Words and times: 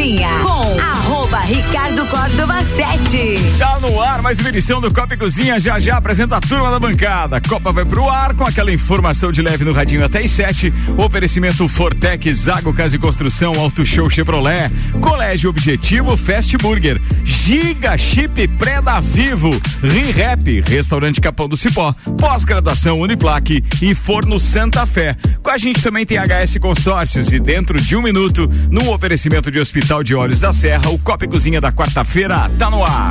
Cozinha 0.00 0.40
com 0.42 0.80
arroba 0.80 1.40
Ricardo 1.40 2.06
Córdova 2.06 2.62
7. 2.62 3.36
No 3.90 4.00
ar 4.00 4.22
mais 4.22 4.38
uma 4.38 4.48
edição 4.50 4.80
do 4.80 4.94
Copa 4.94 5.14
e 5.14 5.16
Cozinha. 5.16 5.58
Já 5.58 5.80
já 5.80 5.96
apresenta 5.96 6.36
a 6.36 6.40
turma 6.40 6.70
da 6.70 6.78
bancada. 6.78 7.40
Copa 7.40 7.72
vai 7.72 7.84
pro 7.84 8.08
ar 8.08 8.34
com 8.34 8.44
aquela 8.44 8.72
informação 8.72 9.32
de 9.32 9.42
leve 9.42 9.64
no 9.64 9.72
radinho 9.72 10.04
até 10.04 10.20
as 10.20 10.30
7. 10.30 10.72
Oferecimento 10.96 11.66
Fortec, 11.66 12.32
Zago 12.32 12.72
Casa 12.72 12.94
e 12.94 13.00
Construção, 13.00 13.52
Auto 13.58 13.84
Show 13.84 14.08
Chevrolet, 14.08 14.70
Colégio 15.00 15.50
Objetivo, 15.50 16.16
Fast 16.16 16.56
Burger, 16.58 17.00
Giga 17.24 17.98
Chip 17.98 18.46
Pré 18.56 18.80
da 18.80 19.00
Vivo, 19.00 19.50
ReHap, 19.82 20.60
Restaurante 20.70 21.20
Capão 21.20 21.48
do 21.48 21.56
Cipó, 21.56 21.90
Pós-graduação 22.16 22.94
Uniplaque 23.00 23.64
e 23.82 23.92
Forno 23.92 24.38
Santa 24.38 24.86
Fé. 24.86 25.16
Com 25.42 25.50
a 25.50 25.58
gente 25.58 25.82
também 25.82 26.06
tem 26.06 26.16
HS 26.16 26.58
Consórcios 26.60 27.32
e 27.32 27.40
dentro 27.40 27.80
de 27.80 27.96
um 27.96 28.02
minuto, 28.02 28.48
num 28.70 28.88
oferecimento 28.88 29.50
de 29.50 29.58
Hospital 29.58 30.04
de 30.04 30.14
Olhos 30.14 30.38
da 30.38 30.52
Serra, 30.52 30.90
o 30.90 30.98
Copa 31.00 31.24
e 31.24 31.28
Cozinha 31.28 31.60
da 31.60 31.72
quarta-feira 31.72 32.48
tá 32.56 32.70
no 32.70 32.84
ar. 32.84 33.10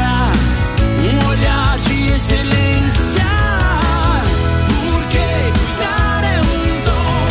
um 0.00 1.28
olhar 1.28 1.78
de 1.78 2.12
excelência. 2.12 3.26
Porque 4.68 5.52
cuidar 5.58 6.24
é 6.24 6.40
um 6.40 6.84
dom, 6.84 7.28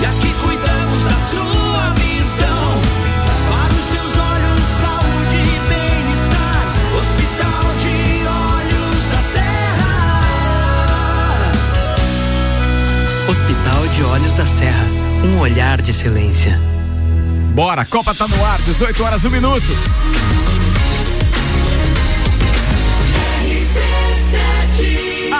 e 0.00 0.06
aqui 0.06 0.32
cuidamos 0.40 1.02
da 1.02 1.18
sua 1.30 1.90
visão. 1.94 2.80
Para 3.50 3.74
os 3.74 3.84
seus 3.84 4.16
olhos, 4.16 4.62
saúde 4.80 5.36
e 5.36 5.58
bem-estar. 5.68 6.64
Hospital 7.00 7.66
de 7.82 7.94
Olhos 8.28 9.04
da 9.12 9.20
Serra. 9.32 10.00
Hospital 13.28 13.82
de 13.88 14.00
Olhos 14.04 14.34
da 14.34 14.46
Serra. 14.46 14.86
Um 15.24 15.38
olhar 15.40 15.82
de 15.82 15.90
excelência. 15.90 16.60
Bora, 17.54 17.84
Copa 17.84 18.14
tá 18.14 18.28
no 18.28 18.44
ar, 18.44 18.60
18 18.62 19.02
horas, 19.02 19.24
um 19.24 19.30
minuto. 19.30 19.66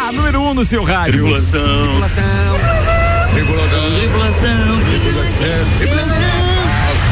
A 0.09 0.12
número 0.12 0.41
1 0.41 0.48
um 0.48 0.55
no 0.55 0.64
seu 0.64 0.84
rádio. 0.84 1.25
Tripulação. 1.25 1.61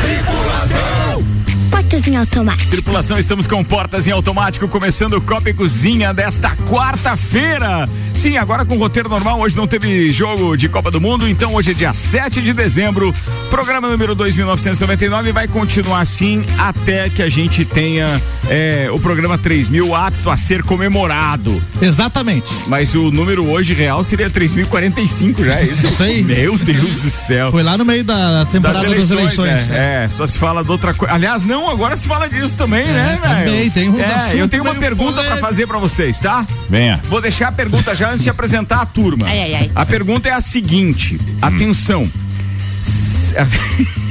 Tripulação. 0.02 1.26
Portas 1.70 2.06
em 2.08 2.16
automático. 2.16 2.70
Tripulação, 2.70 3.18
estamos 3.18 3.46
com 3.46 3.62
portas 3.62 4.06
em 4.06 4.12
automático, 4.12 4.66
começando 4.66 5.12
o 5.12 5.20
Copa 5.20 5.50
e 5.50 5.52
Cozinha 5.52 6.14
desta 6.14 6.56
quarta-feira. 6.66 7.86
Sim, 8.26 8.38
agora 8.38 8.64
com 8.64 8.76
roteiro 8.76 9.08
normal, 9.08 9.38
hoje 9.38 9.56
não 9.56 9.68
teve 9.68 10.10
jogo 10.10 10.56
de 10.56 10.68
Copa 10.68 10.90
do 10.90 11.00
Mundo, 11.00 11.28
então 11.28 11.54
hoje 11.54 11.70
é 11.70 11.74
dia 11.74 11.94
7 11.94 12.42
de 12.42 12.52
dezembro. 12.52 13.14
Programa 13.48 13.88
número 13.88 14.16
2999 14.16 15.30
vai 15.30 15.46
continuar 15.46 16.00
assim 16.00 16.44
até 16.58 17.08
que 17.08 17.22
a 17.22 17.28
gente 17.28 17.64
tenha 17.64 18.20
é, 18.48 18.88
o 18.90 18.98
programa 18.98 19.38
3000 19.38 19.94
apto 19.94 20.28
a 20.28 20.36
ser 20.36 20.64
comemorado. 20.64 21.62
Exatamente. 21.80 22.48
Mas 22.66 22.96
o 22.96 23.12
número 23.12 23.48
hoje 23.48 23.72
real 23.74 24.02
seria 24.02 24.28
3045, 24.28 25.44
já 25.44 25.60
é 25.60 25.64
isso? 25.66 25.86
Isso 25.86 26.02
aí. 26.02 26.24
Meu 26.24 26.58
Deus 26.58 26.98
do 26.98 27.10
céu. 27.10 27.52
Foi 27.52 27.62
lá 27.62 27.78
no 27.78 27.84
meio 27.84 28.02
da 28.02 28.44
temporada 28.50 28.92
das 28.92 29.08
eleições. 29.08 29.70
É, 29.70 30.04
é, 30.04 30.08
só 30.08 30.26
se 30.26 30.36
fala 30.36 30.64
de 30.64 30.70
outra 30.72 30.92
coisa. 30.92 31.14
Aliás, 31.14 31.44
não, 31.44 31.70
agora 31.70 31.94
se 31.94 32.08
fala 32.08 32.28
disso 32.28 32.56
também, 32.56 32.88
né, 32.88 33.20
velho? 33.22 33.44
também, 33.44 33.70
tem 33.70 33.88
uns 33.88 34.00
É, 34.00 34.32
eu 34.34 34.48
tenho 34.48 34.64
uma 34.64 34.74
pergunta 34.74 35.12
pra 35.12 35.22
polêmicos. 35.22 35.40
fazer 35.48 35.66
pra 35.68 35.78
vocês, 35.78 36.18
tá? 36.18 36.44
Venha. 36.68 37.00
Vou 37.08 37.20
deixar 37.20 37.48
a 37.48 37.52
pergunta 37.52 37.94
já 37.94 38.15
antes 38.16 38.24
de 38.24 38.30
apresentar 38.30 38.80
a 38.80 38.86
turma. 38.86 39.26
Ai, 39.28 39.42
ai, 39.42 39.54
ai. 39.54 39.70
A 39.74 39.84
pergunta 39.84 40.28
é 40.28 40.32
a 40.32 40.40
seguinte: 40.40 41.20
atenção. 41.40 42.10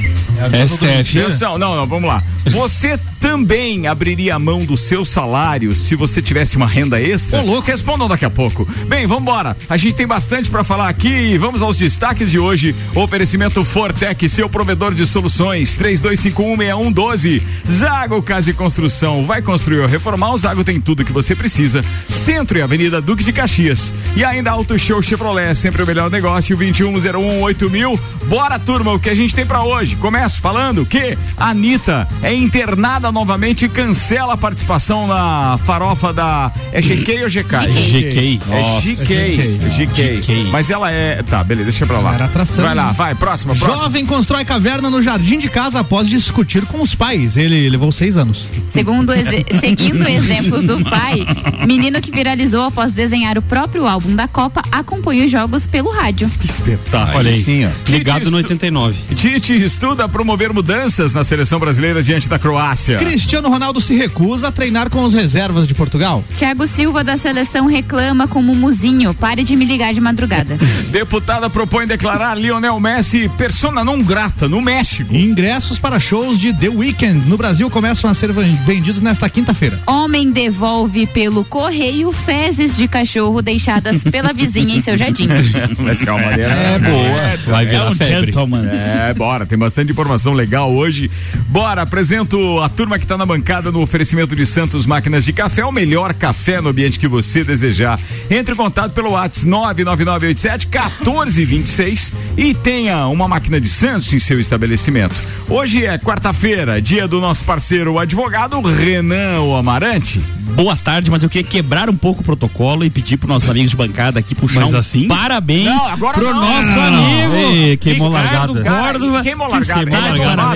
S- 0.52 0.74
STF. 0.74 1.20
Atenção, 1.20 1.58
não, 1.58 1.74
não, 1.76 1.86
vamos 1.86 2.08
lá. 2.08 2.22
Você 2.46 2.98
também 3.20 3.86
abriria 3.88 4.36
a 4.36 4.38
mão 4.38 4.64
do 4.64 4.76
seu 4.76 5.04
salário 5.04 5.72
se 5.74 5.96
você 5.96 6.22
tivesse 6.22 6.56
uma 6.56 6.66
renda 6.66 7.00
extra? 7.00 7.40
Ô, 7.40 7.42
louco. 7.44 7.66
Respondam 7.66 8.06
daqui 8.08 8.24
a 8.24 8.30
pouco. 8.30 8.64
Bem, 8.86 9.06
vamos 9.06 9.22
embora. 9.22 9.56
A 9.68 9.76
gente 9.76 9.94
tem 9.96 10.06
bastante 10.06 10.48
pra 10.48 10.62
falar 10.62 10.88
aqui 10.88 11.08
e 11.08 11.38
vamos 11.38 11.60
aos 11.62 11.76
destaques 11.78 12.30
de 12.30 12.38
hoje. 12.38 12.74
Oferecimento 12.94 13.64
Fortec, 13.64 14.28
seu 14.28 14.48
provedor 14.48 14.94
de 14.94 15.06
soluções, 15.06 15.76
32516112. 15.76 17.42
Zago 17.66 18.22
Casa 18.22 18.50
e 18.50 18.52
Construção. 18.54 19.24
Vai 19.24 19.42
construir 19.42 19.80
ou 19.80 19.86
reformar, 19.88 20.32
o 20.32 20.38
Zago 20.38 20.62
tem 20.64 20.80
tudo 20.80 21.04
que 21.04 21.12
você 21.12 21.34
precisa. 21.34 21.84
Centro 22.08 22.58
e 22.58 22.62
Avenida 22.62 23.00
Duque 23.00 23.24
de 23.24 23.32
Caxias. 23.32 23.92
E 24.16 24.24
ainda 24.24 24.50
Auto 24.52 24.78
Show 24.78 25.02
Chevrolet, 25.02 25.54
sempre 25.54 25.82
o 25.82 25.86
melhor 25.86 26.10
negócio, 26.10 26.56
2101 26.56 27.70
mil. 27.70 27.98
Bora, 28.26 28.58
turma, 28.58 28.92
o 28.92 28.98
que 29.00 29.08
a 29.10 29.14
gente 29.14 29.34
tem 29.34 29.44
pra 29.46 29.62
hoje? 29.64 29.96
Começo 30.26 30.40
falando 30.40 30.84
que 30.84 31.16
a 31.36 31.50
Anitta 31.50 32.08
é 32.20 32.34
internada 32.34 33.12
novamente 33.12 33.64
e 33.66 33.68
cancela 33.68 34.32
a 34.32 34.36
participação 34.36 35.06
na 35.06 35.56
farofa 35.64 36.12
da. 36.12 36.50
É 36.72 36.80
GK 36.80 37.22
ou 37.22 37.28
GK? 37.28 37.56
GK. 37.68 38.40
É. 38.50 38.80
GK. 38.80 39.58
GK. 39.68 40.16
GK. 40.16 40.48
Mas 40.50 40.68
ela 40.68 40.90
é. 40.90 41.22
Tá, 41.22 41.44
beleza, 41.44 41.70
deixa 41.70 41.86
pra 41.86 42.00
lá. 42.00 42.14
Era 42.14 42.24
atração, 42.24 42.64
Vai 42.64 42.74
lá, 42.74 42.90
vai, 42.90 43.14
próxima, 43.14 43.54
próxima. 43.54 43.84
Jovem 43.84 44.04
constrói 44.04 44.44
caverna 44.44 44.90
no 44.90 45.00
jardim 45.00 45.38
de 45.38 45.48
casa 45.48 45.78
após 45.78 46.08
discutir 46.08 46.66
com 46.66 46.82
os 46.82 46.92
pais. 46.92 47.36
Ele 47.36 47.68
levou 47.70 47.92
seis 47.92 48.16
anos. 48.16 48.48
Segundo 48.66 49.12
seguindo 49.60 50.02
o 50.02 50.08
exemplo 50.08 50.60
do 50.60 50.82
pai, 50.90 51.20
menino 51.64 52.00
que 52.00 52.10
viralizou 52.10 52.64
após 52.64 52.90
desenhar 52.90 53.38
o 53.38 53.42
próprio 53.42 53.86
álbum 53.86 54.16
da 54.16 54.26
Copa 54.26 54.60
acompanha 54.72 55.24
os 55.24 55.30
jogos 55.30 55.68
pelo 55.68 55.90
rádio. 55.90 56.28
Que 56.40 56.46
espetáculo. 56.46 57.18
Olha 57.18 57.30
aí. 57.30 57.40
Sim, 57.40 57.66
ó. 57.66 57.70
Ligado 57.88 58.28
no 58.30 58.40
estu- 58.40 58.52
89. 58.54 59.14
Tite 59.14 59.52
estuda 59.62 60.08
promover 60.16 60.50
mudanças 60.50 61.12
na 61.12 61.22
seleção 61.22 61.58
brasileira 61.58 62.02
diante 62.02 62.26
da 62.26 62.38
Croácia. 62.38 62.96
Cristiano 62.96 63.50
Ronaldo 63.50 63.82
se 63.82 63.94
recusa 63.94 64.48
a 64.48 64.50
treinar 64.50 64.88
com 64.88 65.04
os 65.04 65.12
reservas 65.12 65.68
de 65.68 65.74
Portugal. 65.74 66.24
Thiago 66.34 66.66
Silva 66.66 67.04
da 67.04 67.18
seleção 67.18 67.66
reclama 67.66 68.26
com 68.26 68.40
Mumuzinho, 68.40 69.12
pare 69.12 69.44
de 69.44 69.54
me 69.54 69.66
ligar 69.66 69.92
de 69.92 70.00
madrugada. 70.00 70.56
Deputada 70.88 71.50
propõe 71.50 71.86
declarar 71.86 72.34
Lionel 72.34 72.80
Messi 72.80 73.28
persona 73.36 73.84
não 73.84 74.02
grata 74.02 74.48
no 74.48 74.58
México. 74.62 75.14
Ingressos 75.14 75.78
para 75.78 76.00
shows 76.00 76.38
de 76.38 76.50
The 76.54 76.70
Weeknd 76.70 77.28
no 77.28 77.36
Brasil 77.36 77.68
começam 77.68 78.08
a 78.08 78.14
ser 78.14 78.32
ven- 78.32 78.58
vendidos 78.64 79.02
nesta 79.02 79.28
quinta-feira. 79.28 79.78
Homem 79.86 80.30
devolve 80.30 81.06
pelo 81.08 81.44
correio 81.44 82.10
fezes 82.10 82.74
de 82.74 82.88
cachorro 82.88 83.42
deixadas 83.42 84.02
pela 84.02 84.32
vizinha 84.32 84.76
em 84.76 84.80
seu 84.80 84.96
jardim. 84.96 85.28
Vai 85.76 85.94
ser 85.94 86.08
uma 86.08 86.22
maneira. 86.22 86.52
É 86.54 86.78
boa. 86.78 87.36
Vai 87.54 87.66
virar 87.66 87.94
febre. 87.94 88.32
É, 88.72 89.12
bora, 89.12 89.44
tem 89.44 89.58
bastante 89.58 89.92
informação 89.92 90.05
legal 90.32 90.72
hoje. 90.74 91.10
Bora, 91.48 91.82
apresento 91.82 92.60
a 92.60 92.68
turma 92.68 92.98
que 92.98 93.06
tá 93.06 93.16
na 93.16 93.26
bancada 93.26 93.70
no 93.70 93.80
oferecimento 93.80 94.34
de 94.34 94.44
Santos 94.44 94.86
Máquinas 94.86 95.24
de 95.24 95.32
Café, 95.32 95.64
o 95.64 95.72
melhor 95.72 96.14
café 96.14 96.60
no 96.60 96.68
ambiente 96.70 96.98
que 96.98 97.08
você 97.08 97.42
desejar. 97.44 97.98
Entre 98.30 98.54
em 98.54 98.56
contato 98.56 98.92
pelo 98.92 99.10
WhatsApp 99.10 99.46
99987 99.46 100.68
1426 100.68 102.12
e 102.36 102.54
tenha 102.54 103.06
uma 103.06 103.28
máquina 103.28 103.60
de 103.60 103.68
Santos 103.68 104.12
em 104.12 104.18
seu 104.18 104.38
estabelecimento. 104.40 105.14
Hoje 105.48 105.84
é 105.84 105.98
quarta-feira, 105.98 106.80
dia 106.80 107.06
do 107.06 107.20
nosso 107.20 107.44
parceiro 107.44 107.92
o 107.94 107.98
advogado 107.98 108.60
Renan 108.60 109.40
o 109.40 109.54
Amarante. 109.54 110.20
Boa 110.56 110.76
tarde, 110.76 111.10
mas 111.10 111.22
eu 111.22 111.28
queria 111.28 111.46
quebrar 111.48 111.90
um 111.90 111.96
pouco 111.96 112.22
o 112.22 112.24
protocolo 112.24 112.84
e 112.84 112.88
pedir 112.88 113.18
para 113.18 113.28
nossos 113.28 113.50
amigos 113.50 113.72
de 113.72 113.76
bancada 113.76 114.18
aqui 114.18 114.34
puxar 114.34 114.60
Mas 114.60 114.74
um 114.74 114.78
assim? 114.78 115.06
parabéns 115.06 115.66
Não, 115.66 115.88
agora 115.88 116.14
pro 116.14 116.32
não. 116.32 116.40
nosso 116.40 116.68
Não, 116.68 116.82
amigo. 116.82 117.34
Ei, 117.34 117.76
queimou 117.76 118.08
Ricardo 118.08 118.54
largada. 118.54 119.22
Queimou 119.22 119.46
que 119.48 119.52
largada. 119.52 119.90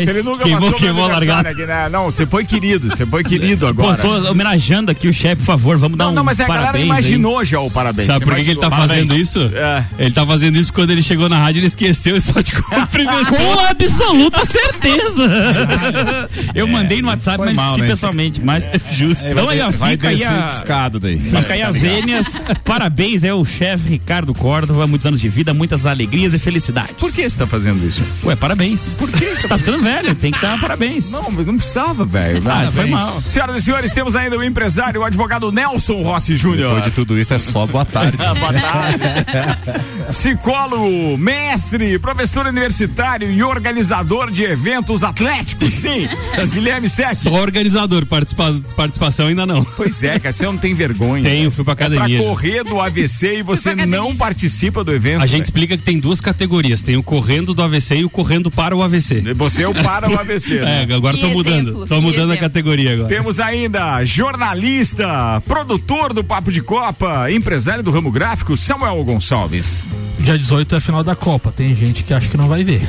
Ele 0.00 0.22
nunca 0.22 0.44
Queimou, 0.44 0.72
queimou 0.72 1.08
largada. 1.08 1.48
aqui, 1.50 1.66
né? 1.66 1.88
Não, 1.88 2.06
você 2.06 2.26
foi 2.26 2.44
querido, 2.44 2.88
você 2.90 3.04
foi 3.06 3.22
querido 3.22 3.66
agora. 3.66 3.98
Pô, 4.02 4.08
tô 4.20 4.30
homenageando 4.30 4.90
aqui 4.90 5.08
o 5.08 5.12
chefe, 5.14 5.36
por 5.36 5.46
favor, 5.46 5.76
vamos 5.78 5.96
dar 5.98 6.04
Não, 6.04 6.12
um 6.12 6.14
não, 6.16 6.24
mas 6.24 6.40
a 6.40 6.44
galera 6.44 6.66
parabéns 6.66 6.84
imaginou 6.86 7.38
aí. 7.38 7.46
já 7.46 7.60
o 7.60 7.70
parabéns. 7.70 8.06
Sabe 8.06 8.24
por 8.24 8.34
que, 8.34 8.40
ele 8.40 8.56
tá 8.56 8.66
imaginou? 8.66 8.88
fazendo 8.88 9.06
Parabéns. 9.08 9.28
isso? 9.28 9.50
É. 9.54 9.84
Ele 9.98 10.10
tá 10.10 10.26
fazendo 10.26 10.56
isso 10.56 10.68
porque 10.68 10.80
quando 10.82 10.90
ele 10.90 11.02
chegou 11.02 11.28
na 11.28 11.38
rádio 11.38 11.60
ele 11.60 11.66
esqueceu 11.66 12.16
e 12.16 12.20
só 12.20 12.42
te 12.42 12.60
cumprimentou. 12.60 13.24
Com 13.40 13.66
absoluta 13.68 14.44
certeza. 14.46 15.30
Eu 16.54 16.66
mandei 16.66 17.00
no 17.02 17.08
WhatsApp, 17.08 17.36
foi 17.38 17.46
mas 17.46 17.54
mal, 17.56 17.66
esqueci 17.66 17.82
né? 17.82 17.88
pessoalmente. 17.88 18.40
Mas 18.42 18.64
justo. 18.92 19.26
Então 19.26 19.48
aí, 19.48 19.60
ó, 19.60 19.70
vai 19.70 19.92
fica 19.92 20.08
aí 20.08 20.24
a. 20.24 20.62
daí. 21.00 21.18
Fica 21.18 21.54
aí 21.54 21.62
as 21.62 21.76
vênias. 21.76 22.40
Parabéns, 22.64 23.24
é 23.24 23.32
o 23.32 23.44
chefe 23.44 23.88
Ricardo 23.90 24.34
Córdova. 24.34 24.86
Muitos 24.86 25.06
anos 25.06 25.20
de 25.20 25.28
vida, 25.28 25.52
muitas 25.54 25.86
alegrias 25.86 26.34
e 26.34 26.38
felicidades. 26.38 26.92
Por 26.98 27.12
que 27.12 27.28
você 27.28 27.38
tá 27.38 27.46
fazendo 27.46 27.86
isso? 27.86 28.02
Ué, 28.24 28.34
parabéns. 28.36 28.94
Por 28.98 29.10
que 29.10 29.29
você 29.36 29.48
tá 29.48 29.58
ficando 29.58 29.82
velho? 29.82 30.14
Tem 30.14 30.30
que 30.30 30.40
dar 30.40 30.58
parabéns. 30.60 31.10
Não, 31.10 31.30
mas 31.30 31.46
não 31.46 31.56
precisava, 31.56 32.04
velho. 32.04 32.42
Ah, 32.48 32.70
foi 32.72 32.86
mal. 32.86 33.20
Senhoras 33.22 33.56
e 33.56 33.62
senhores, 33.62 33.92
temos 33.92 34.14
ainda 34.16 34.36
o 34.36 34.44
empresário, 34.44 35.00
o 35.00 35.04
advogado 35.04 35.50
Nelson 35.52 36.02
Rossi 36.02 36.36
Júnior. 36.36 36.68
Depois 36.74 36.84
de 36.84 36.90
tudo 36.90 37.18
isso 37.18 37.32
é 37.34 37.38
só 37.38 37.66
boa 37.66 37.84
tarde. 37.84 38.16
Boa 38.40 38.52
tarde. 38.52 39.00
Psicólogo, 40.12 41.16
mestre, 41.18 41.98
professor 41.98 42.46
universitário 42.46 43.30
e 43.30 43.42
organizador 43.42 44.30
de 44.30 44.42
eventos 44.44 45.02
atléticos, 45.04 45.72
sim. 45.74 46.08
Guilherme 46.52 46.88
Sete. 46.88 47.16
Só 47.16 47.32
organizador, 47.32 48.04
participa- 48.06 48.60
participação 48.76 49.26
ainda 49.28 49.46
não. 49.46 49.64
Pois 49.64 50.02
é, 50.02 50.18
cara, 50.18 50.32
você 50.32 50.44
não 50.46 50.56
tem 50.56 50.74
vergonha. 50.74 51.22
Tenho, 51.22 51.50
fui 51.50 51.64
pra 51.64 51.72
É 51.72 51.76
pra 51.76 51.86
academia. 51.86 52.18
correr 52.22 52.64
do 52.64 52.80
AVC 52.80 53.38
e 53.38 53.42
você 53.42 53.74
não 53.74 54.16
participa 54.16 54.82
do 54.82 54.92
evento. 54.92 55.18
A 55.22 55.26
gente 55.26 55.32
velho. 55.32 55.42
explica 55.44 55.76
que 55.76 55.82
tem 55.84 55.98
duas 55.98 56.20
categorias: 56.20 56.82
tem 56.82 56.96
o 56.96 57.02
correndo 57.02 57.54
do 57.54 57.62
AVC 57.62 57.96
e 57.96 58.04
o 58.04 58.10
correndo 58.10 58.50
para 58.50 58.74
o 58.76 58.82
AVC. 58.82 59.19
Você 59.34 59.62
é 59.62 59.68
o 59.68 59.74
para 59.74 60.10
o 60.10 60.18
AVC. 60.18 60.58
né? 60.60 60.86
É, 60.88 60.94
agora 60.94 61.16
tô 61.16 61.28
mudando. 61.28 61.86
que 61.86 62.00
mudando 62.00 62.32
a 62.32 62.36
categoria 62.36 62.94
agora. 62.94 63.08
Temos 63.08 63.38
ainda 63.38 64.02
jornalista, 64.04 65.42
produtor 65.46 66.12
do 66.12 66.24
Papo 66.24 66.50
de 66.52 66.62
Copa, 66.62 67.30
empresário 67.30 67.82
do 67.82 67.90
ramo 67.90 68.10
gráfico, 68.10 68.56
Samuel 68.56 69.02
Gonçalves. 69.04 69.86
Dia 70.18 70.36
18 70.36 70.74
é 70.74 70.78
a 70.78 70.80
final 70.80 71.02
da 71.02 71.16
Copa. 71.16 71.52
Tem 71.52 71.74
gente 71.74 72.04
que 72.04 72.12
acha 72.12 72.28
que 72.28 72.36
não 72.36 72.48
vai 72.48 72.62
ver. 72.62 72.82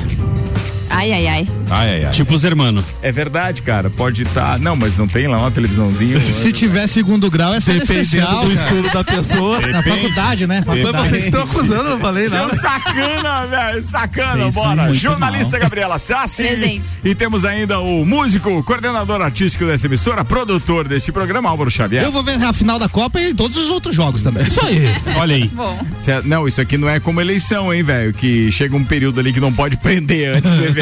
Ai, 0.94 1.10
ai, 1.10 1.26
ai. 1.26 1.48
Ai, 1.70 1.88
ai, 1.90 2.04
ai. 2.04 2.10
Tipo 2.12 2.34
os 2.34 2.44
hermanos. 2.44 2.84
É 3.02 3.10
verdade, 3.10 3.62
cara. 3.62 3.88
Pode 3.88 4.22
estar. 4.24 4.58
Não, 4.58 4.76
mas 4.76 4.98
não 4.98 5.08
tem 5.08 5.26
lá 5.26 5.38
uma 5.38 5.50
televisãozinha. 5.50 6.20
Se 6.20 6.52
tiver 6.52 6.86
segundo 6.86 7.30
grau, 7.30 7.54
é 7.54 7.60
cena 7.60 7.82
especial. 7.82 8.44
do 8.44 8.52
estudo 8.52 8.90
da 8.90 9.02
pessoa. 9.02 9.58
Na 9.68 9.82
faculdade, 9.82 10.46
né? 10.46 10.62
Mas 10.66 10.78
Faculdade. 10.78 11.08
vocês 11.08 11.24
estão 11.24 11.42
acusando, 11.44 11.90
não 11.90 11.98
falei 11.98 12.28
Seu 12.28 12.38
nada. 12.38 12.54
sacana, 12.56 13.46
velho, 13.46 13.82
sacana, 13.82 14.44
Vocês 14.44 14.54
bora. 14.54 14.92
Jornalista 14.94 15.58
Gabriela 15.58 15.98
Sassi. 15.98 16.42
Presente. 16.44 16.82
E 17.02 17.14
temos 17.14 17.44
ainda 17.46 17.80
o 17.80 18.04
músico, 18.04 18.62
coordenador 18.62 19.22
artístico 19.22 19.64
dessa 19.64 19.86
emissora, 19.86 20.22
produtor 20.24 20.86
desse 20.86 21.10
programa, 21.10 21.48
Álvaro 21.48 21.70
Xavier. 21.70 22.02
Eu 22.04 22.12
vou 22.12 22.22
ver 22.22 22.42
a 22.42 22.52
final 22.52 22.78
da 22.78 22.88
Copa 22.88 23.18
e 23.18 23.32
todos 23.32 23.56
os 23.56 23.70
outros 23.70 23.94
jogos 23.96 24.20
também. 24.22 24.42
Isso 24.46 24.60
aí. 24.64 24.82
Olha 25.16 25.36
aí. 25.36 25.48
Bom, 25.48 25.78
Cê- 26.02 26.20
Não, 26.22 26.46
isso 26.46 26.60
aqui 26.60 26.76
não 26.76 26.88
é 26.88 27.00
como 27.00 27.18
eleição, 27.20 27.72
hein, 27.72 27.82
velho? 27.82 28.12
Que 28.12 28.52
chega 28.52 28.76
um 28.76 28.84
período 28.84 29.18
ali 29.20 29.32
que 29.32 29.40
não 29.40 29.52
pode 29.52 29.76
prender 29.78 30.36
antes 30.36 30.50
do 30.50 30.64
evento. 30.64 30.81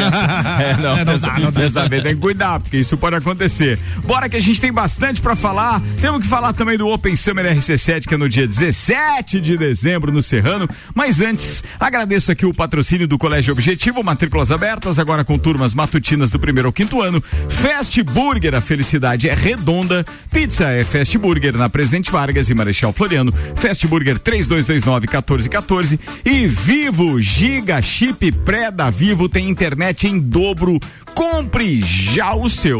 É, 0.61 0.77
não, 0.77 1.03
dessa, 1.03 1.51
dessa 1.51 1.89
vez 1.89 2.03
tem 2.03 2.15
que 2.15 2.21
cuidar, 2.21 2.59
porque 2.59 2.77
isso 2.77 2.97
pode 2.97 3.15
acontecer. 3.15 3.79
Bora 4.05 4.29
que 4.29 4.37
a 4.37 4.39
gente 4.39 4.59
tem 4.59 4.71
bastante 4.71 5.21
pra 5.21 5.35
falar. 5.35 5.81
Temos 5.99 6.21
que 6.21 6.27
falar 6.27 6.53
também 6.53 6.77
do 6.77 6.87
Open 6.87 7.15
Summer 7.15 7.45
RC7, 7.55 8.07
que 8.07 8.13
é 8.13 8.17
no 8.17 8.29
dia 8.29 8.47
17 8.47 9.39
de 9.39 9.57
dezembro 9.57 10.11
no 10.11 10.21
Serrano. 10.21 10.67
Mas 10.93 11.21
antes, 11.21 11.63
agradeço 11.79 12.31
aqui 12.31 12.45
o 12.45 12.53
patrocínio 12.53 13.07
do 13.07 13.17
Colégio 13.17 13.53
Objetivo, 13.53 14.03
matrículas 14.03 14.51
abertas, 14.51 14.99
agora 14.99 15.23
com 15.23 15.37
turmas 15.37 15.73
matutinas 15.73 16.31
do 16.31 16.39
primeiro 16.39 16.67
ao 16.69 16.73
quinto 16.73 17.01
ano. 17.01 17.21
Fast 17.49 18.01
Burger, 18.03 18.55
a 18.55 18.61
felicidade 18.61 19.29
é 19.29 19.33
redonda. 19.33 20.03
Pizza 20.31 20.69
é 20.69 20.83
Fast 20.83 21.17
Burger 21.17 21.57
na 21.57 21.69
Presidente 21.69 22.11
Vargas 22.11 22.49
e 22.49 22.53
Marechal 22.53 22.93
Floriano. 22.93 23.31
Fast 23.55 23.85
Burger 23.87 24.19
3229-1414. 24.19 25.99
E 26.25 26.47
Vivo 26.47 27.19
Giga 27.19 27.81
Chip 27.81 28.31
Pré 28.43 28.71
da 28.71 28.89
Vivo 28.89 29.27
tem 29.27 29.49
internet 29.49 29.90
em 30.07 30.19
dobro. 30.19 30.79
Compre 31.13 31.77
já 31.77 32.33
o 32.33 32.49
seu. 32.49 32.79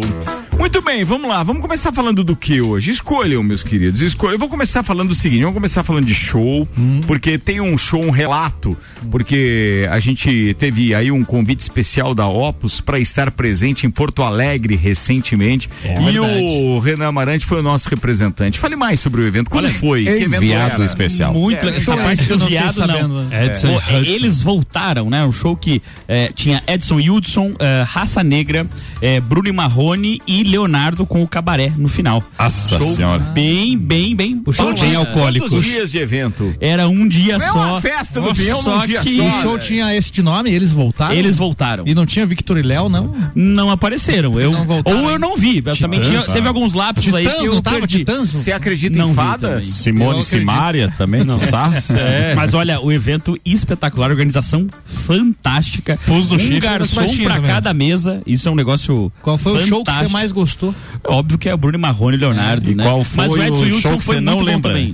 Muito 0.58 0.82
bem, 0.82 1.04
vamos 1.04 1.28
lá. 1.28 1.42
Vamos 1.44 1.62
começar 1.62 1.92
falando 1.92 2.24
do 2.24 2.36
que 2.36 2.62
hoje? 2.62 2.92
Escolham, 2.92 3.42
meus 3.42 3.64
queridos. 3.64 4.02
Escolham. 4.02 4.34
Eu 4.34 4.40
vou 4.40 4.48
começar 4.48 4.84
falando 4.84 5.10
do 5.10 5.16
seguinte: 5.16 5.42
vamos 5.42 5.56
começar 5.56 5.84
falando 5.84 6.06
de 6.06 6.14
show, 6.14 6.68
porque 7.08 7.38
tem 7.38 7.60
um 7.60 7.78
show, 7.78 8.02
um 8.02 8.12
relato, 8.12 8.78
porque 9.10 9.88
a 9.90 10.00
gente 10.00 10.56
teve 10.60 10.94
aí 10.94 11.12
um 11.12 11.24
convite 11.24 11.62
especial 11.62 12.14
da 12.14 12.28
Opus 12.28 12.80
para 12.80 13.00
estar 13.00 13.32
presente 13.32 13.88
em 13.88 13.90
Porto 13.90 14.22
Alegre 14.24 14.76
recentemente. 14.76 15.70
e 15.84 16.20
o 16.20 16.80
Renan 16.80 17.08
Amarante 17.08 17.46
foi 17.46 17.60
o 17.60 17.64
nosso 17.64 17.90
representante. 17.90 18.60
Fale 18.60 18.76
mais 18.76 19.00
sobre 19.00 19.22
o 19.22 19.28
evento. 19.28 19.50
Como 19.50 19.70
foi? 19.72 20.04
que 20.04 20.10
evento 20.10 20.36
Enviado 20.44 20.76
era? 20.76 20.86
especial. 20.86 21.34
Muito 21.34 21.66
legal. 21.66 21.80
Essa 21.82 21.98
parte 21.98 22.28
que 22.28 22.36
do 22.36 22.46
viado, 22.46 22.86
não. 22.88 23.34
Edson 23.34 23.68
Pô, 23.74 23.78
Hudson. 23.78 23.98
eles 24.06 24.42
voltaram, 24.42 25.10
né? 25.10 25.26
Um 25.26 25.32
show 25.32 25.56
que 25.58 25.82
eh, 26.08 26.32
tinha 26.36 26.62
Edson 26.68 27.00
Hudson, 27.10 27.54
eh, 27.60 27.84
Raça 27.88 28.24
Negra, 28.24 28.66
eh, 29.02 29.20
Bruno 29.20 29.48
e 29.48 29.52
Marrone 29.52 30.22
e 30.28 30.44
Leonardo 30.44 31.06
com 31.06 31.22
o 31.24 31.28
cabaré 31.28 31.72
no 31.78 31.88
final. 31.88 32.24
Nossa 32.40 32.78
show 32.80 32.96
senhora. 32.96 33.20
Bem, 33.22 33.78
bem, 33.78 34.16
bem. 34.16 34.42
O 34.46 34.52
show 34.54 34.74
tinha- 34.74 34.98
alcoólicos. 35.00 35.50
Quantos 35.52 35.66
dias 35.66 35.92
de 35.92 35.98
evento? 36.00 36.56
Era 36.60 36.88
um 36.88 37.08
dia 37.08 37.40
só. 37.40 37.54
uma 37.72 37.82
festa 37.82 38.20
do 38.22 38.34
peão 38.36 38.62
só 38.62 38.78
num 38.80 38.86
dia 38.86 39.00
que 39.02 39.16
só. 39.16 39.24
O 39.28 39.42
show 39.42 39.58
tinha 39.60 39.96
esse 39.96 40.22
nome, 40.22 40.52
eles 40.52 40.72
voltaram. 40.72 41.16
Eles 41.16 41.38
voltaram. 41.38 41.84
E 41.88 41.94
não 41.96 42.06
tinha 42.06 42.26
Victor 42.26 42.58
e 42.58 42.62
Léo, 42.62 42.90
não? 42.90 43.14
Não 43.34 43.70
apareceram. 43.70 44.40
Eu, 44.40 44.52
Não 44.52 44.64
voltaram, 44.66 45.04
ou 45.04 45.10
eu 45.12 45.20
não 45.20 45.38
vi. 45.38 45.62
Eu 45.66 45.76
também 45.78 46.02
tinha, 46.02 46.22
teve 46.22 46.48
alguns 46.48 46.74
lapsos 46.74 47.14
aí 47.14 47.24
Titãs, 47.26 47.42
que 47.42 47.48
eu 47.48 47.54
não 47.56 47.62
tava 47.62 47.78
perdi. 47.80 47.98
Titãs? 48.00 48.30
Você 48.32 48.52
acredita 48.52 48.98
Não 48.98 49.12
em 49.12 49.14
fada? 49.16 49.62
Simone. 49.62 50.24
Simaria 50.24 50.94
também, 50.98 51.24
não 51.24 51.40
sabe? 51.40 51.76
É, 51.92 52.34
mas 52.36 52.54
olha, 52.54 52.80
o 52.80 52.92
evento 52.92 53.38
espetacular, 53.46 54.10
organização 54.10 54.68
fantástica. 55.06 56.00
Pus 56.06 56.28
do 56.28 56.36
um 56.36 56.40
chifre 56.40 56.60
garçom 56.96 57.24
pra 57.24 57.36
também. 57.36 57.52
cada 57.52 57.74
mesa. 57.74 58.22
Isso 58.26 58.48
é 58.48 58.52
um 58.52 58.56
negócio. 58.56 59.12
Qual 59.22 59.38
foi 59.38 59.54
o 59.54 59.56
show 59.58 59.84
que 59.84 59.92
você 59.92 59.96
fantástico. 59.98 60.12
mais 60.12 60.32
gostou? 60.32 60.76
Óbvio 61.06 61.38
que 61.38 61.48
é 61.50 61.54
o 61.54 61.58
Bruno 61.58 61.80
Marrone 61.80 62.18
e 62.18 62.20
Leonardo, 62.20 62.72
E 62.72 62.76
né? 62.76 62.84
qual 62.84 63.04
foi 63.04 63.28
Mas 63.28 63.32
o 63.32 63.44
Edson 63.44 63.56
o 63.56 63.62
Wilson 63.66 63.80
show 63.82 63.98
que 63.98 64.04
foi 64.04 64.16
muito 64.22 64.26
não 64.26 64.40
lembra? 64.42 64.72
também. 64.72 64.94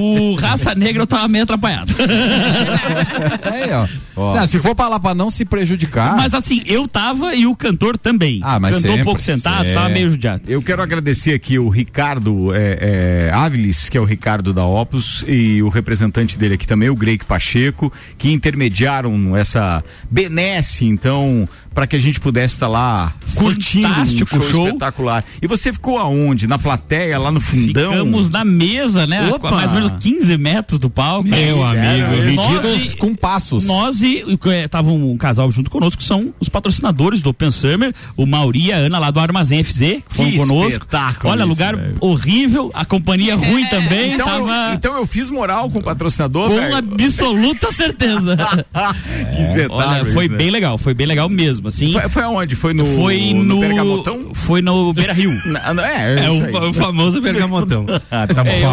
O 0.00 0.34
Raça 0.34 0.74
Negra 0.74 1.02
eu 1.02 1.06
tava 1.06 1.28
meio 1.28 1.44
atrapalhado. 1.44 1.92
Aí, 3.42 3.70
ó. 3.72 4.34
Não, 4.34 4.46
se 4.46 4.58
for 4.58 4.74
pra 4.74 4.88
lá 4.88 4.98
pra 4.98 5.14
não 5.14 5.30
se 5.30 5.44
prejudicar. 5.44 6.16
Mas 6.16 6.34
assim, 6.34 6.62
eu 6.66 6.88
tava 6.88 7.34
e 7.34 7.46
o 7.46 7.54
cantor 7.54 7.96
também. 7.96 8.40
Ah, 8.42 8.58
mas 8.58 8.74
Cantou 8.76 8.90
um 8.90 8.92
sempre, 8.94 9.04
pouco 9.04 9.20
sentado, 9.22 9.64
é. 9.66 9.74
tava 9.74 9.88
meio 9.90 10.10
judiado. 10.10 10.42
Eu 10.48 10.60
quero 10.60 10.82
agradecer 10.82 11.34
aqui 11.34 11.58
o 11.58 11.68
Ricardo 11.68 12.52
é, 12.54 13.28
é, 13.30 13.34
Áviles, 13.34 13.88
que 13.88 13.96
é 13.96 14.00
o 14.00 14.04
Ricardo 14.04 14.52
da 14.52 14.64
Opus, 14.64 15.24
e 15.28 15.62
o 15.62 15.68
representante 15.68 16.36
dele 16.36 16.54
aqui 16.54 16.66
também, 16.66 16.88
o 16.90 16.96
Greik 16.96 17.24
Pacheco, 17.24 17.92
que 18.16 18.32
intermediaram 18.32 19.36
essa 19.36 19.84
benesse, 20.10 20.84
então, 20.84 21.37
para 21.78 21.86
que 21.86 21.94
a 21.94 22.00
gente 22.00 22.18
pudesse 22.18 22.54
estar 22.54 22.66
lá 22.66 23.14
curtindo 23.36 23.86
um 23.86 23.90
Fantástico 23.90 24.30
show, 24.30 24.42
show. 24.50 24.66
espetacular. 24.66 25.24
E 25.40 25.46
você 25.46 25.72
ficou 25.72 25.96
aonde? 25.96 26.48
Na 26.48 26.58
plateia, 26.58 27.16
lá 27.20 27.30
no 27.30 27.40
fundão? 27.40 27.92
Ficamos 27.92 28.28
na 28.28 28.44
mesa, 28.44 29.06
né? 29.06 29.30
Opa! 29.30 29.48
A 29.48 29.52
mais 29.52 29.72
ou 29.72 29.78
menos 29.78 29.92
15 30.00 30.36
metros 30.38 30.80
do 30.80 30.90
palco. 30.90 31.28
Meu 31.28 31.64
amigo, 31.64 32.10
medidos 32.24 32.96
com 32.96 33.14
passos. 33.14 33.64
Nós 33.64 34.02
e 34.02 34.24
eh, 34.46 34.66
tava 34.66 34.90
um 34.90 35.16
casal 35.16 35.48
junto 35.52 35.70
conosco, 35.70 35.98
que 35.98 36.04
são 36.04 36.34
os 36.40 36.48
patrocinadores 36.48 37.22
do 37.22 37.30
Open 37.30 37.52
Summer, 37.52 37.94
o 38.16 38.26
Mauri 38.26 38.66
e 38.66 38.72
a 38.72 38.76
Ana 38.78 38.98
lá 38.98 39.12
do 39.12 39.20
Armazém 39.20 39.62
FZ, 39.62 39.78
que 39.78 40.02
foram 40.10 40.36
conosco. 40.36 40.68
espetáculo 40.70 41.32
Olha, 41.32 41.42
isso, 41.42 41.48
lugar 41.48 41.76
velho. 41.76 41.94
horrível, 42.00 42.72
a 42.74 42.84
companhia 42.84 43.36
ruim 43.36 43.64
também, 43.66 44.14
Então, 44.14 44.26
tava 44.26 44.70
eu, 44.70 44.74
então 44.74 44.96
eu 44.96 45.06
fiz 45.06 45.30
moral 45.30 45.70
com 45.70 45.78
o 45.78 45.82
patrocinador, 45.84 46.48
com 46.48 46.56
velho. 46.56 46.76
absoluta 46.76 47.70
certeza. 47.70 48.36
que 49.36 49.42
espetáculo. 49.42 49.78
Olha, 49.78 50.04
foi 50.06 50.24
isso, 50.24 50.32
né? 50.32 50.38
bem 50.38 50.50
legal, 50.50 50.76
foi 50.76 50.92
bem 50.92 51.06
legal 51.06 51.28
mesmo, 51.28 51.67
assim. 51.68 51.92
Foi, 51.92 52.08
foi 52.08 52.22
aonde? 52.22 52.56
Foi 52.56 52.72
no, 52.74 52.84
Foi 52.86 53.32
no, 53.32 53.44
no, 53.44 53.60
Bergamotão? 53.60 54.30
foi 54.34 54.60
no 54.62 54.92
Beira 54.92 55.12
Rio. 55.12 55.30
É, 55.88 56.24
É 56.24 56.30
o, 56.30 56.68
o 56.70 56.72
famoso 56.72 57.20
bergamotão. 57.20 57.86
Ah, 58.10 58.26
tá 58.26 58.42
bom. 58.42 58.50
É, 58.50 58.62
eu 58.62 58.70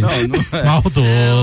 Faz. 0.00 0.64
Maldoso. 0.64 1.00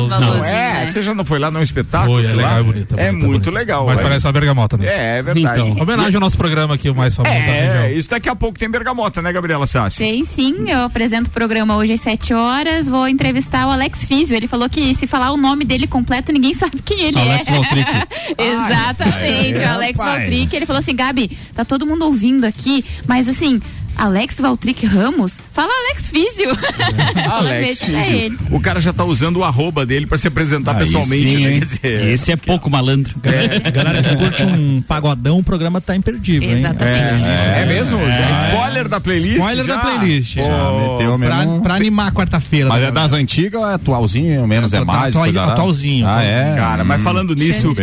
Não, 0.10 0.20
Não, 0.20 0.46
é, 0.46 0.52
né? 0.82 0.88
você 0.88 1.02
já 1.02 1.14
não 1.14 1.24
foi 1.26 1.40
lá 1.40 1.50
num 1.50 1.62
espetáculo? 1.62 2.16
Foi, 2.22 2.26
é 2.26 2.30
lá? 2.30 2.36
legal, 2.36 2.58
é 2.60 2.64
bonito. 2.64 2.96
É 3.00 3.08
bonito, 3.12 3.28
muito 3.28 3.44
bonito. 3.44 3.52
legal. 3.52 3.86
Mas 3.86 3.96
velho. 3.96 4.08
parece 4.08 4.26
uma 4.28 4.34
bergamota 4.34 4.78
mesmo. 4.78 4.92
É, 4.96 5.18
é 5.18 5.22
verdade. 5.22 5.60
Então. 5.62 5.84
Homenagem 5.84 6.16
ao 6.16 6.22
nosso 6.22 6.38
programa 6.38 6.76
aqui, 6.76 6.90
o 6.90 6.96
mais 6.96 7.16
famoso 7.16 7.34
da 7.34 7.40
É, 7.42 7.82
região. 7.84 7.98
isso 8.00 8.10
daqui 8.10 8.30
a 8.30 8.36
pouco 8.36 8.58
tem 8.60 8.70
bergamota, 8.70 9.22
né, 9.22 9.32
Gabriela 9.32 9.66
Sassi? 9.66 10.00
Tem 10.00 10.24
sim, 10.26 10.70
eu 10.70 10.84
apresento 10.84 11.30
o 11.30 11.34
programa 11.34 11.76
hoje 11.78 11.94
às 11.94 12.02
7 12.02 12.34
horas. 12.34 12.88
Vou 12.88 13.08
entrevistar 13.08 13.68
o 13.68 13.72
Alex 13.72 14.06
Físio. 14.06 14.36
Ele 14.36 14.48
falou 14.48 14.70
que 14.70 14.94
se 14.96 15.08
falar 15.08 15.32
o 15.32 15.38
nome 15.38 15.64
dele 15.66 15.88
completo, 15.88 16.32
ninguém 16.32 16.54
sabe 16.56 16.82
quem 16.84 17.02
ele 17.02 17.20
Alex 17.20 17.48
é. 17.48 17.52
Valtric. 17.52 17.90
Exatamente, 18.38 19.60
o 19.60 19.70
Alex 19.70 19.98
pai. 19.98 20.20
Valtric. 20.48 20.56
Ele 20.56 20.66
falou 20.66 20.80
assim: 20.80 20.96
Gabi, 20.96 21.38
tá 21.54 21.64
todo 21.64 21.86
mundo 21.86 22.06
ouvindo 22.06 22.46
aqui, 22.46 22.84
mas 23.06 23.28
assim. 23.28 23.62
Alex 23.98 24.40
Valtric 24.40 24.86
Ramos? 24.86 25.40
Fala 25.54 25.72
Alex 25.88 26.10
Físio. 26.10 26.50
Alex 27.30 27.82
é 27.90 28.10
ele. 28.16 28.38
Físio. 28.38 28.56
O 28.56 28.60
cara 28.60 28.80
já 28.80 28.94
tá 28.94 29.04
usando 29.04 29.38
o 29.38 29.44
arroba 29.44 29.86
dele 29.86 30.06
pra 30.08 30.18
se 30.18 30.28
apresentar 30.28 30.74
Aí 30.74 30.80
pessoalmente, 30.86 31.30
sim, 31.30 31.44
né? 31.46 31.60
dizer, 31.60 32.06
Esse 32.10 32.32
é 32.32 32.36
pouco 32.36 32.70
malandro. 32.70 33.14
Galera 33.74 34.04
que 34.04 34.16
curte 34.16 34.44
um 34.44 34.82
pagodão, 34.82 35.40
o 35.40 35.44
programa 35.44 35.82
tá 35.82 35.96
imperdível, 35.96 36.50
hein? 36.50 36.60
Exatamente. 36.60 37.24
É, 37.24 37.66
mesmo? 37.68 37.98
Já 38.00 38.50
spoiler 38.50 38.88
da 38.88 39.00
playlist? 39.00 39.38
Spoiler 39.38 39.66
já? 39.66 39.76
da 39.76 39.82
playlist. 39.82 40.36
Pô, 40.38 40.44
Já 40.44 40.72
meteu 40.92 41.18
Pra, 41.18 41.38
mesmo. 41.38 41.62
pra 41.62 41.74
animar 41.76 42.08
a 42.08 42.12
quarta-feira. 42.12 42.70
Mas 42.70 42.82
né? 42.82 42.88
é 42.90 42.92
das 42.92 43.14
antigas 43.14 43.62
ou 43.62 43.68
é 43.70 43.74
atualzinho, 43.74 44.48
menos 44.48 44.74
é, 44.74 44.78
É, 44.78 44.84
mais? 44.86 45.10
atual- 45.16 45.24
coisa 45.26 45.46
lá? 45.46 45.54
atualzinho, 45.54 46.08
Ah, 46.08 46.22
é? 46.24 46.56
Cara, 46.56 46.84
mas 46.84 47.02
falando 47.02 47.34
nisso, 47.36 47.74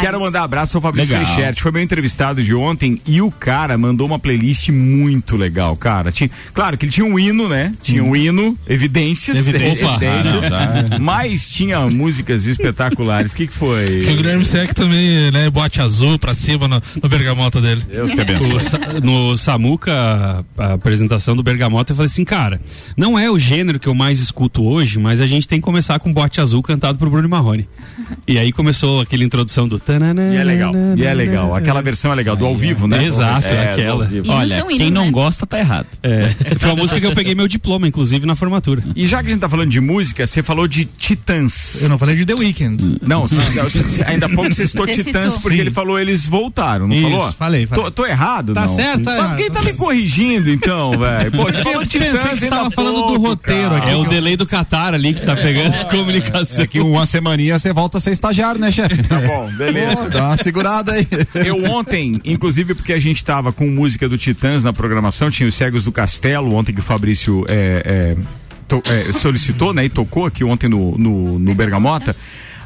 quero 0.00 0.20
mandar 0.20 0.42
abraço 0.42 0.76
ao 0.76 0.82
Fabrício. 0.82 1.16
Richert. 1.18 1.60
Foi 1.60 1.70
meu 1.72 1.82
entrevistado 1.82 2.42
de 2.42 2.54
ontem 2.54 3.00
e 3.06 3.20
o 3.22 3.30
cara 3.30 3.76
mandou 3.78 4.06
uma 4.06 4.18
playlist 4.18 4.68
muito 4.68 5.36
legal, 5.36 5.53
cara. 5.76 6.10
Tinha, 6.12 6.30
claro 6.52 6.76
que 6.76 6.84
ele 6.84 6.92
tinha 6.92 7.06
um 7.06 7.18
hino, 7.18 7.48
né? 7.48 7.74
Tinha 7.82 8.02
um 8.02 8.14
hino, 8.14 8.56
evidências. 8.68 9.38
Evidências. 9.38 10.02
evidências, 10.02 10.52
Ah, 10.52 10.84
não, 10.90 10.98
mas 10.98 11.48
tinha 11.48 11.80
músicas 11.80 12.46
espetaculares. 12.46 13.32
O 13.32 13.36
que, 13.36 13.46
que 13.46 13.52
foi? 13.52 14.00
Que 14.00 14.10
o 14.10 14.16
Guilherme 14.16 14.44
Sec 14.44 14.72
também, 14.74 15.30
né, 15.30 15.48
bote 15.50 15.80
azul 15.80 16.18
pra 16.18 16.34
cima 16.34 16.68
no, 16.68 16.82
no 17.02 17.08
bergamota 17.08 17.60
dele. 17.60 17.82
Deus 17.88 18.12
te 18.12 18.20
abençoe. 18.20 19.00
No 19.02 19.36
Samuca, 19.36 20.44
a, 20.58 20.72
apresentação 20.74 21.36
do 21.36 21.42
Bergamota, 21.42 21.92
eu 21.92 21.96
falei 21.96 22.10
assim, 22.10 22.24
cara, 22.24 22.60
não 22.96 23.18
é 23.18 23.30
o 23.30 23.38
gênero 23.38 23.78
que 23.78 23.86
eu 23.86 23.94
mais 23.94 24.20
escuto 24.20 24.64
hoje, 24.64 24.98
mas 24.98 25.20
a 25.20 25.26
gente 25.26 25.46
tem 25.46 25.58
que 25.58 25.64
começar 25.64 25.98
com 25.98 26.12
Bote 26.12 26.40
Azul 26.40 26.62
cantado 26.62 26.98
por 26.98 27.08
Bruno 27.08 27.28
Marrone. 27.28 27.68
E 28.26 28.38
aí 28.38 28.52
começou 28.52 29.02
aquela 29.02 29.22
introdução 29.22 29.68
do... 29.68 29.78
E 30.34 30.36
é 30.36 30.44
legal. 30.44 30.72
E 30.96 31.04
é 31.04 31.12
legal. 31.12 31.54
Aquela 31.54 31.82
versão 31.82 32.12
é 32.12 32.14
legal, 32.14 32.36
do 32.36 32.46
ao 32.46 32.56
vivo, 32.56 32.86
né? 32.86 33.04
Exato, 33.04 33.48
É, 33.48 33.72
aquela. 33.72 34.08
Olha, 34.28 34.64
quem 34.64 34.90
não 34.90 35.06
né? 35.06 35.10
Tá 35.46 35.58
errado. 35.58 35.86
É, 36.02 36.30
foi 36.58 36.70
a 36.70 36.76
música 36.76 37.00
que 37.00 37.06
eu 37.06 37.14
peguei 37.14 37.34
meu 37.34 37.48
diploma, 37.48 37.86
inclusive, 37.88 38.26
na 38.26 38.34
formatura. 38.34 38.82
E 38.94 39.06
já 39.06 39.20
que 39.22 39.28
a 39.28 39.30
gente 39.30 39.40
tá 39.40 39.48
falando 39.48 39.70
de 39.70 39.80
música, 39.80 40.26
você 40.26 40.42
falou 40.42 40.66
de 40.68 40.84
Titãs. 40.84 41.82
Eu 41.82 41.88
não 41.88 41.98
falei 41.98 42.16
de 42.16 42.24
The 42.26 42.34
Weeknd. 42.34 42.98
Não, 43.02 43.26
você- 43.26 43.36
você- 43.40 44.02
ainda 44.04 44.26
há 44.26 44.28
pouco 44.28 44.52
você 44.52 44.66
citou 44.66 44.86
Você 44.86 45.02
Titãs 45.04 45.24
citou. 45.34 45.40
porque 45.42 45.56
Sim. 45.56 45.60
ele 45.62 45.70
falou 45.70 45.98
eles 45.98 46.24
voltaram, 46.26 46.86
não 46.88 46.94
Isso, 46.94 47.10
falou? 47.10 47.32
falei, 47.32 47.66
falei. 47.66 47.84
Tô, 47.84 47.90
tô 47.90 48.06
errado, 48.06 48.52
Tá 48.54 48.66
não? 48.66 48.74
certo, 48.76 49.02
tá 49.04 49.10
Mas 49.12 49.20
errado. 49.24 49.36
Quem 49.36 49.50
tá 49.50 49.62
me 49.62 49.72
corrigindo 49.74 50.50
então, 50.50 50.92
velho? 50.98 51.30
Você 51.30 51.62
falou 51.62 51.80
pensei 51.80 52.00
Titãs 52.00 52.30
que 52.30 52.36
você 52.38 52.46
tava 52.48 52.70
falando 52.70 52.96
do 52.96 53.02
pouco, 53.04 53.28
roteiro 53.28 53.62
cara. 53.70 53.76
aqui. 53.78 53.90
É 53.90 53.96
o 53.96 54.04
delay 54.04 54.36
do 54.36 54.46
Qatar 54.46 54.94
ali 54.94 55.14
que 55.14 55.22
tá 55.22 55.34
pegando 55.36 55.74
a 55.74 55.84
comunicação. 55.84 56.64
É 56.64 56.66
que 56.66 56.80
uma 56.80 57.06
semaninha 57.06 57.58
você 57.58 57.72
volta 57.72 57.98
a 57.98 58.00
ser 58.00 58.10
estagiário, 58.12 58.60
né, 58.60 58.70
chefe? 58.70 59.02
Tá 59.04 59.20
bom, 59.20 59.50
beleza. 59.56 59.96
Pô, 59.96 60.08
dá 60.08 60.26
uma 60.28 60.36
segurada 60.36 60.92
aí. 60.92 61.06
Eu 61.34 61.64
ontem, 61.64 62.20
inclusive 62.24 62.74
porque 62.74 62.92
a 62.92 62.98
gente 62.98 63.24
tava 63.24 63.52
com 63.52 63.66
música 63.68 64.08
do 64.08 64.16
Titãs 64.18 64.62
na 64.64 64.72
programação, 64.72 65.30
tinha 65.34 65.48
os 65.48 65.54
Cegos 65.54 65.84
do 65.84 65.92
Castelo, 65.92 66.54
ontem 66.54 66.72
que 66.72 66.80
o 66.80 66.82
Fabrício 66.82 67.44
é, 67.48 67.82
é, 67.84 68.16
to- 68.68 68.82
é, 68.86 69.12
solicitou, 69.12 69.72
né, 69.74 69.84
e 69.84 69.88
tocou 69.88 70.24
aqui 70.26 70.42
ontem 70.44 70.68
no, 70.68 70.96
no, 70.96 71.38
no 71.38 71.54
Bergamota. 71.54 72.16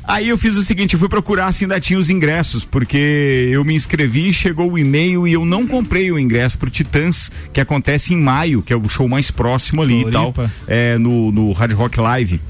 Aí 0.04 0.30
eu 0.30 0.38
fiz 0.38 0.56
o 0.56 0.62
seguinte, 0.62 0.94
eu 0.94 0.98
fui 0.98 1.08
procurar 1.08 1.52
se 1.52 1.64
ainda 1.64 1.78
tinha 1.78 1.98
os 1.98 2.08
ingressos, 2.08 2.64
porque 2.64 3.50
eu 3.52 3.62
me 3.62 3.74
inscrevi, 3.74 4.32
chegou 4.32 4.72
o 4.72 4.78
e-mail 4.78 5.28
e 5.28 5.34
eu 5.34 5.44
não 5.44 5.66
comprei 5.66 6.10
o 6.10 6.18
ingresso 6.18 6.56
pro 6.58 6.70
Titãs, 6.70 7.30
que 7.52 7.60
acontece 7.60 8.14
em 8.14 8.16
maio, 8.16 8.62
que 8.62 8.72
é 8.72 8.76
o 8.76 8.88
show 8.88 9.06
mais 9.06 9.30
próximo 9.30 9.82
ali 9.82 10.00
e 10.00 10.10
tal, 10.10 10.32
Floripa. 10.32 10.50
é, 10.66 10.96
no, 10.96 11.30
no 11.30 11.52
Hard 11.52 11.72
Rock 11.74 12.00
Live. 12.00 12.40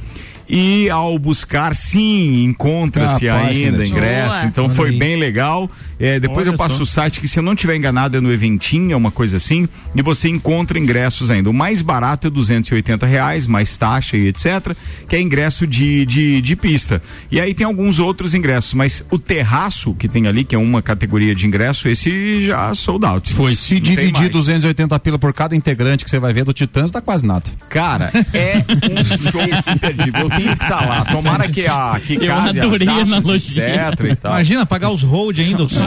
E 0.48 0.88
ao 0.88 1.18
buscar, 1.18 1.74
sim, 1.74 2.44
encontra-se 2.44 3.20
que 3.20 3.28
ainda 3.28 3.86
ingresso. 3.86 4.36
Boa. 4.36 4.46
Então 4.46 4.64
Olha 4.64 4.74
foi 4.74 4.90
aí. 4.90 4.98
bem 4.98 5.16
legal. 5.16 5.70
É, 6.00 6.18
depois 6.18 6.46
Olha 6.46 6.54
eu 6.54 6.58
passo 6.58 6.76
só. 6.76 6.82
o 6.82 6.86
site 6.86 7.20
que, 7.20 7.28
se 7.28 7.38
eu 7.38 7.42
não 7.42 7.54
tiver 7.54 7.76
enganado, 7.76 8.16
é 8.16 8.20
no 8.20 8.32
Eventim, 8.32 8.92
é 8.92 8.96
uma 8.96 9.10
coisa 9.10 9.36
assim. 9.36 9.68
E 9.94 10.00
você 10.00 10.28
encontra 10.28 10.78
ingressos 10.78 11.30
ainda. 11.30 11.50
O 11.50 11.52
mais 11.52 11.82
barato 11.82 12.28
é 12.28 12.30
280 12.30 13.04
reais, 13.04 13.46
mais 13.46 13.76
taxa 13.76 14.16
e 14.16 14.28
etc. 14.28 14.74
Que 15.08 15.16
é 15.16 15.20
ingresso 15.20 15.66
de, 15.66 16.06
de, 16.06 16.40
de 16.40 16.56
pista. 16.56 17.02
E 17.30 17.40
aí 17.40 17.52
tem 17.52 17.66
alguns 17.66 17.98
outros 17.98 18.34
ingressos, 18.34 18.74
mas 18.74 19.04
o 19.10 19.18
terraço 19.18 19.94
que 19.94 20.08
tem 20.08 20.26
ali, 20.26 20.44
que 20.44 20.54
é 20.54 20.58
uma 20.58 20.80
categoria 20.80 21.34
de 21.34 21.46
ingresso, 21.46 21.88
esse 21.88 22.40
já 22.40 22.72
sold 22.74 23.04
out. 23.04 23.34
Foi. 23.34 23.54
Se 23.54 23.74
Não 23.74 23.80
dividir 23.80 24.12
mais. 24.20 24.30
280 24.30 24.98
pila 25.00 25.18
por 25.18 25.32
cada 25.32 25.54
integrante 25.54 26.04
que 26.04 26.10
você 26.10 26.18
vai 26.18 26.32
ver 26.32 26.44
do 26.44 26.52
Titãs, 26.52 26.90
dá 26.90 27.00
quase 27.00 27.26
nada. 27.26 27.44
Cara, 27.68 28.10
é 28.32 28.64
um 28.88 29.30
show 29.30 29.42
imperdível. 29.74 30.28
Tenho 30.38 30.56
que 30.56 30.62
estar 30.62 30.86
lá. 30.88 31.04
Tomara 31.10 31.48
que 31.48 31.66
a 31.66 32.00
que 32.04 32.14
Eu 32.14 32.20
case 32.20 32.58
as 32.58 32.64
adorei 32.64 32.88
a 32.88 32.92
analogia. 33.02 33.90
Imagina 34.24 34.66
pagar 34.66 34.90
os 34.90 35.02
hold 35.02 35.38
ainda. 35.38 35.64
os 35.64 35.72
de- 35.72 35.78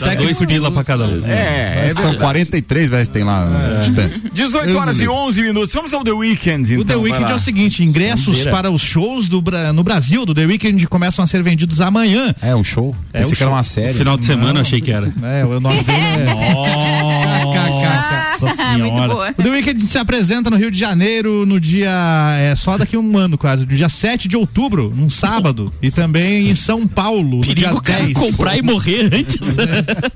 Dá 0.00 0.14
dois 0.14 0.38
pila 0.40 0.70
pra 0.70 0.84
cada 0.84 1.04
um. 1.04 1.26
É, 1.26 1.32
é 1.32 1.72
Parece 1.74 1.94
que 1.94 2.00
são 2.02 2.10
verdade. 2.10 2.18
43 2.18 2.88
vezes 2.88 3.08
que 3.08 3.14
tem 3.14 3.24
lá 3.24 3.44
no 3.46 3.80
Titãs. 3.82 4.24
18 4.32 4.76
horas 4.78 5.00
e 5.00 5.08
11 5.08 5.42
minutos. 5.42 5.74
Vamos 5.74 5.92
ao 5.94 6.04
The 6.04 6.12
Weeknd, 6.12 6.74
então. 6.74 6.80
O 6.80 6.84
The 6.84 6.96
Weeknd 6.96 7.32
é 7.32 7.34
o 7.34 7.38
seguinte: 7.40 7.82
ingressos 7.84 8.44
para 8.44 8.70
os 8.70 8.82
shows 8.82 9.28
do, 9.28 9.42
no 9.74 9.82
Brasil 9.82 10.24
do 10.26 10.34
The 10.34 10.44
Weeknd 10.46 10.86
começam 10.88 11.24
a 11.24 11.28
ser 11.28 11.42
vendidos 11.42 11.80
amanhã. 11.80 12.34
É 12.42 12.54
um 12.54 12.64
show. 12.64 12.94
É 13.12 13.22
Esse 13.22 13.32
um 13.32 13.34
que 13.36 13.42
era 13.42 13.50
show. 13.50 13.56
uma 13.56 13.62
série. 13.62 13.94
Final 13.94 14.16
de 14.16 14.24
semana 14.24 14.58
eu 14.58 14.62
achei 14.62 14.80
que 14.80 14.90
era. 14.90 15.12
É, 15.22 15.44
o 15.44 15.60
nome 15.60 15.82
dele 15.82 15.98
é. 15.98 17.55
Nossa 17.84 18.62
Ah, 18.62 18.78
Muito 18.78 18.92
senhora. 18.94 19.08
boa. 19.14 19.34
O 19.36 19.42
The 19.42 19.48
Weeknd 19.50 19.86
se 19.86 19.98
apresenta 19.98 20.50
no 20.50 20.56
Rio 20.56 20.70
de 20.70 20.78
Janeiro 20.78 21.44
no 21.46 21.58
dia. 21.60 21.90
É 22.38 22.54
só 22.56 22.76
daqui 22.76 22.96
a 22.96 22.98
um 22.98 23.16
ano 23.18 23.36
quase, 23.38 23.62
no 23.66 23.74
dia 23.74 23.88
7 23.88 24.28
de 24.28 24.36
outubro, 24.36 24.92
num 24.94 25.08
sábado. 25.10 25.72
E 25.82 25.90
também 25.90 26.48
em 26.50 26.54
São 26.54 26.86
Paulo, 26.86 27.36
no 27.38 27.42
dia 27.42 27.54
Perigo 27.54 27.82
cara 27.82 28.00
10. 28.04 28.12
comprar 28.14 28.56
e 28.56 28.62
morrer 28.62 29.10
antes. 29.12 29.56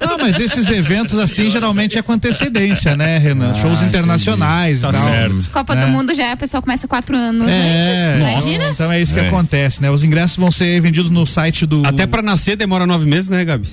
Não, 0.01 0.19
mas 0.19 0.39
esses 0.39 0.69
eventos 0.69 1.19
assim 1.19 1.51
geralmente 1.51 1.97
é 1.99 2.03
com 2.03 2.13
antecedência, 2.13 2.97
né, 2.97 3.19
Renan? 3.19 3.55
Shows 3.55 3.83
internacionais 3.83 4.81
Tá 4.81 4.89
e 4.91 4.93
tal. 4.93 5.03
certo. 5.03 5.51
Copa 5.51 5.75
É. 5.75 5.81
do 5.81 5.89
Mundo 5.89 6.15
já 6.15 6.33
a 6.33 6.37
pessoa 6.37 6.61
começa 6.63 6.87
quatro 6.87 7.17
anos 7.17 7.49
É, 7.51 8.15
antes. 8.15 8.21
Imagina? 8.49 8.71
então 8.71 8.93
é 8.93 9.01
isso 9.01 9.15
que 9.15 9.21
acontece, 9.21 9.81
né? 9.83 9.91
Os 9.91 10.05
ingressos 10.05 10.37
vão 10.37 10.51
ser 10.51 10.81
vendidos 10.81 11.11
no 11.11 11.27
site 11.27 11.67
do. 11.67 11.87
Até 11.87 12.07
pra 12.07 12.23
nascer 12.23 12.57
demora 12.57 12.87
nove 12.87 13.07
meses, 13.07 13.29
né, 13.29 13.45
Gabi? 13.45 13.69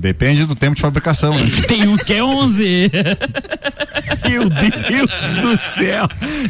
Depende 0.00 0.44
do 0.46 0.54
tempo 0.56 0.74
de 0.76 0.80
fabricação. 0.82 1.34
Né? 1.34 1.50
Tem 1.68 1.86
uns 1.86 2.02
que 2.02 2.14
é 2.14 2.24
11. 2.24 2.90
Meu 4.28 4.48
Deus 4.48 5.36
do 5.42 5.56
céu. 5.58 6.08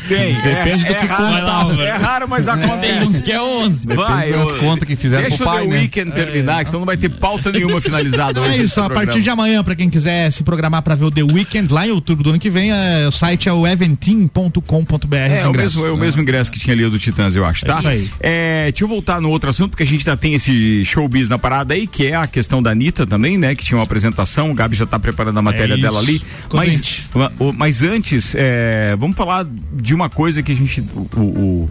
Tem. 0.09 0.35
Depende 0.41 0.85
do 0.85 0.95
que 0.95 1.07
raro, 1.07 1.69
contar. 1.71 1.83
É 1.85 1.97
raro, 1.97 2.29
mas 2.29 2.45
Tem 2.45 2.55
acontece. 2.55 3.07
uns 3.07 3.23
que 3.23 3.33
é 3.33 3.41
11. 3.43 3.87
Vai, 3.89 4.31
das 4.33 4.51
eu- 4.53 4.57
contas 4.59 4.87
que 4.89 4.95
fizeram 4.97 5.23
Deixa 5.23 5.37
pro 5.39 5.47
pai, 5.47 5.63
o 5.65 5.69
The 5.69 5.75
né? 5.75 5.79
Weekend 5.81 6.13
terminar, 6.13 6.63
que 6.63 6.71
senão 6.71 6.81
não 6.81 6.87
vai 6.87 6.97
ter 6.97 7.09
pauta 7.09 7.51
nenhuma 7.51 7.81
finalizada 7.81 8.41
hoje. 8.41 8.53
É 8.53 8.57
isso, 8.59 8.81
a 8.81 8.85
programa. 8.85 9.07
partir 9.07 9.23
de 9.23 9.31
amanhã, 9.31 9.65
pra 9.65 9.75
quem 9.75 9.91
quiser 9.91 10.31
se 10.31 10.43
programar 10.43 10.83
pra 10.83 10.95
ver 10.95 11.05
o 11.07 11.11
The 11.11 11.23
Weeknd 11.23 11.73
lá 11.73 11.87
em 11.87 11.91
outubro 11.91 12.23
do 12.25 12.31
ano 12.31 12.39
que 12.39 12.51
vem, 12.51 12.71
é, 12.71 13.07
o 13.09 13.13
site 13.13 13.49
é 13.49 13.53
o 13.53 13.67
eventim.com.br. 13.67 15.17
É, 15.17 15.47
o 15.49 15.53
mesmo, 15.53 15.87
é 15.87 15.91
o 15.91 15.97
mesmo 15.97 16.23
ingresso 16.23 16.53
que 16.53 16.59
tinha 16.59 16.75
ali 16.75 16.85
o 16.85 16.91
do 16.91 16.99
Titãs, 16.99 17.35
eu 17.35 17.45
acho, 17.45 17.65
tá? 17.65 17.77
É 17.77 17.79
isso 17.79 17.89
aí. 17.89 18.11
É, 18.21 18.65
deixa 18.71 18.85
eu 18.85 18.89
voltar 18.89 19.21
no 19.21 19.31
outro 19.31 19.51
assunto, 19.51 19.71
porque 19.71 19.83
a 19.83 19.87
gente 19.87 20.09
ainda 20.09 20.17
tem 20.21 20.35
esse 20.35 20.85
showbiz 20.85 21.29
na 21.29 21.39
parada 21.39 21.75
aí, 21.75 21.87
que 21.87 22.07
é 22.07 22.15
a 22.15 22.27
questão 22.27 22.63
da 22.63 22.71
Anitta 22.71 23.07
também, 23.07 23.39
né? 23.41 23.55
Que 23.55 23.65
tinha 23.65 23.79
uma 23.79 23.85
apresentação, 23.85 24.51
o 24.51 24.55
Gabi 24.55 24.77
já 24.77 24.87
tá 24.87 24.99
preparando 24.99 25.39
a 25.39 25.43
matéria 25.43 25.75
É 25.75 25.77
dela 25.77 25.99
ali. 25.99 26.23
Mas, 26.53 27.09
mas 27.57 27.83
antes, 27.83 28.35
é, 28.37 28.95
vamos 28.99 29.17
falar 29.17 29.47
de 29.73 29.95
uma 29.95 30.09
coisa 30.09 30.43
que 30.43 30.53
a 30.53 30.55
gente. 30.55 30.81
O, 31.17 31.21
o, 31.21 31.71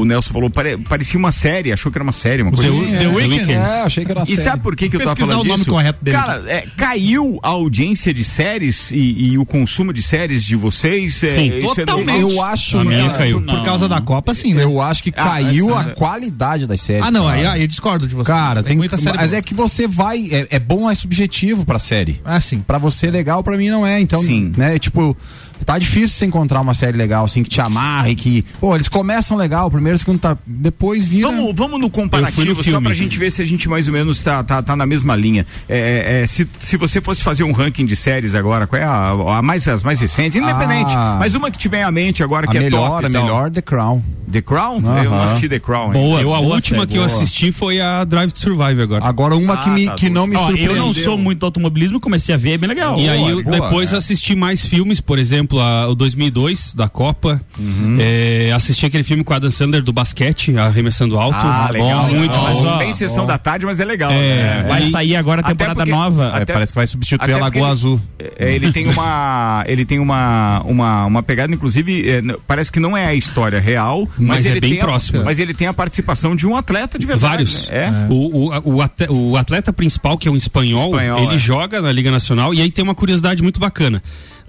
o 0.00 0.04
Nelson 0.04 0.32
falou, 0.32 0.50
pare- 0.50 0.76
parecia 0.78 1.18
uma 1.18 1.30
série, 1.32 1.72
achou 1.72 1.90
que 1.90 1.98
era 1.98 2.02
uma 2.02 2.12
série, 2.12 2.42
uma 2.42 2.52
coisa 2.52 2.70
assim. 2.72 2.92
The 2.92 3.06
Weeknd? 3.08 3.52
É, 3.52 3.82
achei 3.82 4.04
que 4.04 4.10
era 4.10 4.22
E 4.22 4.26
série. 4.26 4.38
sabe 4.42 4.62
por 4.62 4.74
que, 4.76 4.88
que 4.88 4.96
eu 4.96 5.00
tava 5.00 5.16
falando 5.16 5.40
o 5.40 5.44
nome 5.44 5.58
disso? 5.58 5.70
correto 5.70 6.04
dele 6.04 6.16
Cara, 6.16 6.42
é, 6.46 6.66
caiu 6.76 7.38
a 7.42 7.48
audiência 7.48 8.12
de 8.12 8.24
séries 8.24 8.90
e, 8.90 9.30
e 9.32 9.38
o 9.38 9.44
consumo 9.46 9.92
de 9.92 10.02
séries 10.02 10.42
de 10.44 10.56
vocês? 10.56 11.22
É, 11.22 11.28
Sim. 11.28 11.58
isso 11.60 11.80
é 11.80 11.84
Totalmente. 11.84 12.20
Eu 12.20 12.42
acho. 12.42 12.78
A 12.78 12.84
minha 12.84 13.10
caiu. 13.10 13.40
Por 13.42 13.64
causa 13.64 13.88
da 13.88 14.00
Copa, 14.00 14.34
sim, 14.34 14.54
né? 14.54 14.64
Eu 14.64 14.80
acho 14.80 15.02
que 15.02 15.10
Ah, 15.16 15.24
caiu 15.24 15.74
antes, 15.76 15.92
a 15.92 15.94
qualidade 15.94 16.66
das 16.66 16.80
séries. 16.80 17.06
Ah, 17.06 17.10
não, 17.10 17.26
aí, 17.28 17.44
aí 17.46 17.66
discordo 17.66 18.06
de 18.06 18.14
você. 18.14 18.24
Cara, 18.26 18.62
tem 18.62 18.76
muita 18.76 18.96
série. 18.98 19.16
Mas 19.16 19.30
boa. 19.30 19.38
é 19.38 19.42
que 19.42 19.54
você 19.54 19.86
vai. 19.86 20.28
É, 20.30 20.46
é 20.50 20.58
bom, 20.58 20.90
é 20.90 20.94
subjetivo 20.94 21.64
pra 21.64 21.78
série. 21.78 22.20
Ah, 22.24 22.40
sim. 22.40 22.60
Pra 22.60 22.78
você 22.78 23.10
legal, 23.10 23.42
pra 23.42 23.56
mim 23.56 23.68
não 23.70 23.86
é. 23.86 24.00
Então, 24.00 24.22
Sim. 24.22 24.52
né? 24.56 24.78
Tipo, 24.78 25.16
tá 25.64 25.78
difícil 25.78 26.08
você 26.10 26.26
encontrar 26.26 26.60
uma 26.60 26.74
série 26.74 26.96
legal, 26.96 27.24
assim, 27.24 27.42
que 27.42 27.48
te 27.50 27.60
amarra 27.60 28.08
e 28.10 28.14
que. 28.14 28.44
Pô, 28.60 28.74
eles 28.74 28.88
começam 28.88 29.36
legal, 29.36 29.70
primeiro, 29.70 29.98
segundo 29.98 30.18
tá. 30.18 30.36
Depois 30.46 31.04
vira. 31.04 31.28
Vamos, 31.28 31.54
vamos 31.56 31.80
no 31.80 31.90
comparativo, 31.90 32.48
no 32.50 32.54
só 32.56 32.62
filme. 32.62 32.86
pra 32.86 32.94
gente 32.94 33.18
ver 33.18 33.30
se 33.30 33.42
a 33.42 33.44
gente 33.44 33.68
mais 33.68 33.86
ou 33.86 33.92
menos 33.92 34.22
tá, 34.22 34.42
tá, 34.42 34.62
tá 34.62 34.74
na 34.76 34.86
mesma 34.86 35.14
linha. 35.16 35.46
É, 35.68 36.22
é, 36.22 36.26
se, 36.26 36.48
se 36.60 36.76
você 36.76 37.00
fosse 37.00 37.22
fazer 37.22 37.44
um 37.44 37.52
ranking 37.52 37.84
de 37.86 37.96
séries 37.96 38.34
agora, 38.34 38.66
qual 38.66 38.80
é 38.80 38.84
a, 38.84 39.10
a 39.38 39.42
mais, 39.42 39.66
as 39.68 39.82
mais 39.82 40.00
recentes? 40.00 40.36
Independente, 40.40 40.92
Ah. 40.96 41.16
mas 41.18 41.34
uma 41.34 41.50
que 41.50 41.58
tiver 41.58 41.86
em 41.86 41.92
mente 41.92 42.22
agora 42.22 42.46
que 42.46 42.56
é 42.56 42.60
melhor, 42.60 43.02
top. 43.02 43.06
a 43.06 43.08
e 43.08 43.12
tal. 43.12 43.22
melhor 43.22 43.50
The 43.50 43.62
Crown. 43.62 44.02
The 44.30 44.40
Crown? 44.42 44.78
Aham. 44.84 45.02
Eu 45.04 45.10
não 45.10 45.22
assisti 45.22 45.48
The 45.48 45.58
Crown. 45.60 45.94
hein? 45.94 46.04
Boa. 46.04 46.20
eu, 46.20 46.34
a 46.34 46.38
boa 46.40 46.54
última 46.54 46.78
série, 46.80 46.90
que 46.90 46.98
eu 46.98 47.04
assisti 47.04 47.52
foi 47.52 47.80
a 47.80 48.04
Drive 48.04 48.32
to 48.32 48.38
Survive 48.38 48.80
agora. 48.82 49.04
Agora, 49.04 49.36
uma 49.36 49.54
Ah, 49.54 49.56
que, 49.58 49.70
me, 49.70 49.86
tá, 49.86 49.94
que 49.94 50.10
não 50.10 50.26
me 50.26 50.34
Ó, 50.36 50.40
eu 50.40 50.46
surpreendeu. 50.46 50.76
não 50.76 50.92
sou 50.92 51.16
muito 51.18 51.38
do 51.40 51.46
automobilismo, 51.46 52.00
comecei 52.00 52.34
a 52.34 52.38
ver, 52.38 52.52
é 52.52 52.58
bem 52.58 52.68
legal. 52.68 52.98
E 52.98 53.08
aí, 53.08 53.28
eu, 53.30 53.42
boa, 53.44 53.60
depois 53.60 53.92
é. 53.92 53.96
assisti 53.96 54.34
mais 54.34 54.64
filmes, 54.64 55.00
por 55.00 55.18
exemplo, 55.18 55.53
exemplo, 55.56 55.60
a- 55.60 55.88
o 55.88 55.94
2002 55.94 56.74
da 56.74 56.88
Copa. 56.88 57.40
Uhum. 57.58 57.98
É, 58.00 58.52
assisti 58.54 58.86
aquele 58.86 59.04
filme 59.04 59.22
com 59.24 59.32
a 59.32 59.36
Adam 59.36 59.50
Sandler 59.50 59.82
do 59.82 59.92
basquete, 59.92 60.56
arremessando 60.56 61.18
alto. 61.18 61.36
Ah, 61.38 61.68
legal. 61.70 62.04
Muito 62.08 62.30
legal. 62.32 62.44
Mas, 62.54 62.64
ó, 62.64 62.78
Bem 62.78 62.92
sessão 62.92 63.26
da 63.26 63.38
tarde, 63.38 63.64
mas 63.66 63.80
é 63.80 63.84
legal. 63.84 64.10
É, 64.10 64.14
né? 64.14 64.64
Vai 64.68 64.82
E- 64.86 64.90
sair 64.90 65.16
agora 65.16 65.40
a 65.40 65.44
temporada 65.44 65.74
porque- 65.76 65.90
nova. 65.90 66.32
É, 66.34 66.42
Até- 66.42 66.52
parece 66.52 66.72
que 66.72 66.76
vai 66.76 66.86
substituir 66.86 67.32
a 67.32 67.38
Lagoa 67.38 67.62
ele- 67.62 67.70
Azul. 67.70 68.00
É, 68.38 68.54
ele 68.54 68.72
tem 68.72 68.88
uma 68.88 69.64
ele 69.66 69.84
tem 69.84 69.98
uma 69.98 70.62
uma, 70.64 71.04
uma 71.06 71.22
pegada 71.22 71.52
inclusive 71.54 72.08
é, 72.08 72.22
parece 72.46 72.70
que 72.70 72.80
não 72.80 72.96
é 72.96 73.06
a 73.06 73.14
história 73.14 73.60
real 73.60 74.08
mas, 74.18 74.38
Mas 74.38 74.46
é 74.46 74.50
ele 74.50 74.60
bem 74.60 74.70
tem 74.72 74.80
a- 74.80 74.84
próximo. 74.84 75.24
mas 75.24 75.38
ele 75.38 75.54
tem 75.54 75.66
a 75.66 75.72
participação 75.74 76.34
de 76.36 76.46
um 76.46 76.56
atleta 76.56 76.98
de 76.98 77.06
verdade 77.06 77.24
Vários. 77.44 77.68
né? 77.68 78.06
é, 78.08 78.12
O, 78.12 78.50
o, 78.52 79.30
o 79.32 79.36
atleta 79.36 79.72
principal, 79.72 80.16
que 80.18 80.28
é 80.28 80.30
um 80.30 80.36
espanhol, 80.36 80.86
Espanhol, 80.90 81.18
ele 81.20 81.34
é. 81.34 81.38
joga 81.38 81.80
na 81.80 81.92
Liga 81.92 82.10
Nacional 82.10 82.52
e 82.54 82.60
aí 82.60 82.70
tem 82.70 82.82
uma 82.82 82.94
curiosidade 82.94 83.42
muito 83.42 83.60
bacana. 83.60 84.02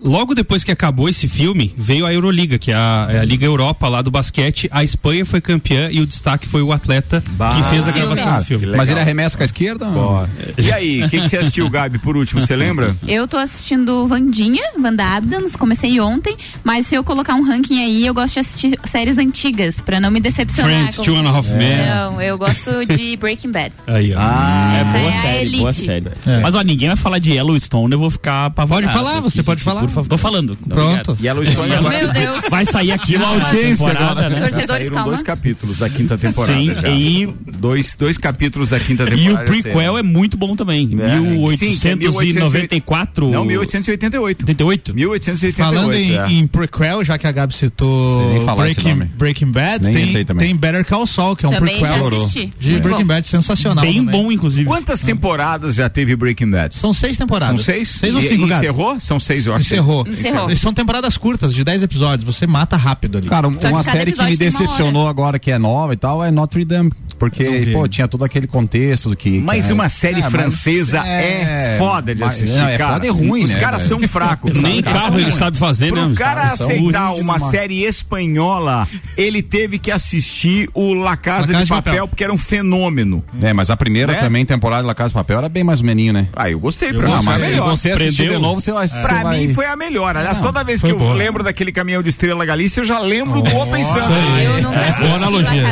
Logo 0.03 0.35
depois 0.35 0.63
que 0.63 0.71
acabou 0.71 1.07
esse 1.09 1.27
filme, 1.27 1.73
veio 1.77 2.05
a 2.05 2.13
Euroliga, 2.13 2.57
que 2.59 2.71
é 2.71 2.75
a, 2.75 3.07
é 3.09 3.19
a 3.19 3.25
Liga 3.25 3.45
Europa 3.45 3.87
lá 3.87 4.01
do 4.01 4.11
basquete. 4.11 4.67
A 4.71 4.83
Espanha 4.83 5.25
foi 5.25 5.39
campeã 5.41 5.89
e 5.91 6.01
o 6.01 6.05
destaque 6.05 6.47
foi 6.47 6.61
o 6.61 6.71
atleta 6.71 7.21
que 7.21 7.63
fez 7.69 7.87
a 7.87 7.91
gravação 7.91 8.37
do 8.37 8.45
filme. 8.45 8.67
Mas 8.67 8.89
ele 8.89 8.99
arremessa 8.99 9.37
com 9.37 9.43
a 9.43 9.45
esquerda? 9.45 9.87
Ó. 9.87 10.25
e 10.57 10.71
aí 10.71 11.03
o 11.03 11.09
que, 11.09 11.21
que 11.21 11.29
você 11.29 11.37
assistiu 11.37 11.69
Gabi 11.69 11.97
por 11.99 12.17
último 12.17 12.41
você 12.41 12.55
lembra 12.55 12.95
Eu 13.07 13.27
tô 13.27 13.37
assistindo 13.37 14.07
Vandinha, 14.07 14.63
Wanda 14.79 15.03
Adams, 15.03 15.55
comecei 15.55 15.99
ontem, 15.99 16.35
mas 16.63 16.87
se 16.87 16.95
eu 16.95 17.03
colocar 17.03 17.35
um 17.35 17.43
ranking 17.43 17.79
aí, 17.83 18.05
eu 18.05 18.13
gosto 18.13 18.33
de 18.33 18.39
assistir 18.41 18.79
séries 18.85 19.17
antigas, 19.17 19.79
pra 19.81 19.99
não 19.99 20.11
me 20.11 20.19
decepcionar. 20.19 20.71
Friends, 20.71 20.97
com- 20.97 21.03
Two 21.03 21.15
and 21.15 21.27
a 21.27 21.31
Half 21.31 21.49
Men. 21.49 21.85
Não, 21.87 22.21
eu 22.21 22.37
gosto 22.37 22.85
de 22.85 23.15
Breaking 23.17 23.51
Bad. 23.51 23.73
Aí, 23.87 24.13
ó. 24.13 24.19
é 24.19 24.81
Essa 24.81 24.91
boa 24.97 25.09
é 25.09 25.21
série, 25.21 25.57
boa 25.57 25.73
série. 25.73 26.07
É. 26.25 26.39
Mas 26.41 26.55
ó, 26.55 26.61
ninguém 26.61 26.87
vai 26.89 26.97
falar 26.97 27.19
de 27.19 27.31
Yellowstone, 27.31 27.93
eu 27.93 27.99
vou 27.99 28.09
ficar 28.09 28.47
apavorado. 28.47 28.91
Pode 28.91 28.97
falar, 28.97 29.19
você 29.21 29.41
pode 29.41 29.63
falar. 29.63 29.84
Por 29.87 29.93
favor, 29.93 30.07
tô 30.09 30.17
falando. 30.17 30.55
Pronto. 30.67 31.17
Yellowstone 31.21 31.73
agora 31.73 31.97
Meu 31.97 32.13
Deus. 32.13 32.43
Vai 32.49 32.65
sair 32.65 32.91
aqui 32.91 33.17
na 33.17 33.27
audiência 33.27 33.69
temporada, 33.87 34.29
né? 34.29 34.35
Torcedores, 34.41 34.67
saíram 34.67 34.93
calma. 34.95 35.09
dois 35.11 35.21
capítulos 35.23 35.77
da 35.79 35.89
quinta 35.89 36.17
temporada 36.17 36.59
Sim, 36.59 36.73
já. 36.75 36.89
e- 36.89 37.33
dois, 37.57 37.95
dois 37.97 38.17
capítulos 38.17 38.69
da 38.69 38.79
quinta 38.79 39.03
E 39.03 39.07
temporada 39.09 39.43
o 39.43 39.45
prequel 39.45 39.97
é 39.97 40.03
muito 40.03 40.37
bom 40.37 40.55
também. 40.55 40.89
É. 40.99 41.55
Sim, 41.57 41.75
que 41.77 41.87
é 41.87 41.95
1894. 41.95 43.29
não 43.31 43.45
1888 43.45 44.43
88? 44.45 44.93
1888 44.93 45.55
Falando 45.55 45.93
em, 45.93 46.15
é. 46.17 46.27
em 46.31 46.47
prequel, 46.47 47.03
já 47.03 47.17
que 47.17 47.27
a 47.27 47.31
Gabi 47.31 47.53
citou 47.55 48.43
Breaking. 48.55 49.09
Breaking 49.17 49.51
Bad, 49.51 49.83
Nem 49.83 50.11
tem, 50.13 50.25
tem 50.25 50.55
Better 50.55 50.85
Call 50.85 51.05
Saul, 51.07 51.35
que 51.35 51.45
é 51.45 51.49
um 51.49 51.53
Também 51.53 51.77
prequel 51.79 52.09
de 52.09 52.69
Muito 52.71 52.83
Breaking. 52.83 53.05
Bad 53.05 53.27
sensacional. 53.27 53.83
Bem 53.85 53.97
também. 54.05 54.11
bom, 54.23 54.31
inclusive. 54.31 54.65
quantas 54.65 55.01
temporadas 55.01 55.75
já 55.75 55.89
teve 55.89 56.15
Breaking 56.15 56.49
Bad 56.51 56.75
São 56.77 56.93
seis 56.93 57.17
temporadas. 57.17 57.55
são 57.61 57.73
seis 57.73 57.89
Seis 57.89 58.13
ou 58.15 58.21
E- 58.21 58.27
cinco, 58.27 58.47
Gabi? 58.47 58.53
encerrou 58.65 58.99
são 58.99 59.19
seis 59.19 59.45
eu 59.45 59.53
acho 59.55 59.65
Encerrou. 59.75 60.07
Encerrou. 60.07 60.51
E 60.51 60.57
São 60.57 60.73
temporadas 60.73 61.17
curtas, 61.17 61.53
de 61.53 61.63
10 61.63 61.83
episódios. 61.83 62.25
Você 62.25 62.47
mata 62.47 62.75
rápido 62.75 63.17
ali. 63.17 63.27
Cara, 63.27 63.49
que 63.49 63.67
uma 63.67 63.83
série 63.83 64.11
que 64.11 64.23
me 64.23 64.37
decepcionou 64.37 65.07
agora, 65.07 65.39
que 65.39 65.51
é 65.51 65.57
nova 65.57 65.93
e 65.93 65.97
tal, 65.97 66.23
é 66.23 66.31
Notre 66.31 66.65
Dame. 66.65 66.91
Porque, 67.17 67.69
pô, 67.73 67.87
tinha 67.87 68.07
todo 68.07 68.23
aquele 68.25 68.47
contexto 68.47 69.09
do 69.09 69.15
que. 69.15 69.39
Mas 69.39 69.65
que 69.65 69.71
é- 69.71 69.73
uma 69.73 69.89
série 69.89 70.19
É, 70.19 70.23
mas 70.23 70.31
francesa 70.31 70.99
é, 71.05 71.75
foda 71.77 72.13
de 72.13 72.21
mas- 72.21 72.33
assistir, 72.33 72.57
não, 72.57 72.67
é 72.67 72.77
cara. 72.77 72.93
foda 72.93 73.07
e 73.07 73.09
ruim, 73.09 73.43
Os 73.43 73.53
né, 73.53 73.59
caras 73.59 73.81
velho? 73.87 73.99
são 74.01 74.07
fracos. 74.07 74.51
Nem 74.61 74.77
Os 74.77 74.81
caras 74.81 75.01
carro 75.01 75.19
ele 75.19 75.31
sabe 75.31 75.57
fazer, 75.57 75.91
né? 75.91 76.01
Pro 76.01 76.11
Os 76.11 76.17
cara 76.17 76.41
caras 76.41 76.57
são 76.57 76.67
aceitar 76.67 77.13
uma 77.15 77.39
série 77.39 77.83
espanhola, 77.85 78.87
ele 79.17 79.41
teve 79.41 79.79
que 79.79 79.91
assistir 79.91 80.69
o 80.73 80.93
La 80.93 81.15
Casa, 81.17 81.47
La 81.47 81.47
Casa 81.47 81.57
de 81.59 81.63
de 81.65 81.69
Papel, 81.69 81.93
Papel. 81.93 82.07
porque 82.07 82.23
era 82.23 82.33
um 82.33 82.37
fenômeno. 82.37 83.23
É, 83.41 83.53
mas 83.53 83.69
a 83.69 83.77
primeira 83.77 84.13
Né? 84.13 84.19
também 84.19 84.45
temporada 84.45 84.81
de 84.83 84.87
La 84.87 84.95
Casa 84.95 85.09
de 85.09 85.13
Papel 85.13 85.37
era 85.39 85.49
bem 85.49 85.63
mais 85.63 85.79
ou 85.81 85.85
meninho, 85.85 86.13
né? 86.13 86.27
Ah, 86.35 86.49
eu 86.49 86.59
gostei. 86.59 86.93
Pra 86.93 87.07
Não, 87.07 87.19
mim, 87.19 87.25
mas 87.25 87.35
foi 87.35 87.35
a 87.35 87.39
se 87.39 87.51
melhor. 87.51 87.69
você 87.69 87.91
assistir 87.91 88.15
Prendeu? 88.17 88.35
de 88.39 88.41
novo, 88.41 88.61
você 88.61 88.71
vai. 88.71 88.87
Pra 88.87 89.23
vai- 89.23 89.39
mim 89.39 89.53
foi 89.53 89.65
a 89.65 89.75
melhor. 89.75 90.15
Aliás, 90.17 90.39
toda 90.39 90.63
vez 90.63 90.81
que 90.81 90.91
eu 90.91 90.97
boa. 90.97 91.13
lembro 91.13 91.43
daquele 91.43 91.71
caminhão 91.71 92.01
de 92.03 92.09
Estrela 92.09 92.45
Galícia, 92.45 92.81
eu 92.81 92.85
já 92.85 92.99
lembro 92.99 93.41
do 93.41 93.55
Open 93.55 93.83
Sun. 93.83 93.97
Eu 93.99 94.61
nunca 94.63 94.79
assisti 94.81 95.01
boa 95.03 95.15
analogia. 95.15 95.63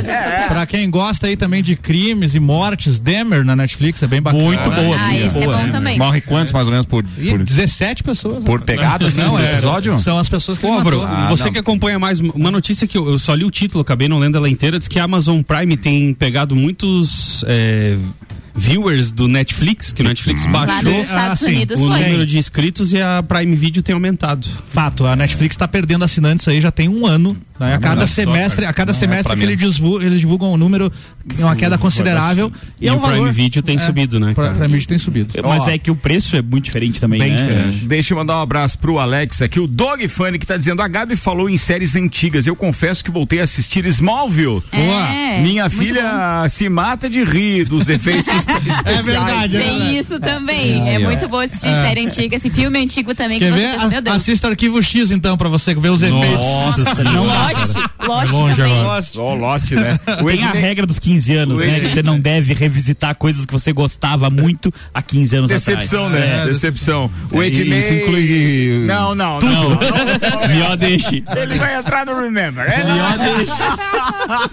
Pra 0.47 0.65
quem 0.65 0.89
gosta 0.89 1.27
aí 1.27 1.32
também 1.35 1.61
de 1.63 1.75
crimes 1.75 2.35
e 2.35 2.39
mortes, 2.39 2.99
Demer 2.99 3.43
na 3.43 3.55
Netflix 3.55 4.01
é 4.03 4.07
bem 4.07 4.21
bacana. 4.21 4.43
Muito 4.43 4.63
boa. 4.69 4.95
Ah, 4.97 5.07
muito 5.09 5.25
esse 5.25 5.37
é 5.37 5.41
boa. 5.45 5.57
bom 5.57 5.69
também. 5.69 5.97
Morre 5.97 6.21
quantos 6.21 6.51
mais 6.53 6.65
ou 6.65 6.71
menos 6.71 6.85
por, 6.85 7.03
por, 7.03 7.43
17 7.43 8.03
pessoas. 8.03 8.43
por 8.43 8.59
né? 8.59 8.65
pegada, 8.65 9.05
assim, 9.07 9.21
Não, 9.21 9.37
é, 9.37 9.53
episódio? 9.53 9.99
São 9.99 10.17
as 10.17 10.29
pessoas 10.29 10.57
que 10.57 10.65
Álvaro, 10.65 11.01
matou. 11.01 11.15
Ah, 11.15 11.29
você 11.29 11.45
não. 11.45 11.51
que 11.53 11.59
acompanha 11.59 11.99
mais, 11.99 12.19
uma 12.19 12.51
notícia 12.51 12.87
que 12.87 12.97
eu, 12.97 13.07
eu 13.09 13.19
só 13.19 13.33
li 13.33 13.43
o 13.43 13.51
título, 13.51 13.81
acabei 13.81 14.07
não 14.07 14.19
lendo 14.19 14.37
ela 14.37 14.49
inteira, 14.49 14.77
diz 14.79 14.87
que 14.87 14.99
a 14.99 15.03
Amazon 15.03 15.41
Prime 15.41 15.77
tem 15.77 16.13
pegado 16.13 16.55
muitos 16.55 17.43
é, 17.47 17.97
viewers 18.55 19.11
do 19.11 19.27
Netflix, 19.27 19.91
que 19.91 20.01
o 20.01 20.05
Netflix 20.05 20.43
dos 20.43 20.51
baixou 20.51 21.05
Ah, 21.09 21.33
o 21.33 21.37
foi. 21.37 21.77
número 21.77 22.25
de 22.25 22.37
inscritos 22.37 22.93
e 22.93 23.01
a 23.01 23.23
Prime 23.23 23.55
Video 23.55 23.81
tem 23.81 23.93
aumentado. 23.93 24.47
Fato, 24.69 25.05
a 25.05 25.15
Netflix 25.15 25.55
tá 25.55 25.67
perdendo 25.67 26.05
assinantes 26.05 26.47
aí 26.47 26.61
já 26.61 26.71
tem 26.71 26.87
um 26.87 27.05
ano. 27.05 27.35
Né? 27.69 27.75
A 27.75 27.79
cada 27.79 28.07
só, 28.07 28.13
semestre, 28.13 28.65
a 28.65 28.73
cada 28.73 28.91
Não 28.91 28.97
é 28.97 28.99
semestre 28.99 29.35
que 29.35 29.43
eles 29.43 29.59
divulgam, 29.75 30.01
eles 30.07 30.19
divulgam 30.19 30.53
um 30.53 30.57
número, 30.57 30.91
é 31.39 31.43
uma 31.43 31.55
queda 31.55 31.77
considerável. 31.77 32.51
E, 32.79 32.85
E 32.85 32.87
é 32.87 32.93
um 32.93 32.97
o 32.97 32.99
Prime 32.99 33.15
valor. 33.17 33.31
Video 33.31 33.61
tem 33.63 33.77
subido, 33.77 34.19
né, 34.19 34.33
cara? 34.33 34.53
Prime 34.53 34.67
Video 34.73 34.87
tem 34.87 34.97
subido. 34.97 35.33
Mas 35.43 35.63
Ó. 35.63 35.69
é 35.69 35.77
que 35.77 35.89
o 35.91 35.95
preço 35.95 36.35
é 36.35 36.41
muito 36.41 36.65
diferente 36.65 36.99
também, 36.99 37.19
Bem 37.19 37.31
né? 37.33 37.41
diferente. 37.47 37.85
Deixa 37.85 38.13
eu 38.13 38.17
mandar 38.17 38.37
um 38.37 38.41
abraço 38.41 38.77
pro 38.77 38.99
Alex 38.99 39.41
aqui, 39.41 39.59
o 39.59 39.67
Dog 39.67 40.07
Funny, 40.07 40.37
que 40.39 40.45
tá 40.45 40.57
dizendo: 40.57 40.81
a 40.81 40.87
Gabi 40.87 41.15
falou 41.15 41.49
em 41.49 41.57
séries 41.57 41.95
antigas. 41.95 42.45
Eu 42.47 42.55
confesso 42.55 43.03
que 43.03 43.11
voltei 43.11 43.39
a 43.39 43.43
assistir 43.43 43.85
Smallville. 43.85 44.63
É, 44.71 45.41
Minha 45.41 45.69
filha 45.69 46.47
se 46.49 46.67
mata 46.69 47.09
de 47.09 47.23
rir 47.23 47.65
dos 47.65 47.89
efeitos 47.89 48.27
especiais. 48.33 49.05
verdade, 49.05 49.57
é 49.57 49.61
Tem 49.61 49.97
isso 49.97 50.19
também. 50.19 50.89
É, 50.89 50.99
muito 50.99 51.27
bom 51.27 51.39
assistir 51.39 51.67
série 51.73 52.05
antiga, 52.05 52.35
esse 52.35 52.49
filme 52.49 52.79
antigo 52.79 53.13
também. 53.15 53.39
Quer 53.39 53.51
que 53.51 53.57
ver? 53.59 53.77
você 53.79 54.09
A-. 54.09 54.13
Assista 54.15 54.47
Arquivo 54.47 54.81
X 54.81 55.11
então 55.11 55.37
pra 55.37 55.49
você 55.49 55.73
ver 55.73 55.89
os 55.89 56.01
efeitos. 56.01 56.33
Nossa, 56.37 57.03
Não, 57.03 57.25
Lost, 57.53 57.75
Lost 58.07 58.31
longe 58.31 58.55
também. 58.57 58.79
agora. 58.81 59.03
Ó, 59.17 59.33
Lost, 59.35 59.71
né? 59.71 59.99
O 60.21 60.25
Tem 60.27 60.43
a 60.43 60.47
Ednei- 60.49 60.61
regra 60.61 60.85
dos 60.85 60.99
15 60.99 61.35
anos, 61.35 61.59
o 61.59 61.63
né? 61.63 61.69
Ednei- 61.69 61.81
Que 61.89 61.93
você 61.95 62.03
não 62.03 62.19
deve 62.19 62.53
revisitar 62.53 63.15
coisas 63.15 63.45
que 63.45 63.53
você 63.53 63.71
gostava 63.73 64.29
muito 64.29 64.73
há 64.93 65.01
15 65.01 65.35
anos 65.35 65.49
Decepção, 65.49 66.07
atrás. 66.07 66.25
né? 66.25 66.41
É. 66.41 66.45
Decepção. 66.45 67.09
O 67.31 67.41
E- 67.41 67.47
Ednei... 67.47 67.79
Isso 67.79 67.93
inclui. 67.93 68.83
Não, 68.85 69.15
não, 69.15 69.39
Tudo. 69.39 69.51
não. 69.53 69.69
não, 69.69 69.77
não, 69.77 70.47
Melhor 70.47 70.77
deixe. 70.77 71.23
Ele 71.35 71.55
vai 71.59 71.77
entrar 71.77 72.05
no 72.05 72.19
Remember. 72.19 72.65
É 72.65 72.83
Melhor 72.83 73.17
deixe. 73.17 73.53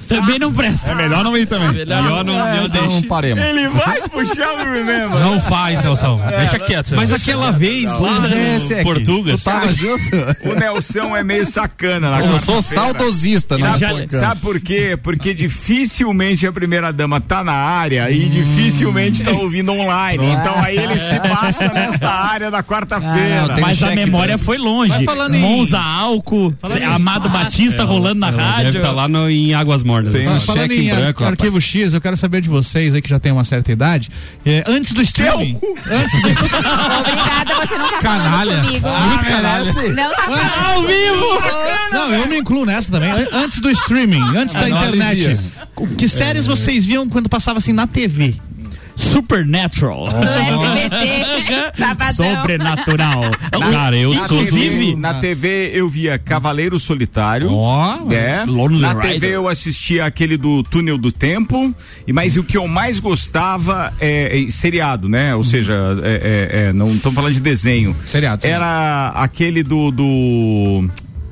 Também 0.08 0.38
não 0.38 0.52
presta. 0.52 0.90
É 0.90 0.94
melhor 0.94 1.24
não 1.24 1.36
ir 1.36 1.46
também. 1.46 1.72
Melhor 1.72 2.24
não, 2.24 2.34
É, 2.46 2.50
melhor 2.52 2.66
então 2.66 2.88
deixe. 2.88 3.06
paremos. 3.06 3.44
Ele 3.44 3.68
vai 3.68 4.00
puxar 4.08 4.52
o 4.54 4.58
Remember. 4.58 5.20
Não 5.20 5.40
faz, 5.40 5.82
Nelson. 5.82 6.20
Deixa 6.38 6.58
quieto. 6.58 6.94
Mas 6.96 7.12
aquela 7.12 7.50
vez 7.52 7.92
lá 7.92 8.10
Esse 8.56 8.68
no 8.68 8.74
aqui. 8.74 8.82
Portugas, 8.82 9.42
Tu 9.42 9.44
tava 9.44 9.72
junto? 9.72 10.04
O 10.44 10.54
Nelson 10.58 11.16
é 11.16 11.22
meio 11.22 11.46
sacana 11.46 12.10
na 12.10 12.20
Eu 12.20 12.38
sou. 12.40 12.60
Saudosista, 12.84 13.58
né? 13.58 13.76
Sabe, 13.78 14.06
sabe 14.10 14.40
por 14.40 14.60
quê? 14.60 14.98
Porque 15.02 15.32
dificilmente 15.34 16.46
a 16.46 16.52
primeira 16.52 16.92
dama 16.92 17.20
tá 17.20 17.42
na 17.44 17.52
área 17.52 18.10
e 18.10 18.28
dificilmente 18.28 19.22
tá 19.22 19.30
ouvindo 19.32 19.72
online. 19.72 20.24
Então 20.24 20.54
aí 20.62 20.76
ele 20.76 20.98
se 20.98 21.18
passa 21.20 21.68
nessa 21.74 22.08
área 22.08 22.50
da 22.50 22.58
Ah, 22.60 22.62
quarta-feira. 22.62 23.48
tem- 23.54 23.60
Mas 23.62 23.82
a 23.82 23.90
memória 23.94 24.36
branco. 24.36 24.44
foi 24.44 24.58
longe. 24.58 25.04
Falando 25.04 25.34
em- 25.34 25.40
Monza 25.40 25.78
álcool, 25.80 26.54
Amado 26.94 27.28
Batista 27.28 27.84
rolando 27.84 28.20
na 28.20 28.30
rádio. 28.30 28.64
deve 28.64 28.78
estar 28.78 28.90
lá 28.92 29.08
no- 29.08 29.30
em 29.30 29.54
Águas 29.54 29.82
Mornas. 29.82 30.12
Tem 30.12 30.22
assim. 30.22 30.30
um 30.30 30.34
Mas 30.34 30.44
falando 30.44 30.62
cheque 30.62 30.74
em 30.82 30.86
em 30.86 30.90
ar- 30.90 30.96
branco, 31.00 31.24
arquivo 31.24 31.56
rapaz. 31.56 31.64
X, 31.64 31.94
eu 31.94 32.00
quero 32.00 32.16
saber 32.16 32.40
de 32.42 32.48
vocês 32.48 32.94
aí 32.94 33.00
que 33.02 33.08
já 33.08 33.18
tem 33.18 33.32
uma 33.32 33.44
certa 33.44 33.72
idade. 33.72 34.10
é, 34.44 34.62
antes 34.66 34.92
do 34.92 35.00
streaming. 35.02 35.58
Antes 35.90 36.20
do, 36.22 36.28
Obrigada, 37.00 37.66
você 37.66 37.78
não 37.78 37.90
tá 37.90 37.98
Canalha. 37.98 38.56
comigo. 38.62 38.86
Ah? 38.88 39.00
Não 39.94 40.10
tá 40.10 40.22
falando 40.22 40.74
Ao 40.74 40.82
vivo! 40.82 41.40
Não, 41.92 42.12
eu 42.12 42.28
me 42.28 42.38
incluo 42.38 42.64
nessa 42.70 42.90
também. 42.92 43.10
An- 43.10 43.28
Antes 43.32 43.60
do 43.60 43.70
streaming, 43.70 44.22
antes 44.36 44.54
da 44.54 44.68
internet. 44.68 45.38
Que 45.98 46.08
séries 46.08 46.46
vocês 46.46 46.84
viam 46.84 47.08
quando 47.08 47.28
passava 47.28 47.58
assim 47.58 47.72
na 47.72 47.86
TV? 47.86 48.34
Supernatural. 48.96 50.08
Sabadão. 51.76 52.12
Sobrenatural. 52.36 53.20
Cara, 53.72 53.96
eu 53.96 54.12
Na 54.12 54.28
sou 54.28 54.44
TV, 54.44 54.66
Inclusive- 54.66 54.96
na 54.96 55.14
TV 55.14 55.70
eu 55.74 55.88
via 55.88 56.18
Cavaleiro 56.18 56.78
Solitário. 56.78 57.50
Ó, 57.52 58.12
É. 58.12 58.44
Lonely 58.46 58.82
Na 58.82 58.92
Rider. 58.92 59.12
TV 59.12 59.26
eu 59.36 59.48
assistia 59.48 60.04
aquele 60.04 60.36
do 60.36 60.62
Túnel 60.62 60.98
do 60.98 61.10
Tempo, 61.10 61.74
e 62.06 62.12
mas 62.12 62.36
o 62.36 62.44
que 62.44 62.56
eu 62.58 62.68
mais 62.68 63.00
gostava 63.00 63.92
é, 63.98 64.38
é 64.46 64.50
seriado, 64.50 65.08
né? 65.08 65.34
Ou 65.34 65.42
seja, 65.42 65.74
é, 66.02 66.50
é, 66.54 66.60
é, 66.68 66.72
não 66.72 66.92
estamos 66.92 67.14
falando 67.14 67.32
de 67.34 67.40
desenho. 67.40 67.96
Seriado, 68.06 68.42
seriado. 68.42 68.62
Era 68.64 69.08
aquele 69.14 69.62
do. 69.62 69.90
do 69.90 70.88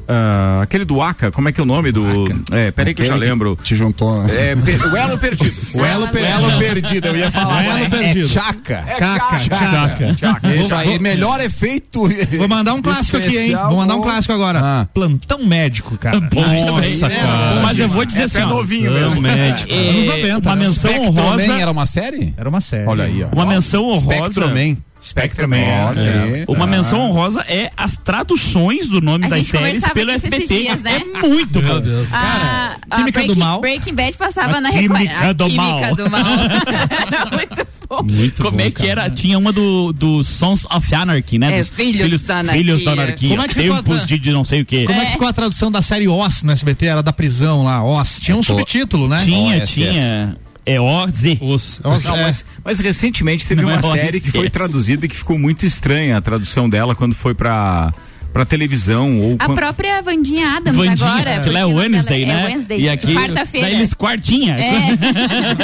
ah, 0.09 0.61
aquele 0.63 0.85
do 0.85 1.01
Aka, 1.03 1.31
como 1.31 1.49
é 1.49 1.53
que 1.53 1.61
é 1.61 1.63
o 1.63 1.67
nome 1.67 1.93
do. 1.93 2.05
É, 2.51 2.71
peraí 2.71 2.95
que 2.95 3.03
eu 3.03 3.07
já 3.07 3.15
lembro. 3.15 3.57
Te 3.63 3.75
juntou. 3.77 4.25
É, 4.29 4.55
per- 4.57 4.93
o 4.93 4.97
Elo 4.97 5.19
Perdido. 5.19 5.55
O 5.79 5.85
elo, 5.85 6.09
per... 6.09 6.25
Elo 6.25 6.59
perdido, 6.59 7.07
eu 7.09 7.17
ia 7.17 7.31
falar. 7.31 7.63
Elo 7.65 7.79
mas 7.81 7.89
perdido. 7.89 8.25
É 8.25 8.29
chaca. 8.29 8.85
Chaca, 8.99 9.39
chaca. 9.39 10.15
Tchaca. 10.15 10.55
Isso 10.57 10.75
aí, 10.75 10.99
melhor 10.99 11.41
efeito. 11.41 12.09
Vou 12.39 12.49
mandar 12.49 12.75
um 12.75 12.83
clássico 12.83 13.17
aqui, 13.19 13.37
hein? 13.39 13.55
Vou 13.69 13.77
mandar 13.77 13.97
um 13.97 14.01
clássico 14.03 14.33
agora. 14.33 14.61
Ah. 14.63 14.87
Plantão 14.93 15.45
médico, 15.45 15.97
cara. 15.99 16.21
Nossa, 16.21 17.07
Era 17.07 17.15
cara. 17.15 17.55
bom 17.55 17.63
Mas 17.63 17.79
eu 17.79 17.89
vou 17.89 18.05
dizer 18.05 18.23
Essa 18.23 18.39
assim, 18.39 18.47
é 18.49 18.51
novinho 18.51 18.91
mesmo. 18.91 19.21
médico. 19.21 19.73
Anos 19.73 20.05
É, 20.05 20.17
90, 20.17 20.49
uma 20.49 20.57
né? 20.57 20.63
menção 20.67 20.91
Spectrum 20.91 21.09
honrosa. 21.23 21.47
Man 21.47 21.59
era 21.59 21.71
uma 21.71 21.87
série? 21.87 22.35
Era 22.37 22.49
uma 22.49 22.61
série. 22.61 22.87
Olha 22.89 23.05
aí, 23.05 23.23
ó. 23.25 23.29
Uma 23.35 23.47
menção 23.47 23.85
honrosa. 23.85 24.31
Spectrum 24.33 24.49
Man. 24.55 24.77
Spectrum 25.09 25.49
Olha. 25.51 26.01
É. 26.01 26.45
Uma 26.49 26.65
Ah. 26.65 26.67
menção 26.67 27.01
honrosa 27.01 27.41
é 27.49 27.71
as 27.77 27.97
traduções 27.97 28.89
do 28.89 29.01
nome 29.01 29.27
A 29.27 29.29
das 29.29 29.47
séries 29.47 29.83
pelo 29.93 30.11
SBT. 30.11 30.47
dias, 30.47 30.83
né? 30.83 31.03
É 31.15 31.27
muito 31.27 31.61
bom. 31.63 31.83
A, 32.13 32.77
a 32.91 32.97
Química 32.97 33.21
do 33.21 33.27
Breaking, 33.27 33.39
Mal. 33.41 33.61
Breaking 33.61 33.95
Bad 33.95 34.13
passava 34.17 34.57
A 34.57 34.61
na 34.61 34.69
Record. 34.71 34.99
Química 35.01 35.29
A 35.29 35.33
do 35.33 35.45
Química 35.45 35.63
Mal. 35.63 35.95
do 35.97 36.11
Mal. 36.11 36.23
Era 37.11 37.27
muito 37.37 37.57
bom. 37.89 38.03
Muito 38.03 38.43
Como 38.43 38.59
bom, 38.59 38.63
é 38.65 38.71
que 38.71 38.87
cara. 38.87 39.05
era? 39.05 39.11
Tinha 39.11 39.39
uma 39.39 39.51
do, 39.51 39.95
do 39.95 40.23
Sons 40.23 40.67
of 40.67 40.95
Anarchy, 40.95 41.39
né? 41.39 41.55
É, 41.55 41.59
Dos 41.61 41.71
Filhos 41.71 42.21
da 42.21 42.41
Anarquia. 42.41 42.63
Filhos 42.63 42.85
da 42.85 42.93
Anarquia. 42.93 43.29
Como 43.31 43.43
é 43.43 43.49
que 43.49 43.55
ficou 43.55 43.77
Tempos 43.77 44.03
a- 44.03 44.07
de, 44.07 44.19
de 44.19 44.31
não 44.31 44.45
sei 44.45 44.61
o 44.61 44.67
quê. 44.67 44.85
Como 44.87 45.01
é 45.01 45.07
que 45.07 45.13
ficou 45.13 45.27
a 45.27 45.33
tradução 45.33 45.71
da 45.73 45.81
série 45.81 46.07
Oz 46.07 46.43
no 46.43 46.53
SBT? 46.53 46.85
Era 46.87 47.03
da 47.03 47.13
prisão 47.15 47.65
lá, 47.65 47.83
Oz. 47.83 48.19
Tinha 48.21 48.37
um 48.37 48.43
subtítulo, 48.43 49.09
né? 49.09 49.23
Tinha, 49.25 49.63
OSS. 49.63 49.73
tinha. 49.73 50.37
É 50.69 50.81
OZ. 50.81 51.39
Os, 51.41 51.81
Não, 51.83 52.17
é. 52.17 52.23
mas, 52.23 52.45
mas 52.65 52.79
recentemente 52.79 53.47
teve 53.47 53.63
Não 53.63 53.71
uma 53.71 53.79
é 53.79 53.83
série 53.83 54.21
que 54.21 54.31
foi 54.31 54.51
traduzida 54.51 55.07
e 55.07 55.09
que 55.09 55.17
ficou 55.17 55.39
muito 55.39 55.65
estranha 55.65 56.17
a 56.17 56.21
tradução 56.21 56.69
dela 56.69 56.95
quando 56.95 57.15
foi 57.15 57.35
pra, 57.35 57.93
pra 58.33 58.45
televisão 58.45 59.21
ou 59.21 59.37
A 59.39 59.47
quando- 59.47 59.59
própria 59.59 60.01
Vandinha 60.03 60.57
Adams 60.57 60.77
Vandinha, 60.77 61.07
agora. 61.09 61.31
é 61.31 61.65
o 61.67 61.71
nome 61.71 61.81
Wednesday, 61.81 62.25
né? 62.27 62.43
É 62.43 62.47
Wednesday. 62.47 62.81
E 62.81 62.89
aqui, 62.89 63.15
Quarta-feira. 63.15 63.67
daí 63.67 63.77
eles 63.77 63.95
quartinha. 63.95 64.55
É. 64.59 64.97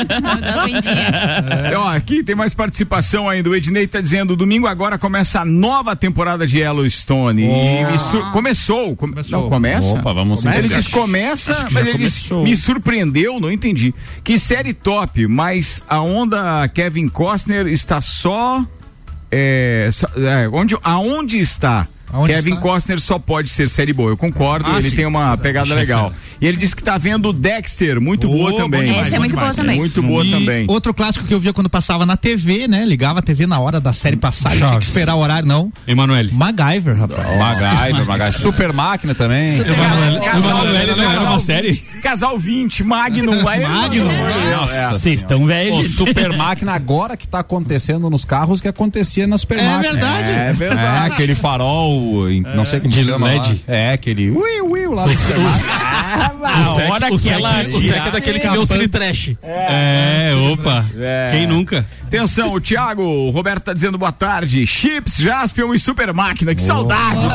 Vandinha. 0.55 1.69
Então, 1.69 1.83
ó, 1.83 1.89
aqui 1.89 2.23
tem 2.23 2.35
mais 2.35 2.55
participação 2.55 3.29
ainda. 3.29 3.49
O 3.51 3.55
Ednei 3.55 3.87
tá 3.87 4.01
dizendo: 4.01 4.35
domingo 4.37 4.67
agora 4.67 4.99
começa 4.99 5.41
a 5.41 5.45
nova 5.45 5.95
temporada 5.95 6.47
de 6.47 6.59
Yellowstone. 6.59 7.43
E 7.45 7.85
me 7.93 7.99
sur- 7.99 8.31
começou, 8.33 8.97
come- 8.97 9.15
Começou. 9.15 9.43
Não, 9.43 9.49
começa? 9.49 9.95
Opa, 9.95 10.13
vamos 10.13 10.45
Ele 10.45 10.59
entender. 10.59 10.75
diz 10.77 10.89
começa, 10.89 11.53
Acho 11.53 11.67
que 11.67 11.75
mas 11.75 11.87
ele 11.87 11.99
diz, 11.99 12.29
me 12.31 12.57
surpreendeu, 12.57 13.39
não 13.39 13.51
entendi. 13.53 13.95
Que 14.25 14.39
série 14.39 14.73
top, 14.75 15.27
mas 15.29 15.83
a 15.89 16.01
onda 16.01 16.67
Kevin 16.69 17.09
Costner 17.09 17.67
está 17.69 18.01
só. 18.01 18.65
É, 19.31 19.89
só- 19.93 20.09
é, 20.17 20.49
onde, 20.53 20.77
aonde 20.83 21.39
está? 21.39 21.87
Aonde 22.15 22.33
Kevin 22.33 22.51
está? 22.51 22.61
Costner 22.63 23.01
só 23.01 23.19
pode 23.19 23.51
ser 23.51 23.69
série 23.69 23.93
boa, 23.93 24.11
eu 24.11 24.17
concordo, 24.17 24.71
Ah, 24.71 24.79
ele 24.79 24.91
sim. 24.91 24.97
tem 24.97 25.05
uma 25.07 25.37
pegada 25.37 25.67
Chefe. 25.67 25.81
legal. 25.81 26.13
E 26.41 26.47
ele 26.47 26.57
disse 26.57 26.77
que 26.77 26.83
tá 26.83 26.97
vendo 26.97 27.33
Dexter, 27.33 28.01
muito 28.01 28.29
Oh, 28.29 28.33
boa 28.33 28.57
também. 28.57 28.85
demais, 28.85 29.07
Essa 29.09 29.17
é 29.17 29.19
muito 29.19 29.37
boa 29.37 29.53
também. 29.55 29.77
Muito 29.79 30.03
boa 30.03 30.25
E 30.25 30.31
também. 30.31 30.65
Outro 30.69 30.95
clássico 30.95 31.25
que 31.27 31.35
eu 31.35 31.41
via 31.41 31.53
quando 31.53 31.69
passava 31.69 32.07
na 32.07 32.17
TV, 32.17 32.69
né? 32.69 32.85
Ligava 32.85 33.19
a 33.19 33.23
TV 33.23 33.47
na 33.47 33.59
hora 33.59 33.81
da 33.81 33.93
série 33.93 34.17
passar, 34.17 34.53
tinha 34.57 34.79
que 34.79 34.85
esperar 34.87 35.15
o 35.17 35.19
horário, 35.19 35.49
não. 35.49 35.73
Emanuele. 35.89 36.31
MacGyver, 36.33 36.97
rapaz. 36.97 37.37
MacGyver, 37.39 38.07
MacGyver. 38.07 38.41
Super 38.41 38.73
máquina 38.73 39.15
também. 39.15 39.59
Emanuele 39.59 40.95
não 40.95 41.11
era 41.11 41.21
uma 41.23 41.41
série? 41.41 41.75
Casal 42.03 42.39
20, 42.39 42.85
Magnum. 42.85 43.43
Magnum. 43.43 44.09
Nossa. 44.57 44.93
Vocês 44.93 45.21
estão 45.21 45.47
velhos. 45.47 45.95
Super 45.97 46.33
máquina 46.37 46.73
agora 46.73 47.17
que 47.17 47.27
tá 47.27 47.41
acontecendo 47.41 48.09
nos 48.11 48.25
carros 48.25 48.61
que 48.61 48.69
acontecia 48.69 49.27
na 49.27 49.39
super 49.39 49.59
É 49.59 49.63
máquina. 49.65 49.93
verdade. 49.93 50.31
É 50.31 50.45
É, 50.49 50.53
verdade. 50.53 51.13
aquele 51.13 51.35
farol, 51.35 52.04
em- 52.31 52.43
não 52.43 52.65
sei 52.65 52.81
como 52.81 52.93
De 52.93 53.05
chama 53.05 53.27
LED. 53.27 53.49
lá. 53.67 53.75
É, 53.75 53.93
aquele 53.93 54.31
ui, 54.31 54.61
ui, 54.63 54.87
lá 54.87 55.05
do. 55.07 55.11
A 56.45 56.71
hora 56.93 57.11
que 57.19 57.29
ela 57.29 57.63
o 57.65 57.81
Sec 57.81 58.07
é 58.07 58.11
daquele 58.11 58.39
que 58.41 58.49
vê 58.49 58.59
o 58.59 58.67
Cine 58.67 58.89
Trash. 58.89 59.33
É, 59.43 60.33
opa. 60.53 60.85
É. 60.97 61.31
Quem 61.33 61.47
nunca? 61.47 61.87
Atenção, 62.05 62.53
o 62.53 62.61
Thiago, 62.61 63.03
o 63.03 63.31
Roberto 63.31 63.65
tá 63.65 63.73
dizendo 63.73 63.99
boa 63.99 64.13
tarde. 64.13 64.65
Chips, 64.67 65.17
Jaspion 65.17 65.75
e 65.75 65.81
Super 65.81 66.13
Máquina, 66.15 66.55
que 66.55 66.63
saudade. 66.63 67.27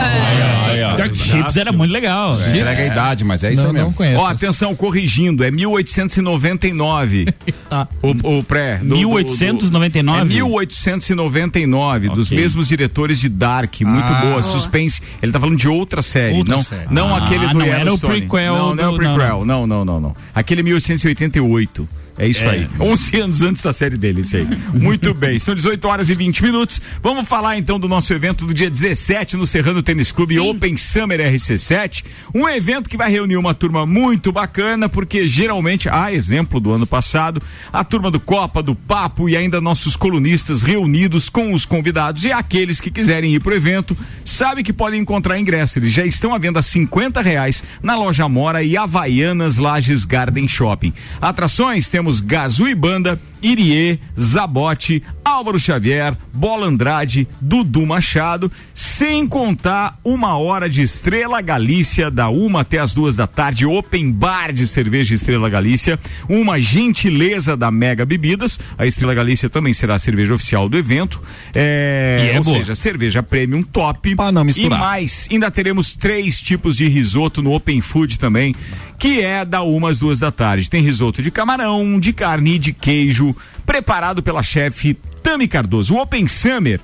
Aí, 0.70 0.82
ó. 0.84 0.96
Dark 0.96 1.14
Chips 1.16 1.58
era 1.58 1.72
muito 1.74 1.92
legal. 1.92 2.38
Entrega 2.40 2.82
a 2.84 2.86
idade, 2.86 3.26
mas 3.26 3.44
é 3.44 3.52
isso 3.52 3.64
Não, 3.64 3.74
mesmo. 3.74 3.88
não 3.88 3.94
conheço. 3.94 4.22
Ó, 4.22 4.28
atenção, 4.28 4.74
corrigindo, 4.74 5.44
é 5.44 5.52
1899. 5.52 7.26
o, 8.02 8.38
o 8.38 8.44
pré. 8.44 8.78
do- 8.78 8.86
do- 8.86 8.90
do- 8.90 8.98
1899? 8.98 10.22
É 10.22 10.24
1899, 10.26 12.10
dos 12.10 12.28
Ok. 12.28 12.38
mesmos 12.38 12.68
diretores 12.70 13.20
de 13.20 13.28
Dark. 13.28 13.82
Muito 13.82 14.12
Ah. 14.12 14.22
boa, 14.22 14.42
suspense. 14.60 15.02
Ele 15.22 15.32
tá 15.32 15.39
falando 15.39 15.58
de 15.58 15.67
outra 15.67 16.02
série, 16.02 16.38
Outra 16.38 16.56
não, 16.56 16.63
série. 16.63 16.88
não 16.93 17.15
Ah, 17.15 17.26
aquele 17.26 17.48
do 17.48 17.60
não 17.60 17.65
era 17.65 17.93
o 17.93 18.00
prequel 18.00 18.54
Não, 18.56 18.76
não 18.76 18.84
é 18.84 18.88
o 18.88 18.95
prequel. 18.95 19.45
Não, 19.45 19.67
não, 19.67 19.86
não, 19.86 20.00
não. 20.00 20.15
Aquele 20.34 20.63
1888. 20.63 21.88
É 22.20 22.28
isso 22.28 22.44
É. 22.44 22.50
aí. 22.50 22.68
11 22.80 23.20
anos 23.22 23.42
antes 23.42 23.62
da 23.62 23.72
série 23.72 23.98
dele, 23.98 24.22
isso 24.22 24.36
aí. 24.36 24.46
Muito 24.74 25.14
bem. 25.14 25.40
São 25.40 25.56
18 25.56 25.88
horas 25.88 26.10
e 26.10 26.14
20 26.14 26.44
minutos. 26.44 26.82
Vamos 27.02 27.28
falar 27.28 27.58
então 27.58 27.80
do 27.80 27.88
nosso 27.88 28.14
evento 28.14 28.46
do 28.46 28.54
dia 28.54 28.70
17 28.70 29.38
no 29.38 29.48
Serrano 29.48 29.82
Tênis 29.82 30.12
Clube 30.12 30.38
Open 30.38 30.76
Summer 30.76 31.20
RC7. 31.22 32.04
Um 32.36 32.48
evento 32.50 32.90
que 32.90 32.98
vai 32.98 33.10
reunir 33.10 33.38
uma 33.38 33.54
turma 33.54 33.86
muito 33.86 34.32
bacana, 34.34 34.90
porque 34.90 35.26
geralmente, 35.28 35.88
a 35.88 36.12
exemplo 36.14 36.60
do 36.60 36.74
ano 36.74 36.86
passado, 36.86 37.42
a 37.72 37.84
turma 37.86 38.12
do 38.12 38.20
Copa, 38.20 38.62
do 38.62 38.76
Papo 38.76 39.30
e 39.30 39.38
ainda 39.38 39.62
nossos 39.62 39.96
colunistas 39.96 40.62
reunidos 40.62 41.30
com 41.30 41.54
os 41.54 41.64
convidados 41.64 42.26
e 42.26 42.32
aqueles 42.34 42.82
que 42.82 42.92
quiserem 42.92 43.34
ir 43.34 43.40
pro 43.40 43.56
evento, 43.56 43.98
sabe 44.26 44.62
que 44.62 44.74
podem 44.74 45.00
encontrar 45.00 45.40
ingresso. 45.40 45.80
Eles 45.80 45.92
já 45.94 46.06
estão 46.06 46.34
à 46.34 46.38
venda 46.38 46.60
a 46.60 46.64
50 46.64 47.22
reais 47.22 47.64
na 47.82 47.96
loja 47.96 48.28
Mora 48.28 48.62
e 48.62 48.76
Havaianas 48.76 49.56
Lages 49.58 50.04
Garden 50.04 50.48
Shopping. 50.48 50.92
Atrações 51.22 51.88
temos 51.90 52.09
Gazu 52.19 52.67
e 52.67 52.74
Banda, 52.74 53.19
Irie, 53.41 54.00
Zabote, 54.19 55.02
Álvaro 55.24 55.60
Xavier, 55.60 56.15
Bola 56.34 56.67
Andrade, 56.67 57.28
Dudu 57.39 57.86
Machado, 57.86 58.52
sem 58.74 59.28
contar 59.28 59.98
uma 60.04 60.38
hora 60.38 60.69
de 60.69 60.82
Estrela 60.82 61.41
Galícia, 61.41 62.10
da 62.10 62.30
uma 62.30 62.62
até 62.62 62.80
as 62.80 62.93
duas 62.93 63.15
da 63.15 63.28
tarde, 63.28 63.65
open 63.65 64.12
bar 64.12 64.52
de 64.52 64.65
cerveja 64.67 65.13
Estrela 65.13 65.50
Galícia, 65.50 66.00
uma 66.28 66.60
gentileza 66.60 67.56
da 67.56 67.69
Mega 67.72 68.06
Bebidas, 68.06 68.60
a 68.78 68.86
Estrela 68.86 69.13
Galícia 69.13 69.50
também 69.50 69.74
será 69.74 69.95
a 69.95 70.00
cerveja 70.00 70.34
oficial 70.34 70.67
do 70.67 70.78
evento, 70.78 71.22
é, 71.54 72.32
é 72.34 72.38
ou 72.38 72.43
boa. 72.43 72.58
seja, 72.58 72.76
cerveja 72.76 73.22
premium 73.22 73.63
top. 73.63 74.15
Pra 74.15 74.32
não 74.32 74.43
misturar. 74.43 74.78
E 74.78 74.82
mais, 74.82 75.28
ainda 75.32 75.52
teremos 75.52 75.95
três 75.95 76.41
tipos 76.41 76.76
de 76.76 76.88
risoto 76.88 77.41
no 77.41 77.54
Open 77.54 77.82
Food 77.82 78.17
também, 78.19 78.56
que 79.00 79.22
é 79.22 79.46
da 79.46 79.62
uma 79.62 79.90
às 79.90 79.98
duas 79.98 80.20
da 80.20 80.30
tarde. 80.30 80.70
Tem 80.70 80.84
risoto 80.84 81.24
de 81.24 81.32
camarão, 81.32 81.98
de 81.98 82.12
carne 82.12 82.56
e 82.56 82.60
de 82.60 82.74
queijo, 82.74 83.34
preparado 83.66 84.22
pela 84.22 84.44
chefe 84.44 84.94
Tami 85.24 85.48
Cardoso. 85.48 85.96
O 85.96 86.02
Open 86.02 86.28
Summer 86.28 86.82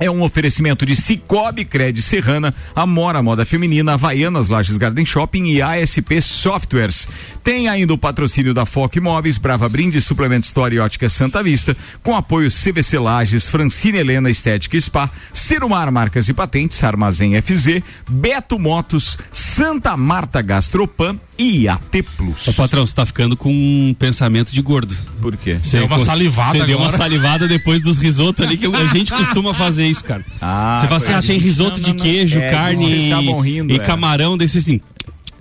é 0.00 0.10
um 0.10 0.22
oferecimento 0.22 0.84
de 0.84 0.96
Cicobi 0.96 1.64
Cred 1.64 2.00
Serrana, 2.00 2.54
Amora 2.74 3.22
Moda 3.22 3.44
Feminina, 3.44 3.92
Havaianas 3.92 4.48
Lages 4.48 4.78
Garden 4.78 5.04
Shopping 5.04 5.44
e 5.44 5.62
ASP 5.62 6.20
Softwares. 6.20 7.08
Tem 7.42 7.68
ainda 7.68 7.92
o 7.92 7.98
patrocínio 7.98 8.54
da 8.54 8.64
Foc 8.64 8.96
Imóveis, 8.96 9.36
Brava 9.36 9.68
Brinde, 9.68 10.00
Suplemento 10.00 10.46
Store 10.46 10.74
e 10.74 10.78
Ótica 10.78 11.08
Santa 11.08 11.42
Vista, 11.42 11.76
com 12.02 12.14
apoio 12.14 12.48
CVC 12.50 12.98
Lages, 12.98 13.48
Francine 13.48 13.98
Helena 13.98 14.30
Estética 14.30 14.80
Spa, 14.80 15.10
Serumar 15.32 15.90
Marcas 15.90 16.28
e 16.28 16.32
Patentes, 16.32 16.82
Armazém 16.84 17.40
FZ, 17.40 17.82
Beto 18.08 18.58
Motos, 18.58 19.18
Santa 19.30 19.96
Marta 19.96 20.40
Gastropan 20.40 21.18
e 21.38 21.68
AT 21.68 22.02
Plus. 22.16 22.48
Ô, 22.48 22.52
patrão, 22.54 22.86
você 22.86 22.94
tá 22.94 23.04
ficando 23.04 23.36
com 23.36 23.52
um 23.52 23.94
pensamento 23.98 24.52
de 24.52 24.62
gordo. 24.62 24.94
Por 25.20 25.36
quê? 25.36 25.58
Você 25.62 25.78
Deu 25.78 25.86
uma 25.86 26.04
salivada 26.04 26.58
Você 26.58 26.66
deu 26.66 26.78
uma 26.78 26.90
salivada 26.90 27.48
depois 27.48 27.82
dos 27.82 27.98
risotos 27.98 28.46
ali, 28.46 28.56
que 28.56 28.66
a 28.66 28.84
gente 28.86 29.10
costuma 29.12 29.52
fazer 29.52 29.86
isso, 29.86 30.04
cara. 30.04 30.24
Ah, 30.40 30.78
você 30.78 30.86
fala 30.86 30.96
assim, 30.98 31.12
ah, 31.12 31.22
tem 31.22 31.38
risoto 31.38 31.80
Não, 31.80 31.84
de 31.84 31.90
não, 31.90 32.04
queijo, 32.04 32.38
É, 32.38 32.50
carne 32.50 32.84
e, 32.84 33.42
rindo, 33.42 33.72
e 33.72 33.76
é. 33.76 33.78
camarão 33.78 34.36
desse 34.36 34.58
assim. 34.58 34.80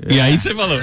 E 0.10 0.20
aí 0.20 0.38
você 0.38 0.54
falou. 0.56 0.80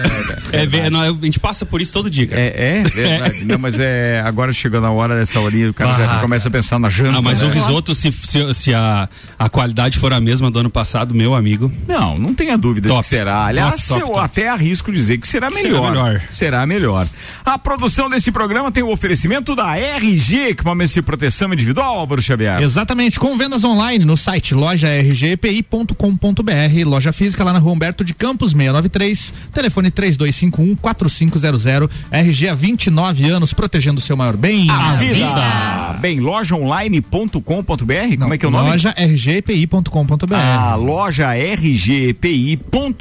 É, 0.53 0.67
ve- 0.67 0.89
não, 0.91 1.01
a 1.01 1.13
gente 1.25 1.41
passa 1.41 1.67
por 1.67 1.81
isso 1.81 1.93
todo 1.93 2.09
dia, 2.09 2.27
cara. 2.27 2.41
É, 2.41 2.79
é 2.79 2.83
verdade. 2.89 3.45
Não, 3.45 3.59
mas 3.59 3.79
é. 3.81 4.23
Agora 4.25 4.53
chegando 4.53 4.87
a 4.87 4.91
hora 4.91 5.17
dessa 5.17 5.41
horinha, 5.41 5.71
o 5.71 5.75
cara 5.75 5.95
já 5.95 6.17
Ah, 6.17 6.21
começa 6.21 6.49
a 6.49 6.51
pensar 6.51 6.79
na 6.79 6.89
janta. 6.89 7.19
Ah, 7.19 7.23
mas 7.23 7.41
né? 7.41 7.47
o 7.47 7.51
risoto, 7.51 7.95
se, 7.95 8.13
se, 8.13 8.55
se 8.55 8.75
a, 8.75 9.09
a 9.39 9.49
qualidade 9.49 9.99
for 9.99 10.13
a 10.13 10.21
mesma 10.21 10.51
do 10.51 10.59
ano 10.61 10.71
passado, 10.71 11.15
meu 11.15 11.35
amigo. 11.35 11.73
Não, 11.87 12.19
não 12.19 12.35
tenha 12.35 12.57
dúvidas 12.57 12.91
Top. 12.91 13.03
que 13.03 13.09
será. 13.09 13.47
Aliás, 13.47 13.87
Top, 13.87 13.89
top, 13.89 14.01
eu 14.01 14.07
top. 14.15 14.21
até 14.25 14.49
arrisco 14.49 14.93
dizer 14.93 15.19
que 15.19 15.27
será 15.27 15.51
Será 15.51 15.63
melhor. 15.63 15.91
melhor. 15.91 16.23
Será 16.31 16.67
melhor. 16.67 17.09
A 17.45 17.59
produção 17.59 18.09
desse 18.09 18.31
programa 18.31 18.71
tem 18.71 18.83
o 18.83 18.91
oferecimento 18.91 19.55
da 19.57 19.77
RG, 19.77 20.51
equipamentos 20.51 20.95
de 20.95 21.03
proteção 21.03 21.53
individual, 21.53 21.99
Álvaro 21.99 22.23
Xavier. 22.23 22.63
Exatamente, 22.63 23.19
com 23.19 23.37
vendas 23.37 23.65
online 23.65 24.05
no 24.05 24.17
site 24.17 24.55
lojargpi.com.br, 24.55 26.85
loja 26.89 27.13
física 27.13 27.43
lá 27.45 27.53
na 27.53 27.59
rua 27.59 27.73
Humberto 27.73 28.05
de 28.05 28.15
Campos 28.15 28.53
693, 28.53 29.08
telefone 29.53 29.91
3251-4500, 29.91 31.91
RG 32.11 32.49
há 32.49 32.55
29 32.55 33.29
anos, 33.29 33.53
protegendo 33.53 33.99
o 33.99 34.03
seu 34.03 34.17
maior 34.17 34.37
bem. 34.37 34.71
A 34.71 34.95
vida. 34.95 35.97
Bem, 36.01 36.21
lojaonline.com.br, 36.21 38.19
como 38.19 38.35
é 38.35 38.39
que 38.39 38.45
é 38.45 38.49
o 38.49 38.51
nome? 38.51 38.71
Loja 38.71 38.91
rgpi.com.br. 38.91 40.35
A 40.35 40.75
loja 40.75 41.29
rgpi.com.br. 41.33 42.99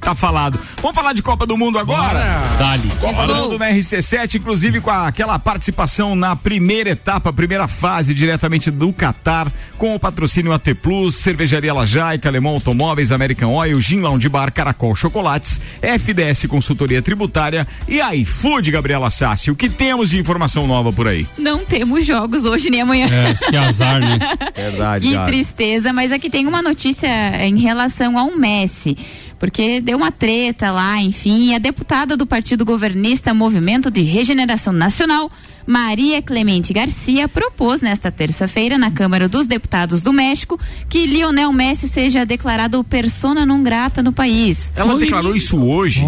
Tá 0.00 0.14
falado. 0.14 0.58
Vamos 0.82 0.94
falar 0.94 1.12
de 1.12 1.22
Copa 1.22 1.46
do 1.46 1.56
Mundo 1.56 1.78
agora? 1.78 2.42
Dali. 2.58 2.90
Copa 3.00 3.26
do 3.26 3.34
Mundo 3.34 3.58
na 3.58 3.70
RC7, 3.70 4.36
inclusive 4.36 4.80
com 4.80 4.90
aquela 4.90 5.38
participação 5.38 6.14
na 6.14 6.36
primeira 6.36 6.90
etapa, 6.90 7.32
primeira 7.32 7.68
fase, 7.68 8.14
diretamente 8.14 8.70
do 8.70 8.92
Catar, 8.92 9.50
com 9.76 9.94
o 9.94 9.98
patrocínio 9.98 10.52
AT 10.52 10.74
Plus, 10.82 11.16
Cervejaria 11.16 11.72
Lajaica, 11.72 12.28
Alemão 12.28 12.54
Automóveis, 12.54 13.12
American 13.12 13.54
Oil, 13.54 13.80
Gin 13.80 14.00
Lounge 14.00 14.28
Bar 14.28 14.47
Bar 14.48 14.50
Caracol 14.50 14.94
Chocolates, 14.94 15.60
FDS 15.82 16.46
Consultoria 16.46 17.02
Tributária 17.02 17.66
e 17.86 18.00
iFood, 18.20 18.70
Gabriela 18.70 19.10
Sassi. 19.10 19.50
O 19.50 19.56
que 19.56 19.68
temos 19.68 20.10
de 20.10 20.18
informação 20.18 20.66
nova 20.66 20.92
por 20.92 21.06
aí? 21.06 21.26
Não 21.36 21.64
temos 21.64 22.06
jogos 22.06 22.44
hoje 22.44 22.70
nem 22.70 22.80
amanhã. 22.80 23.06
É, 23.06 23.34
que 23.34 23.56
azar, 23.56 24.00
né? 24.00 24.18
Verdade, 24.56 25.06
Que 25.06 25.14
cara. 25.14 25.26
tristeza, 25.26 25.92
mas 25.92 26.10
aqui 26.12 26.30
tem 26.30 26.46
uma 26.46 26.62
notícia 26.62 27.08
em 27.44 27.58
relação 27.58 28.18
ao 28.18 28.36
Messi. 28.36 28.96
Porque 29.38 29.80
deu 29.80 29.96
uma 29.96 30.10
treta 30.10 30.72
lá, 30.72 31.00
enfim, 31.00 31.50
e 31.50 31.54
a 31.54 31.58
deputada 31.58 32.16
do 32.16 32.26
Partido 32.26 32.64
Governista 32.64 33.32
Movimento 33.32 33.88
de 33.88 34.02
Regeneração 34.02 34.72
Nacional, 34.72 35.30
Maria 35.68 36.22
Clemente 36.22 36.72
Garcia, 36.72 37.28
propôs 37.28 37.82
nesta 37.82 38.10
terça-feira 38.10 38.78
na 38.78 38.90
Câmara 38.90 39.28
dos 39.28 39.46
Deputados 39.46 40.00
do 40.00 40.14
México 40.14 40.58
que 40.88 41.04
Lionel 41.04 41.52
Messi 41.52 41.86
seja 41.88 42.24
declarado 42.24 42.82
persona 42.82 43.44
non 43.44 43.62
grata 43.62 44.02
no 44.02 44.10
país. 44.10 44.72
Ela 44.74 44.96
declarou 44.96 45.36
isso 45.36 45.62
hoje, 45.62 46.02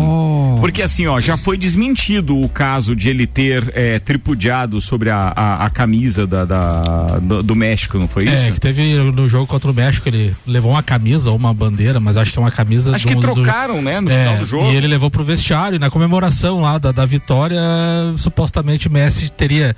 porque 0.60 0.80
assim, 0.80 1.06
ó, 1.06 1.20
já 1.20 1.36
foi 1.36 1.58
desmentido 1.58 2.40
o 2.40 2.48
caso 2.48 2.96
de 2.96 3.10
ele 3.10 3.26
ter 3.26 3.70
é, 3.74 3.98
tripudiado 3.98 4.80
sobre 4.80 5.10
a, 5.10 5.30
a, 5.36 5.66
a 5.66 5.68
camisa 5.70 6.26
da, 6.26 6.46
da- 6.46 7.18
do, 7.18 7.42
do 7.42 7.54
México, 7.54 7.98
não 7.98 8.08
foi 8.08 8.26
É, 8.26 8.34
isso? 8.34 8.52
que 8.54 8.60
teve 8.60 8.96
no 9.12 9.28
jogo 9.28 9.46
contra 9.46 9.70
o 9.70 9.74
México, 9.74 10.08
ele 10.08 10.34
levou 10.46 10.70
uma 10.70 10.82
camisa 10.82 11.30
ou 11.30 11.36
uma 11.36 11.52
bandeira, 11.52 12.00
mas 12.00 12.16
acho 12.16 12.32
que 12.32 12.38
é 12.38 12.40
uma 12.40 12.50
camisa 12.50 12.96
Acho 12.96 13.06
do- 13.06 13.08
que 13.10 13.14
do- 13.14 13.20
trocaram, 13.34 13.82
né, 13.82 14.00
no 14.00 14.10
É, 14.10 14.22
final 14.22 14.38
do 14.38 14.46
jogo. 14.46 14.72
E 14.72 14.74
ele 14.76 14.86
levou 14.86 15.10
pro 15.10 15.22
vestiário 15.22 15.76
e 15.76 15.78
na 15.78 15.90
comemoração 15.90 16.62
lá 16.62 16.78
da, 16.78 16.92
da 16.92 17.04
vitória, 17.04 17.60
supostamente 18.16 18.88
Messi 18.88 19.28
teria 19.28 19.49
Bien. 19.50 19.74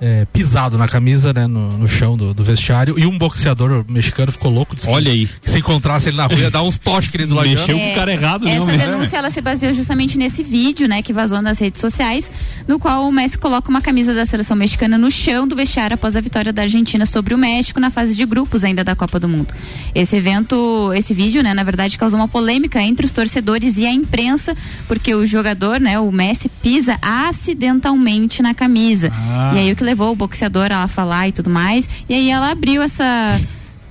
É, 0.00 0.26
pisado 0.32 0.76
na 0.76 0.86
camisa, 0.88 1.32
né, 1.32 1.46
no, 1.46 1.78
no 1.78 1.88
chão 1.88 2.16
do, 2.16 2.34
do 2.34 2.44
vestiário 2.44 2.98
e 2.98 3.06
um 3.06 3.16
boxeador 3.16 3.84
mexicano 3.88 4.30
ficou 4.32 4.50
louco. 4.50 4.74
disse 4.74 4.88
Olha 4.88 5.04
que- 5.06 5.10
aí. 5.10 5.26
Que 5.40 5.50
se 5.50 5.58
encontrasse 5.58 6.08
ele 6.08 6.16
na 6.16 6.26
rua 6.26 6.38
ia 6.38 6.50
dar 6.50 6.62
uns 6.62 6.76
toques, 6.78 7.08
queridos 7.08 7.32
Mexeu 7.32 7.58
lajanos. 7.58 7.82
com 7.82 7.92
o 7.92 7.94
cara 7.94 8.12
errado, 8.12 8.44
né? 8.44 8.52
Essa 8.52 8.62
homem? 8.62 8.78
denúncia 8.78 9.16
ela 9.16 9.30
se 9.30 9.40
baseou 9.40 9.72
justamente 9.72 10.18
nesse 10.18 10.42
vídeo, 10.42 10.86
né, 10.88 11.00
que 11.02 11.12
vazou 11.12 11.40
nas 11.40 11.58
redes 11.58 11.80
sociais, 11.80 12.30
no 12.68 12.78
qual 12.78 13.06
o 13.08 13.12
Messi 13.12 13.38
coloca 13.38 13.68
uma 13.70 13.80
camisa 13.80 14.12
da 14.14 14.26
seleção 14.26 14.56
mexicana 14.56 14.98
no 14.98 15.10
chão 15.10 15.46
do 15.46 15.54
vestiário 15.56 15.94
após 15.94 16.16
a 16.16 16.20
vitória 16.20 16.52
da 16.52 16.62
Argentina 16.62 17.06
sobre 17.06 17.32
o 17.34 17.38
México 17.38 17.78
na 17.80 17.90
fase 17.90 18.14
de 18.14 18.24
grupos 18.26 18.64
ainda 18.64 18.82
da 18.84 18.94
Copa 18.96 19.18
do 19.20 19.28
Mundo. 19.28 19.54
Esse 19.94 20.16
evento, 20.16 20.92
esse 20.94 21.14
vídeo, 21.14 21.42
né, 21.42 21.54
na 21.54 21.62
verdade 21.62 21.96
causou 21.96 22.18
uma 22.18 22.28
polêmica 22.28 22.80
entre 22.82 23.06
os 23.06 23.12
torcedores 23.12 23.76
e 23.76 23.86
a 23.86 23.92
imprensa, 23.92 24.56
porque 24.88 25.14
o 25.14 25.24
jogador, 25.26 25.80
né, 25.80 25.98
o 25.98 26.10
Messi 26.12 26.48
pisa 26.48 26.98
acidentalmente 27.00 28.42
na 28.42 28.54
camisa. 28.54 29.12
Ah. 29.14 29.52
E 29.54 29.58
aí 29.58 29.72
o 29.72 29.76
que 29.76 29.84
levou 29.94 30.10
o 30.10 30.16
boxeador 30.16 30.72
a 30.72 30.88
falar 30.88 31.28
e 31.28 31.32
tudo 31.32 31.48
mais. 31.48 31.88
E 32.08 32.14
aí 32.14 32.28
ela 32.28 32.50
abriu 32.50 32.82
essa 32.82 33.40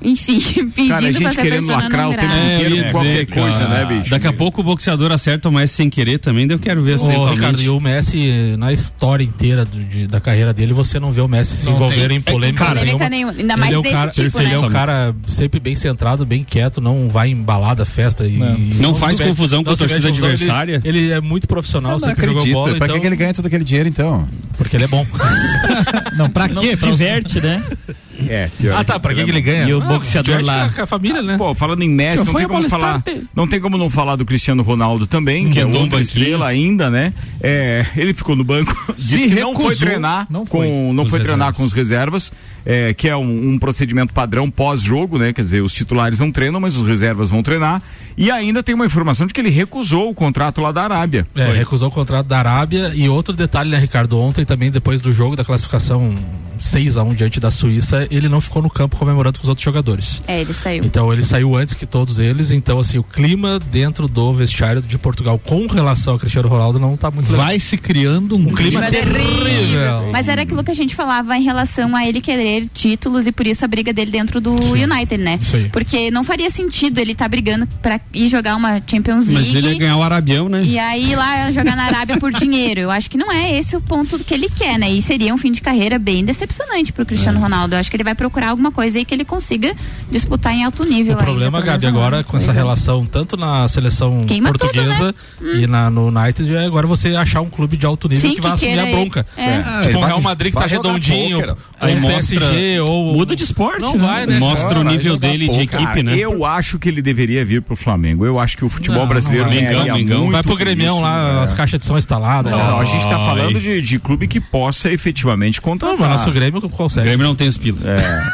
enfim, 0.03 0.39
pedindo 0.69 0.89
Cara, 0.89 1.07
a 1.07 1.11
gente 1.11 1.37
querendo 1.37 1.67
lacrar 1.67 2.03
não 2.05 2.11
o 2.11 2.17
tempo. 2.17 2.33
É, 2.33 2.55
inteiro 2.55 2.83
com 2.85 2.91
qualquer 2.91 3.09
dizer, 3.13 3.25
coisa, 3.27 3.59
cara, 3.59 3.69
né, 3.69 3.97
bicho? 3.97 4.09
Daqui 4.11 4.27
a 4.27 4.33
pouco 4.33 4.61
o 4.61 4.63
boxeador 4.63 5.11
acerta 5.11 5.49
o 5.49 5.51
Messi 5.51 5.75
sem 5.75 5.89
querer 5.89 6.19
também, 6.19 6.45
daí 6.45 6.55
eu 6.55 6.59
quero 6.59 6.81
ver 6.81 6.93
acidentalmente. 6.95 7.35
Ricardo, 7.35 7.61
e 7.61 7.69
o 7.69 7.79
Messi, 7.79 8.55
na 8.57 8.73
história 8.73 9.23
inteira 9.23 9.63
do- 9.65 9.83
de- 9.83 10.07
da 10.07 10.19
carreira 10.19 10.53
dele, 10.53 10.73
você 10.73 10.99
não 10.99 11.11
vê 11.11 11.21
o 11.21 11.27
Messi 11.27 11.55
se 11.57 11.65
Não 11.65 11.75
envolver 11.75 12.07
tem. 12.07 12.17
em 12.17 12.21
polêmica, 12.21 12.65
Polêmica 12.65 12.85
nenhuma. 12.85 13.09
nenhuma, 13.09 13.33
ainda 13.37 13.57
mais 13.57 13.71
ele 13.71 13.75
é 13.75 13.79
um 13.79 13.81
desse 13.81 13.95
cara, 13.95 14.11
tipo, 14.11 14.39
ele 14.39 14.49
né? 14.49 14.55
é 14.55 14.59
um 14.59 14.69
cara 14.69 15.15
sempre 15.27 15.59
bem 15.59 15.75
centrado, 15.75 16.25
bem 16.25 16.43
quieto, 16.43 16.81
não 16.81 17.07
vai 17.09 17.29
em 17.29 17.35
balada, 17.35 17.85
festa 17.85 18.25
e 18.25 18.37
Não 18.79 18.93
faz 18.95 19.17
se 19.17 19.23
mete- 19.23 19.29
confusão 19.29 19.63
com 19.63 19.69
não 19.69 19.73
a 19.75 19.77
torcida 19.77 20.07
adversária. 20.09 20.81
Ele, 20.83 20.97
ele 20.97 21.11
é 21.13 21.21
muito 21.21 21.47
profissional, 21.47 21.93
Não 21.93 21.99
sempre 21.99 22.25
jogou 22.25 22.39
acredito. 22.41 22.53
bola, 22.55 22.75
pra 22.75 22.87
então, 22.87 22.99
que, 22.99 23.07
ele 23.07 23.15
ganha 23.15 23.33
todo 23.33 23.45
aquele 23.45 23.63
dinheiro, 23.63 23.87
então? 23.89 24.27
porque 24.57 24.75
ele 24.77 24.83
é 24.85 24.87
bom. 24.87 25.05
Não, 26.17 26.29
pra 26.29 26.47
quê? 26.47 26.77
Pra 26.77 26.89
Diverte, 26.91 27.41
né? 27.41 27.61
É, 28.27 28.49
pior 28.59 28.77
ah, 28.77 28.83
tá, 28.83 28.99
pra 28.99 29.13
que, 29.13 29.23
que 29.23 29.29
ele 29.31 29.41
ganha? 29.41 29.67
E 29.67 29.73
o 29.73 29.81
Ah, 29.81 29.85
boxeador 29.85 30.41
lá. 30.43 30.69
Com 30.69 30.81
a 30.83 30.85
família, 30.87 31.21
né? 31.21 31.37
Pô, 31.37 31.53
falando 31.55 31.81
em 31.81 31.89
Messi, 31.89 32.17
não 32.19 32.25
foi 32.27 32.35
tem 32.35 32.45
a 32.45 32.47
como 32.47 32.69
falar. 32.69 33.03
Não 33.35 33.47
tem 33.47 33.59
como 33.59 33.77
não 33.77 33.89
falar 33.89 34.15
do 34.15 34.25
Cristiano 34.25 34.61
Ronaldo 34.63 35.07
também, 35.07 35.49
que 35.49 35.59
é 35.59 35.65
um 35.65 35.69
outra 35.69 35.81
banquinho. 35.81 36.01
estrela 36.01 36.47
ainda, 36.47 36.89
né? 36.89 37.13
É, 37.41 37.85
ele 37.95 38.13
ficou 38.13 38.35
no 38.35 38.43
banco. 38.43 38.75
Disse 38.97 39.29
que 39.29 39.39
não 39.39 39.55
foi 39.55 39.75
treinar 39.75 40.27
não 40.29 40.45
com, 40.45 40.57
foi, 40.59 40.69
não 40.69 41.03
com 41.03 41.09
foi 41.09 41.19
os 41.19 41.25
treinar 41.25 41.47
reservas. 41.49 41.57
com 41.57 41.63
os 41.63 41.73
reservas, 41.73 42.33
é, 42.65 42.93
que 42.93 43.09
é 43.09 43.17
um, 43.17 43.53
um 43.53 43.59
procedimento 43.59 44.13
padrão 44.13 44.49
pós-jogo, 44.49 45.17
né? 45.17 45.33
Quer 45.33 45.41
dizer, 45.41 45.61
os 45.61 45.73
titulares 45.73 46.19
não 46.19 46.31
treinam, 46.31 46.59
mas 46.59 46.75
os 46.75 46.87
reservas 46.87 47.29
vão 47.29 47.41
treinar. 47.43 47.81
E 48.17 48.31
ainda 48.31 48.63
tem 48.63 48.75
uma 48.75 48.85
informação 48.85 49.27
de 49.27 49.33
que 49.33 49.41
ele 49.41 49.49
recusou 49.49 50.09
o 50.09 50.13
contrato 50.13 50.61
lá 50.61 50.71
da 50.71 50.83
Arábia. 50.83 51.27
É, 51.35 51.51
recusou 51.51 51.89
o 51.89 51.91
contrato 51.91 52.27
da 52.27 52.39
Arábia. 52.39 52.91
E 52.93 53.09
outro 53.09 53.35
detalhe, 53.35 53.69
né, 53.69 53.77
Ricardo? 53.77 54.19
Ontem 54.19 54.45
também, 54.45 54.71
depois 54.71 55.01
do 55.01 55.11
jogo 55.11 55.35
da 55.35 55.43
classificação 55.43 56.15
6 56.63 56.97
a 56.97 57.03
1 57.03 57.13
diante 57.13 57.39
da 57.39 57.51
Suíça, 57.51 58.07
ele 58.09 58.29
não 58.29 58.39
ficou 58.39 58.61
no 58.61 58.69
campo 58.69 58.95
comemorando 58.95 59.37
com 59.37 59.43
os 59.43 59.49
outros 59.49 59.63
jogadores. 59.63 60.21
É, 60.27 60.41
ele 60.41 60.53
saiu. 60.53 60.83
Então 60.83 61.11
ele 61.11 61.23
saiu 61.23 61.55
antes 61.55 61.73
que 61.73 61.85
todos 61.85 62.19
eles. 62.19 62.51
Então, 62.51 62.79
assim, 62.79 62.97
o 62.97 63.03
clima 63.03 63.59
dentro 63.59 64.07
do 64.07 64.33
vestiário 64.33 64.81
de 64.81 64.97
Portugal 64.97 65.37
com 65.37 65.67
relação 65.67 66.13
ao 66.13 66.19
Cristiano 66.19 66.47
Ronaldo 66.47 66.79
não 66.79 66.95
tá 66.95 67.11
muito 67.11 67.31
legal. 67.31 67.45
Vai 67.47 67.59
se 67.59 67.77
criando 67.77 68.35
um, 68.35 68.45
clima 68.45 68.81
Clima 68.81 68.89
terrível. 68.89 70.09
Mas 70.11 70.27
era 70.27 70.43
aquilo 70.43 70.63
que 70.63 70.71
a 70.71 70.75
gente 70.75 70.95
falava 70.95 71.35
em 71.37 71.43
relação 71.43 71.95
a 71.95 72.07
ele 72.07 72.21
querer 72.21 72.69
títulos 72.73 73.27
e 73.27 73.31
por 73.31 73.45
isso 73.45 73.65
a 73.65 73.67
briga 73.67 73.91
dele 73.91 74.11
dentro 74.11 74.39
do 74.39 74.53
United, 74.53 75.17
né? 75.17 75.39
Isso 75.41 75.55
aí. 75.55 75.69
Porque 75.69 76.09
não 76.09 76.23
faria 76.23 76.49
sentido 76.49 76.99
ele 76.99 77.11
estar 77.11 77.27
brigando 77.27 77.67
pra 77.81 77.99
ir 78.13 78.27
jogar 78.29 78.55
uma 78.55 78.81
Champions 78.85 79.27
League. 79.27 79.47
Mas 79.47 79.55
ele 79.55 79.73
ia 79.73 79.79
ganhar 79.79 79.97
o 79.97 80.03
Arabião, 80.03 80.47
né? 80.49 80.63
E 80.63 80.77
aí 80.79 81.15
lá 81.15 81.49
jogar 81.51 81.75
na 81.75 81.83
Arábia 81.85 82.17
por 82.17 82.31
dinheiro. 82.31 82.79
Eu 82.81 82.91
acho 82.91 83.09
que 83.09 83.17
não 83.17 83.31
é 83.31 83.57
esse 83.57 83.75
o 83.75 83.81
ponto 83.81 84.19
que 84.19 84.33
ele 84.33 84.49
quer, 84.49 84.77
né? 84.77 84.89
E 84.91 85.01
seria 85.01 85.33
um 85.33 85.37
fim 85.37 85.51
de 85.51 85.61
carreira 85.61 85.97
bem 85.97 86.23
decepcionante 86.23 86.91
pro 86.93 87.03
É. 87.03 87.05
Cristiano 87.05 87.39
Ronaldo. 87.39 87.75
Eu 87.75 87.79
acho 87.79 87.89
que 87.89 87.95
ele 87.97 88.03
vai 88.03 88.13
procurar 88.15 88.49
alguma 88.49 88.71
coisa 88.71 88.97
aí 88.99 89.05
que 89.05 89.13
ele 89.13 89.25
consiga 89.25 89.75
disputar 90.11 90.53
em 90.53 90.63
alto 90.63 90.83
nível. 90.83 91.15
O 91.15 91.17
problema, 91.17 91.59
Gabi, 91.61 91.85
um 91.85 91.89
agora 91.89 92.15
ano, 92.17 92.25
com 92.25 92.37
essa 92.37 92.47
anos. 92.51 92.55
relação 92.55 93.05
tanto 93.05 93.35
na 93.37 93.67
seleção 93.67 94.23
Queima 94.25 94.51
tudo, 94.51 94.59
portuguesa 94.59 95.15
e 95.55 95.65
na, 95.67 95.89
no 95.89 96.07
United, 96.09 96.53
é 96.55 96.65
agora 96.65 96.85
você 96.85 97.15
achar 97.15 97.41
um 97.41 97.49
clube 97.49 97.77
de 97.77 97.85
alto 97.85 98.07
nível 98.07 98.29
Sim, 98.29 98.35
que 98.35 98.41
vai 98.41 98.51
que 98.57 98.65
assumir 98.67 98.79
a 98.79 98.85
bronca. 98.85 99.25
É. 99.35 99.55
Ah, 99.65 99.81
Tipo 99.83 99.99
vai- 99.99 100.09
Real 100.09 100.21
Madrid 100.21 100.53
que 100.53 100.59
tá 100.59 100.65
redondinho, 100.67 101.37
ou 101.49 101.57
Aí 101.79 101.95
mostra- 101.99 102.39
PSG, 102.39 102.79
ou... 102.81 103.13
Muda 103.13 103.35
de 103.35 103.43
esporte, 103.43 103.81
Não 103.81 103.93
né? 103.97 104.07
vai, 104.07 104.25
né? 104.25 104.39
Mostra 104.39 104.79
o 104.79 104.83
nível 104.83 105.17
dele 105.17 105.49
de 105.49 105.61
equipe, 105.61 106.03
né? 106.03 106.15
eu 106.15 106.45
acho 106.45 106.77
que 106.77 106.87
ele 106.89 107.01
deveria 107.01 107.43
vir 107.43 107.61
pro 107.61 107.75
Flamengo. 107.75 107.92
Eu 108.25 108.39
acho 108.39 108.57
que 108.57 108.65
o 108.65 108.69
futebol 108.69 109.01
Não, 109.01 109.07
brasileiro 109.07 109.45
não 109.45 109.51
vai. 109.53 109.61
Mengão, 109.63 110.29
Vai 110.31 110.43
pro 110.43 110.69
isso, 110.69 111.01
lá, 111.01 111.33
né? 111.33 111.43
as 111.43 111.53
caixas 111.53 111.79
de 111.79 111.85
som 111.85 111.97
instaladas. 111.97 112.51
Não, 112.51 112.57
né? 112.77 112.81
a 112.81 112.83
gente 112.83 113.03
tá 113.07 113.17
Ai. 113.17 113.25
falando 113.25 113.59
de, 113.59 113.81
de 113.81 113.99
clube 113.99 114.27
que 114.27 114.39
possa 114.39 114.91
efetivamente 114.91 115.57
Não, 115.57 115.63
contratar. 115.63 115.97
mas 115.99 116.09
nosso 116.09 116.31
Grêmio 116.31 116.59
O 116.63 116.69
consegue. 116.69 117.05
Grêmio 117.07 117.25
não 117.25 117.35
tem 117.35 117.47
os 117.47 117.57
pila. 117.57 117.77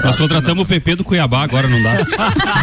Nós 0.03 0.15
contratamos 0.15 0.63
o 0.63 0.65
PP 0.67 0.95
do 0.95 1.03
Cuiabá, 1.03 1.43
agora 1.43 1.67
não 1.67 1.81
dá. 1.81 1.89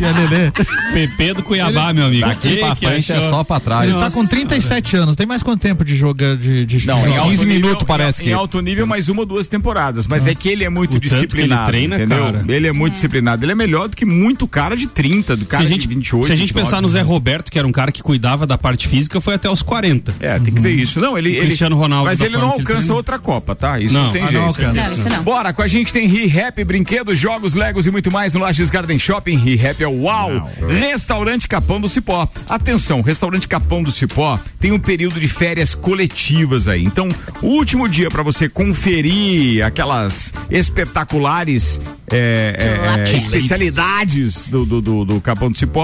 E 0.00 0.04
a 0.04 0.12
Nenê? 0.12 0.50
PP 0.92 1.34
do 1.34 1.42
Cuiabá, 1.42 1.92
meu 1.92 2.06
amigo. 2.06 2.26
Daqui 2.26 2.56
pra 2.56 2.74
frente 2.76 3.12
é 3.12 3.20
só 3.28 3.42
pra 3.44 3.58
trás. 3.60 3.90
Ele 3.90 3.98
tá 3.98 4.10
com 4.10 4.24
37 4.26 4.96
anos, 4.96 5.16
tem 5.16 5.26
mais 5.26 5.42
quanto 5.42 5.60
tempo 5.60 5.84
de 5.84 5.94
jogo 5.96 6.36
de, 6.36 6.64
de 6.64 6.86
Não, 6.86 6.98
em 7.00 7.04
jogo? 7.04 7.16
alto 7.16 7.30
15 7.30 7.44
nível- 7.44 7.60
minutos 7.62 7.86
parece 7.86 8.22
em, 8.22 8.24
que- 8.26 8.30
Em 8.30 8.34
alto 8.34 8.60
nível, 8.60 8.86
mais 8.86 9.08
uma 9.08 9.20
ou 9.20 9.26
duas 9.26 9.48
temporadas. 9.48 10.06
Mas 10.06 10.26
é 10.26 10.34
que 10.34 10.48
ele 10.48 10.64
é 10.64 10.68
muito 10.70 10.96
O 10.96 11.00
que 11.00 11.06
ele 11.08 11.14
disciplinado. 11.14 11.66
treina, 11.70 11.96
entendeu? 11.96 12.18
cara. 12.24 12.44
Ele 12.48 12.66
é 12.68 12.72
muito 12.72 12.94
disciplinado. 12.94 13.44
Ele 13.44 13.52
é 13.52 13.54
melhor 13.54 13.88
do 13.88 13.96
que 13.96 14.04
muito 14.04 14.46
cara 14.46 14.76
de 14.76 14.86
30, 14.86 15.36
do 15.36 15.44
cara 15.44 15.66
se 15.66 15.70
a 15.70 15.72
gente, 15.72 15.89
28. 15.90 16.26
se 16.26 16.32
a 16.32 16.36
gente 16.36 16.48
29. 16.48 16.64
pensar 16.64 16.82
no 16.82 16.88
Zé 16.88 17.02
Roberto, 17.02 17.50
que 17.50 17.58
era 17.58 17.66
um 17.66 17.72
cara 17.72 17.92
que 17.92 18.02
cuidava 18.02 18.46
da 18.46 18.56
parte 18.56 18.88
física, 18.88 19.20
foi 19.20 19.34
até 19.34 19.50
os 19.50 19.62
40. 19.62 20.14
É, 20.20 20.38
tem 20.38 20.54
que 20.54 20.60
ver 20.60 20.72
isso. 20.72 21.00
Não, 21.00 21.16
ele. 21.16 21.30
Ele 21.30 21.46
Cristiano 21.46 21.76
Ronaldo, 21.76 22.06
Mas 22.06 22.20
ele 22.20 22.36
não 22.36 22.52
ele 22.52 22.60
alcança 22.60 22.78
treina. 22.78 22.94
outra 22.94 23.18
Copa, 23.18 23.54
tá? 23.54 23.78
Isso 23.78 23.94
Não, 23.94 24.04
não, 24.04 24.12
tem 24.12 24.22
ah, 24.22 24.26
jeito. 24.26 24.40
não 24.40 24.48
alcança. 24.48 24.72
Não, 24.72 24.92
isso 24.92 25.08
não. 25.08 25.22
Bora, 25.22 25.52
com 25.52 25.62
a 25.62 25.68
gente 25.68 25.92
tem 25.92 26.06
ReHap, 26.06 26.64
brinquedos, 26.64 27.18
jogos, 27.18 27.54
legos 27.54 27.86
e 27.86 27.90
muito 27.90 28.10
mais 28.10 28.34
no 28.34 28.40
Lages 28.40 28.70
Garden 28.70 28.98
Shopping. 28.98 29.36
ReHap 29.36 29.82
é 29.82 29.88
o 29.88 30.02
UAU. 30.02 30.48
Restaurante 30.68 31.48
Capão 31.48 31.80
do 31.80 31.88
Cipó. 31.88 32.28
Atenção, 32.48 33.00
Restaurante 33.00 33.46
Capão 33.48 33.82
do 33.82 33.92
Cipó 33.92 34.38
tem 34.58 34.72
um 34.72 34.78
período 34.78 35.18
de 35.18 35.28
férias 35.28 35.74
coletivas 35.74 36.68
aí. 36.68 36.84
Então, 36.84 37.08
o 37.42 37.46
último 37.46 37.88
dia 37.88 38.08
para 38.10 38.22
você 38.22 38.48
conferir 38.48 39.64
aquelas 39.64 40.32
espetaculares 40.50 41.80
é, 42.12 42.56
é, 42.58 43.10
é, 43.12 43.16
especialidades 43.16 44.48
do, 44.48 44.66
do, 44.66 44.80
do, 44.80 45.04
do 45.04 45.20
Capão 45.20 45.50
do 45.50 45.56
Cipó. 45.56 45.79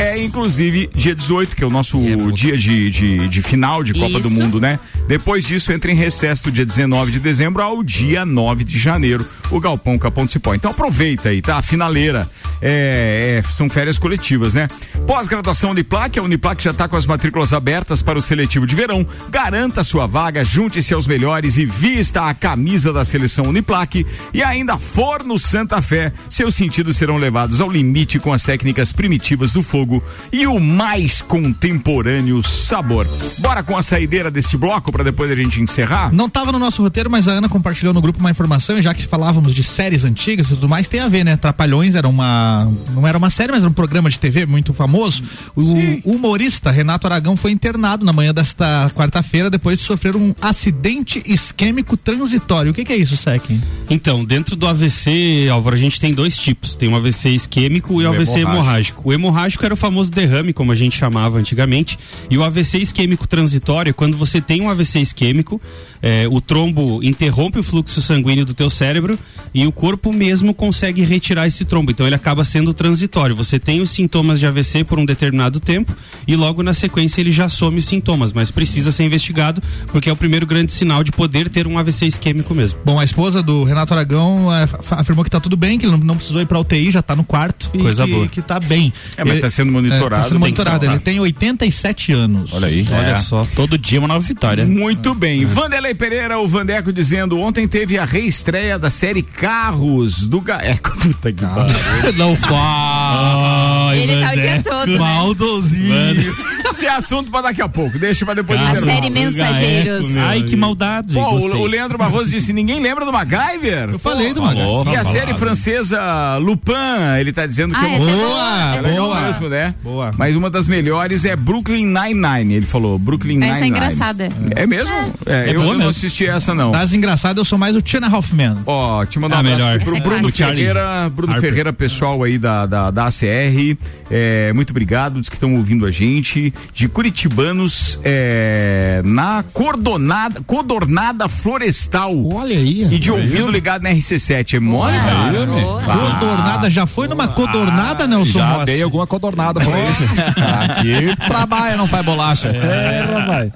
É 0.00 0.22
inclusive 0.22 0.90
dia 0.94 1.14
18, 1.14 1.54
que 1.54 1.62
é 1.62 1.66
o 1.66 1.70
nosso 1.70 2.00
dia 2.32 2.56
de, 2.56 2.90
de, 2.90 3.28
de 3.28 3.42
final 3.42 3.82
de 3.84 3.92
Copa 3.92 4.20
do 4.20 4.28
Isso. 4.28 4.30
Mundo, 4.30 4.60
né? 4.60 4.78
Depois 5.06 5.44
disso, 5.44 5.72
entra 5.72 5.92
em 5.92 5.94
recesso 5.94 6.44
do 6.44 6.52
dia 6.52 6.64
19 6.64 7.12
de 7.12 7.20
dezembro 7.20 7.62
ao 7.62 7.82
dia 7.82 8.24
9 8.24 8.64
de 8.64 8.78
janeiro, 8.78 9.26
o 9.50 9.60
Galpão 9.60 9.98
Capão 9.98 10.24
do 10.24 10.32
Cipó. 10.32 10.54
Então 10.54 10.70
aproveita 10.70 11.28
aí, 11.28 11.42
tá? 11.42 11.58
A 11.58 11.62
finaleira. 11.62 12.28
É, 12.66 13.42
é, 13.44 13.52
são 13.52 13.68
férias 13.68 13.98
coletivas, 13.98 14.54
né? 14.54 14.68
Pós-graduação 15.06 15.70
Uniplac, 15.70 16.18
a 16.18 16.22
Uniplac 16.22 16.62
já 16.62 16.70
está 16.70 16.88
com 16.88 16.96
as 16.96 17.04
matrículas 17.04 17.52
abertas 17.52 18.00
para 18.00 18.18
o 18.18 18.22
seletivo 18.22 18.66
de 18.66 18.74
verão. 18.74 19.06
Garanta 19.28 19.84
sua 19.84 20.06
vaga, 20.06 20.42
junte-se 20.42 20.94
aos 20.94 21.06
melhores 21.06 21.58
e 21.58 21.66
vista 21.66 22.26
a 22.26 22.32
camisa 22.32 22.90
da 22.90 23.04
seleção 23.04 23.46
Uniplac. 23.46 24.06
E 24.32 24.42
ainda 24.42 24.78
Forno 24.78 25.38
Santa 25.38 25.82
Fé. 25.82 26.12
Seus 26.30 26.54
sentidos 26.54 26.96
serão 26.96 27.18
levados 27.18 27.60
ao 27.60 27.68
limite 27.68 28.18
com 28.18 28.32
as 28.32 28.42
técnicas 28.42 28.92
primitivas 29.04 29.52
do 29.52 29.62
fogo 29.62 30.02
e 30.32 30.46
o 30.46 30.58
mais 30.58 31.20
contemporâneo 31.20 32.42
sabor. 32.42 33.06
Bora 33.38 33.62
com 33.62 33.76
a 33.76 33.82
saideira 33.82 34.30
deste 34.30 34.56
bloco 34.56 34.90
para 34.90 35.04
depois 35.04 35.30
a 35.30 35.34
gente 35.34 35.60
encerrar? 35.60 36.10
Não 36.10 36.24
estava 36.24 36.50
no 36.50 36.58
nosso 36.58 36.82
roteiro, 36.82 37.10
mas 37.10 37.28
a 37.28 37.32
Ana 37.32 37.46
compartilhou 37.50 37.92
no 37.92 38.00
grupo 38.00 38.18
uma 38.18 38.30
informação, 38.30 38.78
e 38.78 38.82
já 38.82 38.94
que 38.94 39.06
falávamos 39.06 39.54
de 39.54 39.62
séries 39.62 40.04
antigas 40.06 40.46
e 40.46 40.54
tudo 40.54 40.70
mais, 40.70 40.88
tem 40.88 41.00
a 41.00 41.08
ver, 41.08 41.22
né? 41.22 41.36
Trapalhões 41.36 41.94
era 41.94 42.08
uma. 42.08 42.72
Não 42.94 43.06
era 43.06 43.18
uma 43.18 43.28
série, 43.28 43.52
mas 43.52 43.60
era 43.60 43.68
um 43.68 43.74
programa 43.74 44.08
de 44.08 44.18
TV 44.18 44.46
muito 44.46 44.72
famoso. 44.72 45.22
O 45.54 46.00
humorista 46.02 46.70
Renato 46.70 47.06
Aragão 47.06 47.36
foi 47.36 47.50
internado 47.50 48.06
na 48.06 48.12
manhã 48.12 48.32
desta 48.32 48.90
quarta-feira 48.94 49.50
depois 49.50 49.78
de 49.78 49.84
sofrer 49.84 50.16
um 50.16 50.34
acidente 50.40 51.22
isquêmico 51.26 51.94
transitório. 51.94 52.70
O 52.70 52.74
que, 52.74 52.86
que 52.86 52.92
é 52.94 52.96
isso, 52.96 53.18
Sec? 53.18 53.44
Então, 53.90 54.24
dentro 54.24 54.56
do 54.56 54.66
AVC, 54.66 55.48
Álvaro, 55.50 55.76
a 55.76 55.78
gente 55.78 56.00
tem 56.00 56.14
dois 56.14 56.38
tipos. 56.38 56.74
Tem 56.74 56.88
o 56.88 56.96
AVC 56.96 57.28
isquêmico 57.30 58.00
e 58.00 58.06
o 58.06 58.10
O 58.10 58.14
AVC 58.14 58.40
hemorrágico. 58.40 58.93
Hemorrágico. 58.94 59.08
O 59.08 59.12
hemorrágico 59.12 59.64
era 59.64 59.74
o 59.74 59.76
famoso 59.76 60.10
derrame, 60.10 60.52
como 60.52 60.72
a 60.72 60.74
gente 60.74 60.96
chamava 60.96 61.38
antigamente. 61.38 61.98
E 62.30 62.38
o 62.38 62.44
AVC 62.44 62.78
isquêmico 62.78 63.26
transitório 63.26 63.90
é 63.90 63.92
quando 63.92 64.16
você 64.16 64.40
tem 64.40 64.62
um 64.62 64.70
AVC 64.70 65.00
isquêmico, 65.00 65.60
eh, 66.06 66.28
o 66.30 66.38
trombo 66.38 67.02
interrompe 67.02 67.58
o 67.58 67.62
fluxo 67.62 68.02
sanguíneo 68.02 68.44
do 68.44 68.52
teu 68.52 68.68
cérebro 68.68 69.18
e 69.54 69.66
o 69.66 69.72
corpo 69.72 70.12
mesmo 70.12 70.52
consegue 70.52 71.00
retirar 71.02 71.46
esse 71.46 71.64
trombo. 71.64 71.90
Então 71.92 72.04
ele 72.06 72.14
acaba 72.14 72.44
sendo 72.44 72.74
transitório. 72.74 73.34
Você 73.34 73.58
tem 73.58 73.80
os 73.80 73.88
sintomas 73.88 74.38
de 74.38 74.46
AVC 74.46 74.84
por 74.84 74.98
um 74.98 75.04
determinado 75.06 75.58
tempo 75.60 75.96
e 76.28 76.36
logo 76.36 76.62
na 76.62 76.74
sequência 76.74 77.22
ele 77.22 77.32
já 77.32 77.48
some 77.48 77.78
os 77.78 77.86
sintomas, 77.86 78.32
mas 78.34 78.50
precisa 78.50 78.92
ser 78.92 79.04
investigado 79.04 79.62
porque 79.86 80.10
é 80.10 80.12
o 80.12 80.16
primeiro 80.16 80.44
grande 80.46 80.72
sinal 80.72 81.02
de 81.02 81.10
poder 81.10 81.48
ter 81.48 81.66
um 81.66 81.78
AVC 81.78 82.06
isquêmico 82.06 82.54
mesmo. 82.54 82.78
Bom, 82.84 83.00
a 83.00 83.04
esposa 83.04 83.42
do 83.42 83.64
Renato 83.64 83.94
Aragão 83.94 84.48
fa- 84.82 84.96
afirmou 85.00 85.24
que 85.24 85.30
tá 85.30 85.40
tudo 85.40 85.56
bem, 85.56 85.78
que 85.78 85.86
ele 85.86 85.92
não, 85.92 85.98
não 86.04 86.16
precisou 86.16 86.42
ir 86.42 86.46
pra 86.46 86.58
UTI, 86.60 86.90
já 86.90 87.00
tá 87.00 87.16
no 87.16 87.24
quarto. 87.24 87.70
e 87.72 87.78
Coisa 87.78 88.04
que, 88.04 88.12
boa. 88.12 88.28
que 88.28 88.42
tá 88.42 88.60
bem. 88.60 88.92
É, 89.16 89.24
mas 89.24 89.32
Ele- 89.34 89.40
tá 89.40 89.48
sendo 89.48 89.68
É, 89.68 89.72
monitorado. 89.72 90.22
tá 90.22 90.28
sendo 90.28 90.40
tem 90.42 90.52
que 90.52 90.58
monitorado. 90.60 90.84
lá. 90.86 90.92
Ele 90.92 91.00
tem 91.00 91.18
87 91.20 92.12
anos. 92.12 92.52
Olha 92.52 92.66
aí. 92.68 92.84
Olha 92.90 93.06
É. 93.12 93.16
só, 93.16 93.46
todo 93.54 93.78
dia 93.78 93.98
uma 94.00 94.08
nova 94.08 94.20
vitória. 94.20 94.66
Muito 94.66 95.14
bem. 95.14 95.44
Vanderlei 95.44 95.93
Pereira, 95.94 96.38
o 96.38 96.48
Vandeco 96.48 96.92
dizendo: 96.92 97.38
ontem 97.38 97.66
teve 97.66 97.98
a 97.98 98.04
reestreia 98.04 98.78
da 98.78 98.90
série 98.90 99.22
Carros 99.22 100.26
do 100.26 100.40
Ga... 100.40 100.58
É, 100.64 100.74
puta 100.76 101.32
que 101.32 101.44
pariu. 101.44 102.12
Não 102.16 102.36
fala. 102.36 103.73
Ele 103.96 104.20
tá 104.24 104.32
o 104.32 104.36
dia 104.36 104.62
todo. 104.62 104.86
né? 104.92 104.98
Maldozinho. 104.98 106.34
Esse 106.70 106.86
é 106.86 106.90
assunto 106.90 107.30
pra 107.30 107.42
daqui 107.42 107.62
a 107.62 107.68
pouco. 107.68 107.98
Deixa 107.98 108.24
pra 108.24 108.34
depois 108.34 108.58
do 108.58 108.64
A 108.66 108.70
intervalo. 108.70 108.92
série 108.96 109.10
Mensageiros. 109.10 110.16
Ai, 110.16 110.42
que 110.42 110.56
maldade. 110.56 111.14
Pô, 111.14 111.20
o, 111.20 111.56
o 111.62 111.66
Leandro 111.66 111.96
Barroso 111.98 112.30
disse: 112.30 112.52
ninguém 112.52 112.80
lembra 112.80 113.04
do 113.04 113.12
MacGyver? 113.12 113.90
Eu 113.90 113.98
falei 113.98 114.32
do 114.32 114.40
Falou, 114.42 114.84
Magal. 114.84 114.94
E 114.94 114.96
a 114.96 115.04
falou. 115.04 115.20
série 115.20 115.34
francesa 115.38 116.36
Lupin, 116.38 116.72
ele 117.20 117.32
tá 117.32 117.46
dizendo 117.46 117.74
que 117.74 117.84
Ah, 117.84 117.88
é 117.88 117.98
uma 117.98 118.10
é 118.10 118.14
Boa, 118.14 118.26
boa. 118.28 118.76
é 118.76 118.80
legal 118.82 119.06
boa. 119.06 119.20
mesmo, 119.20 119.48
né? 119.48 119.74
Boa. 119.82 120.10
Mas 120.16 120.36
uma 120.36 120.50
das 120.50 120.66
melhores 120.68 121.24
é 121.24 121.36
Brooklyn 121.36 121.86
Nine-Nine. 121.86 122.54
Ele 122.54 122.66
falou 122.66 122.98
Brooklyn 122.98 123.34
Nine-Nine. 123.38 123.52
Essa 123.56 123.64
é 123.64 123.68
engraçada. 123.68 124.28
É 124.56 124.66
mesmo? 124.66 124.94
É, 125.26 125.50
eu, 125.50 125.60
boa 125.62 125.74
eu 125.74 125.78
não 125.78 125.88
assisti 125.88 126.26
essa, 126.26 126.54
não. 126.54 126.70
Das 126.70 126.92
engraçadas, 126.92 127.38
eu 127.38 127.44
sou 127.44 127.58
mais 127.58 127.76
o 127.76 127.82
Tina 127.82 128.08
Hoffman. 128.14 128.56
Ó, 128.66 129.04
te 129.04 129.18
mandar 129.18 129.36
um 129.36 129.38
Ah, 129.38 129.40
abraço 129.40 129.62
melhor. 129.62 129.80
pro 129.80 129.96
é 129.96 130.00
Bruno. 130.00 130.32
Ferreira, 130.32 131.10
Bruno 131.14 131.32
Harper. 131.34 131.48
Ferreira, 131.50 131.72
pessoal 131.72 132.22
aí 132.22 132.38
da, 132.38 132.66
da, 132.66 132.90
da 132.90 133.06
ACR. 133.06 133.76
É, 134.10 134.52
muito 134.52 134.70
obrigado, 134.70 135.20
diz 135.20 135.28
que 135.28 135.36
estão 135.36 135.54
ouvindo 135.54 135.86
a 135.86 135.90
gente. 135.90 136.52
De 136.74 136.88
Curitibanos, 136.88 137.98
é, 138.04 139.00
na 139.04 139.42
Cordonada, 139.52 140.40
Codornada 140.46 141.28
Florestal. 141.28 142.14
Olha 142.32 142.56
aí. 142.56 142.84
E 142.90 142.98
de 142.98 143.10
ouvido 143.10 143.50
ligado 143.50 143.82
na 143.82 143.90
RC7. 143.90 144.54
É 144.54 144.60
mole, 144.60 144.96
cara? 144.96 146.18
Codornada, 146.18 146.70
já 146.70 146.86
foi 146.86 147.08
numa 147.08 147.28
codornada, 147.28 148.06
Nelson 148.06 148.38
Já 148.38 148.46
Moss? 148.48 148.64
dei 148.66 148.82
alguma 148.82 149.06
codornada 149.06 149.60
pra 149.60 149.70
ele. 149.70 151.08
Aqui 151.08 151.16
trabalha, 151.26 151.76
não 151.76 151.86
faz 151.86 152.04
bolacha. 152.04 152.48
É, 152.48 153.04
rapaz. 153.12 153.50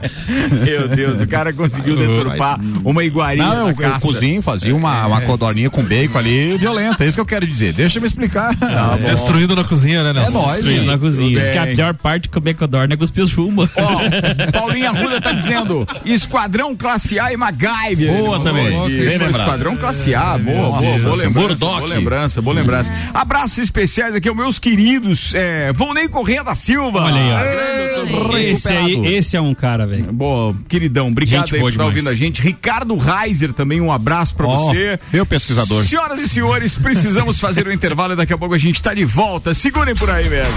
Meu 0.64 0.88
Deus, 0.88 1.20
o 1.20 1.26
cara 1.26 1.52
conseguiu 1.52 1.96
deturpar 1.96 2.58
uma 2.84 3.04
iguaria 3.04 3.42
Não, 3.42 3.68
eu, 3.70 3.76
eu 3.78 4.00
cozinho, 4.00 4.40
fazia 4.42 4.74
uma, 4.74 5.06
uma 5.06 5.20
codorninha 5.22 5.70
com 5.70 5.82
bacon 5.82 6.18
ali, 6.18 6.56
violenta. 6.58 7.04
É 7.04 7.06
isso 7.06 7.16
que 7.16 7.20
eu 7.20 7.26
quero 7.26 7.46
dizer. 7.46 7.72
Deixa 7.72 7.98
eu 7.98 8.02
me 8.02 8.08
explicar. 8.08 8.54
Destruindo 9.10 9.54
na 9.54 9.64
cozinha, 9.64 10.02
né, 10.02 10.12
É 10.26 10.30
nóis, 10.30 10.52
Destruindo 10.54 10.80
gente. 10.80 10.90
na 10.90 10.98
cozinha. 10.98 11.40
Diz 11.40 11.48
que 11.48 11.58
a 11.58 11.66
pior 11.66 11.94
parte 11.94 12.22
de 12.24 12.28
comer 12.30 12.54
codorna 12.54 12.94
é 12.94 12.96
cuspir 12.96 13.24
os 13.24 13.30
chumbo. 13.30 13.68
Ó, 13.76 14.50
Paulinha 14.52 14.90
Arruda 14.90 15.20
tá 15.20 15.32
dizendo 15.32 15.86
Esquadrão 16.04 16.74
Classe 16.76 17.18
A 17.18 17.32
e 17.32 17.36
MacGyver. 17.36 18.12
Boa 18.18 18.40
também. 18.40 18.70
Bem 18.88 19.18
lembrado. 19.18 19.30
Esquadrão 19.30 19.76
Classe 19.76 20.14
A, 20.14 20.38
boa, 20.38 20.80
boa, 20.80 20.98
boa 20.98 21.16
lembrança. 21.16 21.40
Murdoch. 21.40 21.58
Boa 21.80 21.86
lembrança, 21.88 22.42
boa 22.42 22.56
lembrança. 22.56 22.92
Abraços 23.14 23.58
especiais 23.58 24.14
aqui 24.14 24.28
aos 24.28 24.36
meus 24.36 24.58
queridos 24.58 25.34
é, 25.34 25.72
Volney 25.72 26.08
Corrêa 26.08 26.42
da 26.42 26.54
Silva. 26.54 27.02
Olha 27.04 27.16
aí, 27.16 27.32
ó. 28.32 28.36
Esse, 28.38 28.68
aí, 28.68 29.06
esse 29.06 29.36
é 29.36 29.40
um 29.40 29.54
cara, 29.54 29.86
velho. 29.86 30.12
Boa, 30.12 30.54
queridão, 30.68 31.08
obrigado 31.08 31.46
Gente 31.46 31.54
aí 31.54 31.60
por 31.60 31.64
boa 31.64 31.70
estar 31.70 31.84
ouvindo 31.84 32.08
a 32.08 32.14
gente. 32.14 32.40
Ricardo 32.42 32.94
Reiser 32.96 33.52
também, 33.52 33.80
um 33.80 33.92
abraço 33.92 34.34
pra 34.34 34.46
você. 34.46 34.98
meu 35.12 35.26
pesquisador. 35.26 35.84
Senhoras 35.84 36.20
e 36.20 36.28
senhores, 36.28 36.78
precisamos 36.78 37.38
fazer 37.38 37.66
o 37.66 37.72
intervalo 37.72 38.12
e 38.14 38.16
daqui 38.16 38.32
a 38.32 38.38
pouco 38.38 38.54
a 38.54 38.58
gente 38.58 38.80
tá 38.82 38.94
de 38.94 39.04
volta. 39.04 39.52
Segurem 39.54 39.94
por 39.94 40.07
aí 40.10 40.28
mesmo. 40.28 40.54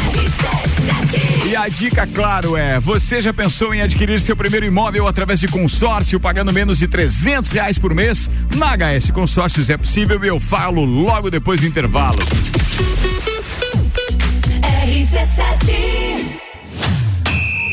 E 1.45 1.55
a 1.55 1.67
dica, 1.67 2.07
claro, 2.07 2.55
é: 2.55 2.79
você 2.79 3.21
já 3.21 3.33
pensou 3.33 3.73
em 3.73 3.81
adquirir 3.81 4.21
seu 4.21 4.35
primeiro 4.35 4.65
imóvel 4.65 5.07
através 5.07 5.39
de 5.39 5.47
consórcio, 5.47 6.19
pagando 6.19 6.53
menos 6.53 6.79
de 6.79 6.87
300 6.87 7.51
reais 7.51 7.77
por 7.77 7.93
mês? 7.93 8.29
Na 8.55 8.75
HS 8.75 9.11
Consórcios 9.11 9.69
é 9.69 9.77
possível 9.77 10.23
e 10.23 10.27
eu 10.27 10.39
falo 10.39 10.85
logo 10.85 11.29
depois 11.29 11.61
do 11.61 11.67
intervalo. 11.67 12.19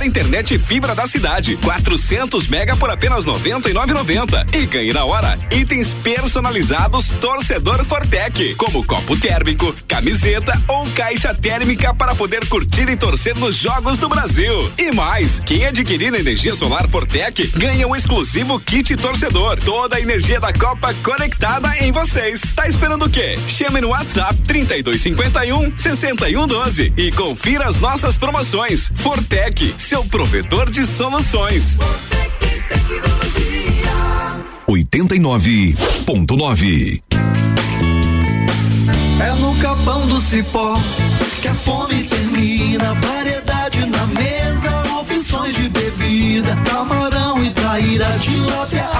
melhor 0.00 0.04
internet 0.04 0.58
fibra 0.58 0.94
da 0.94 1.06
cidade. 1.06 1.56
400 1.56 2.48
mega 2.48 2.76
por 2.76 2.90
apenas 2.90 3.24
99,90. 3.26 4.54
E 4.54 4.66
ganhe 4.66 4.92
na 4.92 5.04
hora 5.04 5.38
itens 5.50 5.94
personalizados 5.94 7.08
torcedor 7.20 7.84
Fortec, 7.84 8.54
como 8.54 8.84
copo 8.84 9.16
térmico, 9.16 9.74
camiseta 9.86 10.60
ou 10.68 10.86
caixa 10.90 11.34
térmica 11.34 11.94
para 11.94 12.14
poder 12.14 12.46
curtir 12.46 12.88
e 12.88 12.96
torcer 12.96 13.36
nos 13.36 13.56
jogos 13.56 13.98
do 13.98 14.08
Brasil. 14.08 14.72
E 14.78 14.92
mais, 14.92 15.40
quem 15.40 15.66
adquirir 15.66 16.14
energia 16.14 16.54
solar 16.54 16.88
Fortec 16.88 17.46
ganha 17.56 17.86
um 17.86 17.94
exclusivo 17.94 18.58
kit 18.60 18.96
torcedor. 18.96 19.58
Toda 19.58 19.96
a 19.96 20.00
energia 20.00 20.40
da 20.40 20.52
Copa 20.52 20.94
conectada 21.02 21.76
em 21.78 21.92
vocês. 21.92 22.40
Tá 22.54 22.66
esperando 22.66 23.06
o 23.06 23.10
quê? 23.10 23.36
Chame 23.48 23.80
no 23.80 23.88
WhatsApp 23.88 24.34
3251 24.46 25.76
6112 25.76 26.92
e 26.96 27.12
confira 27.12 27.68
as 27.68 27.80
nossas 27.80 28.16
promoções. 28.16 28.90
Fortec, 28.96 29.74
seu 29.80 30.04
provedor 30.04 30.70
de 30.70 30.86
soluções. 30.86 31.76
89.9 34.68 37.02
É 39.20 39.32
no 39.40 39.56
capão 39.56 40.06
do 40.06 40.20
cipó 40.20 40.78
que 41.40 41.48
a 41.48 41.54
fome 41.54 42.04
termina. 42.04 42.94
Variedade 42.94 43.84
na 43.86 44.06
mesa, 44.06 44.82
opções 45.00 45.56
de 45.56 45.68
bebida. 45.70 46.54
Camarão 46.68 47.42
e 47.42 47.50
traíra, 47.50 48.06
tilápia, 48.20 48.84
a 48.84 48.99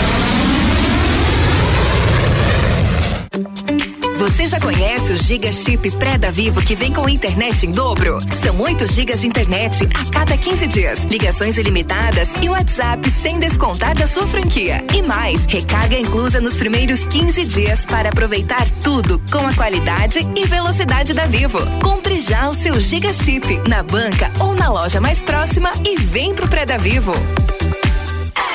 Você 4.31 4.47
já 4.47 4.59
conhece 4.59 5.11
o 5.11 5.17
Giga 5.17 5.51
Chip 5.51 5.91
pré 5.97 6.17
da 6.17 6.31
Vivo 6.31 6.61
que 6.61 6.73
vem 6.73 6.93
com 6.93 7.07
internet 7.07 7.65
em 7.65 7.71
dobro? 7.71 8.17
São 8.41 8.59
8 8.59 8.87
gigas 8.87 9.21
de 9.21 9.27
internet 9.27 9.87
a 9.93 10.09
cada 10.09 10.37
15 10.37 10.67
dias, 10.67 10.99
ligações 11.03 11.57
ilimitadas 11.57 12.29
e 12.41 12.47
WhatsApp 12.47 13.11
sem 13.21 13.39
descontar 13.39 13.93
da 13.93 14.07
sua 14.07 14.25
franquia. 14.27 14.83
E 14.95 15.01
mais, 15.01 15.43
recarga 15.45 15.99
inclusa 15.99 16.39
nos 16.39 16.55
primeiros 16.55 17.05
15 17.07 17.45
dias 17.45 17.85
para 17.85 18.09
aproveitar 18.09 18.67
tudo 18.81 19.21
com 19.31 19.45
a 19.45 19.53
qualidade 19.53 20.19
e 20.35 20.47
velocidade 20.47 21.13
da 21.13 21.25
Vivo. 21.25 21.59
Compre 21.83 22.19
já 22.19 22.47
o 22.47 22.55
seu 22.55 22.79
Giga 22.79 23.11
Chip 23.11 23.61
na 23.67 23.83
banca 23.83 24.31
ou 24.39 24.55
na 24.55 24.69
loja 24.69 25.01
mais 25.01 25.21
próxima 25.21 25.71
e 25.85 25.97
vem 25.97 26.33
pro 26.33 26.47
pré 26.47 26.65
da 26.65 26.77
Vivo. 26.77 27.13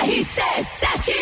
RC7 0.07 1.13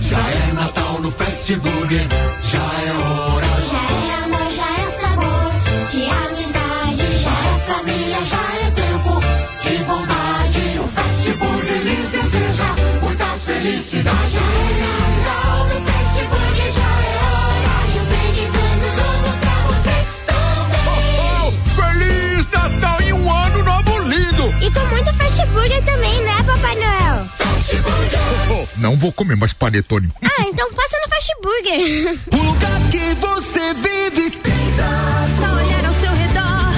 Já 0.00 0.18
é 0.18 0.52
Natal 0.52 0.87
no 1.00 1.10
Fast 1.12 1.54
Burger, 1.56 2.06
já 2.42 2.58
é 2.58 2.92
hora. 2.92 3.46
Já 3.70 3.78
é 3.78 4.24
amor, 4.24 4.50
já 4.50 4.66
é 4.66 4.90
sabor 4.90 5.52
de 5.90 6.04
amizade. 6.04 7.16
Já 7.22 7.30
é 7.30 7.58
família, 7.66 8.24
já 8.24 8.42
é 8.66 8.70
tempo 8.72 9.20
de 9.62 9.84
bondade. 9.84 10.78
O 10.80 10.88
Fast 10.88 11.30
Burger 11.34 11.82
lhes 11.82 12.10
deseja 12.10 12.74
muitas 13.02 13.44
felicidades. 13.44 14.32
Já 14.32 14.40
é 14.40 14.42
Natal 14.82 15.66
no 15.68 15.76
Fast 15.86 16.24
Burger, 16.24 16.72
já 16.72 16.90
é 17.06 17.16
hora. 17.28 17.72
E 17.94 17.98
um 18.00 18.06
feliz 18.06 18.54
ano 18.54 18.88
novo 18.96 19.30
pra 19.40 19.56
você 19.68 19.96
também. 20.26 21.52
Feliz 21.76 22.50
Natal 22.50 23.02
e 23.02 23.12
um 23.12 23.32
ano 23.32 23.62
novo 23.64 23.98
lindo! 24.00 24.64
E 24.64 24.70
com 24.72 24.86
muito 24.86 25.14
Fast 25.14 25.46
Burger 25.46 25.82
também, 25.84 26.20
né, 26.22 26.42
Papai 26.44 26.74
Noel? 26.74 27.47
Burger! 27.76 28.68
não 28.78 28.96
vou 28.96 29.12
comer 29.12 29.36
mais 29.36 29.52
panetone. 29.52 30.08
Ah, 30.22 30.42
então 30.42 30.72
passa 30.72 30.96
no 31.02 31.08
Fast 31.08 31.32
Burger. 31.42 32.18
O 32.38 32.42
lugar 32.44 32.80
que 32.90 33.14
você 33.14 33.74
vive 33.74 34.30
tem 34.30 34.52
Só 34.76 35.54
olhar 35.54 35.86
ao 35.86 35.94
seu 35.94 36.12
redor. 36.12 36.72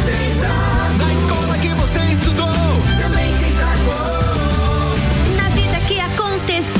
Na 0.99 1.12
escola 1.12 1.59
que 1.59 1.68
você 1.68 1.99
estudou, 2.12 2.47
também 3.01 3.36
tem 3.38 3.53
sabor. 3.53 4.97
Na 5.36 5.49
vida 5.51 5.80
que 5.86 6.01
aconteceu. 6.01 6.80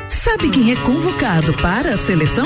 Sabe 0.23 0.49
quem 0.51 0.71
é 0.71 0.75
convocado 0.75 1.51
para 1.53 1.95
a 1.95 1.97
seleção? 1.97 2.45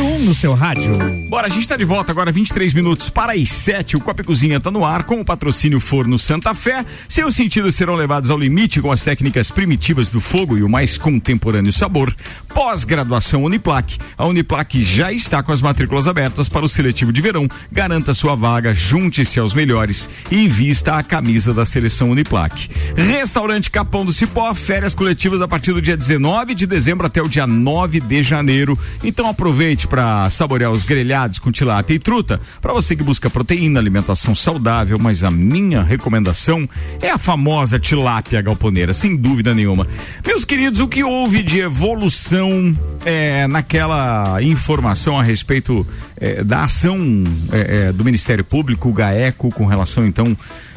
número 0.00 0.04
1 0.04 0.14
um 0.14 0.18
no 0.24 0.34
seu 0.34 0.54
rádio. 0.54 0.92
Bora, 1.28 1.46
a 1.46 1.50
gente 1.50 1.68
tá 1.68 1.76
de 1.76 1.84
volta 1.84 2.10
agora, 2.10 2.32
23 2.32 2.72
minutos 2.74 3.10
para 3.10 3.34
as 3.34 3.48
7. 3.48 3.96
O 3.96 4.00
Copa 4.00 4.24
Cozinha 4.24 4.58
tá 4.58 4.70
no 4.70 4.84
ar 4.84 5.04
com 5.04 5.20
o 5.20 5.24
patrocínio 5.24 5.78
Forno 5.78 6.18
Santa 6.18 6.54
Fé. 6.54 6.84
Seus 7.08 7.36
sentidos 7.36 7.74
serão 7.74 7.94
levados 7.94 8.30
ao 8.30 8.38
limite 8.38 8.80
com 8.80 8.90
as 8.90 9.04
técnicas 9.04 9.50
primitivas 9.50 10.10
do 10.10 10.20
fogo 10.20 10.56
e 10.56 10.62
o 10.62 10.68
mais 10.68 10.96
contemporâneo 10.96 11.72
sabor. 11.72 12.14
Pós-graduação 12.48 13.44
Uniplac. 13.44 13.98
A 14.16 14.26
Uniplac 14.26 14.82
já 14.82 15.12
está 15.12 15.42
com 15.42 15.52
as 15.52 15.62
matrículas 15.62 16.08
abertas 16.08 16.48
para 16.48 16.64
o 16.64 16.68
seletivo 16.68 17.12
de 17.12 17.20
verão. 17.20 17.46
Garanta 17.70 18.14
sua 18.14 18.34
vaga, 18.34 18.74
junte-se 18.74 19.38
aos 19.38 19.54
melhores 19.54 20.08
e 20.30 20.48
vista 20.48 20.94
a 20.94 21.02
camisa 21.02 21.52
da 21.52 21.64
seleção 21.64 22.10
Uniplac. 22.10 22.68
Restaurante 22.96 23.70
Capão 23.70 24.04
do 24.04 24.12
Cipó, 24.12 24.52
férias 24.54 24.94
coletivas 24.94 25.40
a 25.40 25.48
partir 25.48 25.72
do 25.72 25.82
dia 25.82 25.96
19 25.96 26.54
de 26.54 26.66
dezembro 26.66 27.06
até 27.06 27.22
o 27.22 27.28
dia 27.28 27.46
9 27.46 28.00
de 28.00 28.22
janeiro. 28.22 28.78
Então 29.04 29.28
aproveite 29.28 29.89
para 29.90 30.30
saborear 30.30 30.70
os 30.70 30.84
grelhados 30.84 31.40
com 31.40 31.50
tilápia 31.50 31.94
e 31.94 31.98
truta. 31.98 32.40
Para 32.62 32.72
você 32.72 32.94
que 32.94 33.02
busca 33.02 33.28
proteína, 33.28 33.80
alimentação 33.80 34.36
saudável, 34.36 34.98
mas 35.00 35.24
a 35.24 35.30
minha 35.30 35.82
recomendação 35.82 36.68
é 37.02 37.10
a 37.10 37.18
famosa 37.18 37.78
tilápia 37.78 38.40
galponeira, 38.40 38.92
sem 38.92 39.16
dúvida 39.16 39.52
nenhuma. 39.52 39.86
Meus 40.24 40.44
queridos, 40.44 40.78
o 40.78 40.86
que 40.86 41.02
houve 41.02 41.42
de 41.42 41.58
evolução 41.58 42.72
é, 43.04 43.48
naquela 43.48 44.40
informação 44.40 45.18
a 45.18 45.22
respeito 45.24 45.84
é, 46.16 46.44
da 46.44 46.64
ação 46.64 47.24
é, 47.50 47.88
é, 47.88 47.92
do 47.92 48.04
Ministério 48.04 48.44
Público, 48.44 48.90
o 48.90 48.92
GAECO, 48.92 49.50
com 49.50 49.66
relação 49.66 50.06
então 50.06 50.36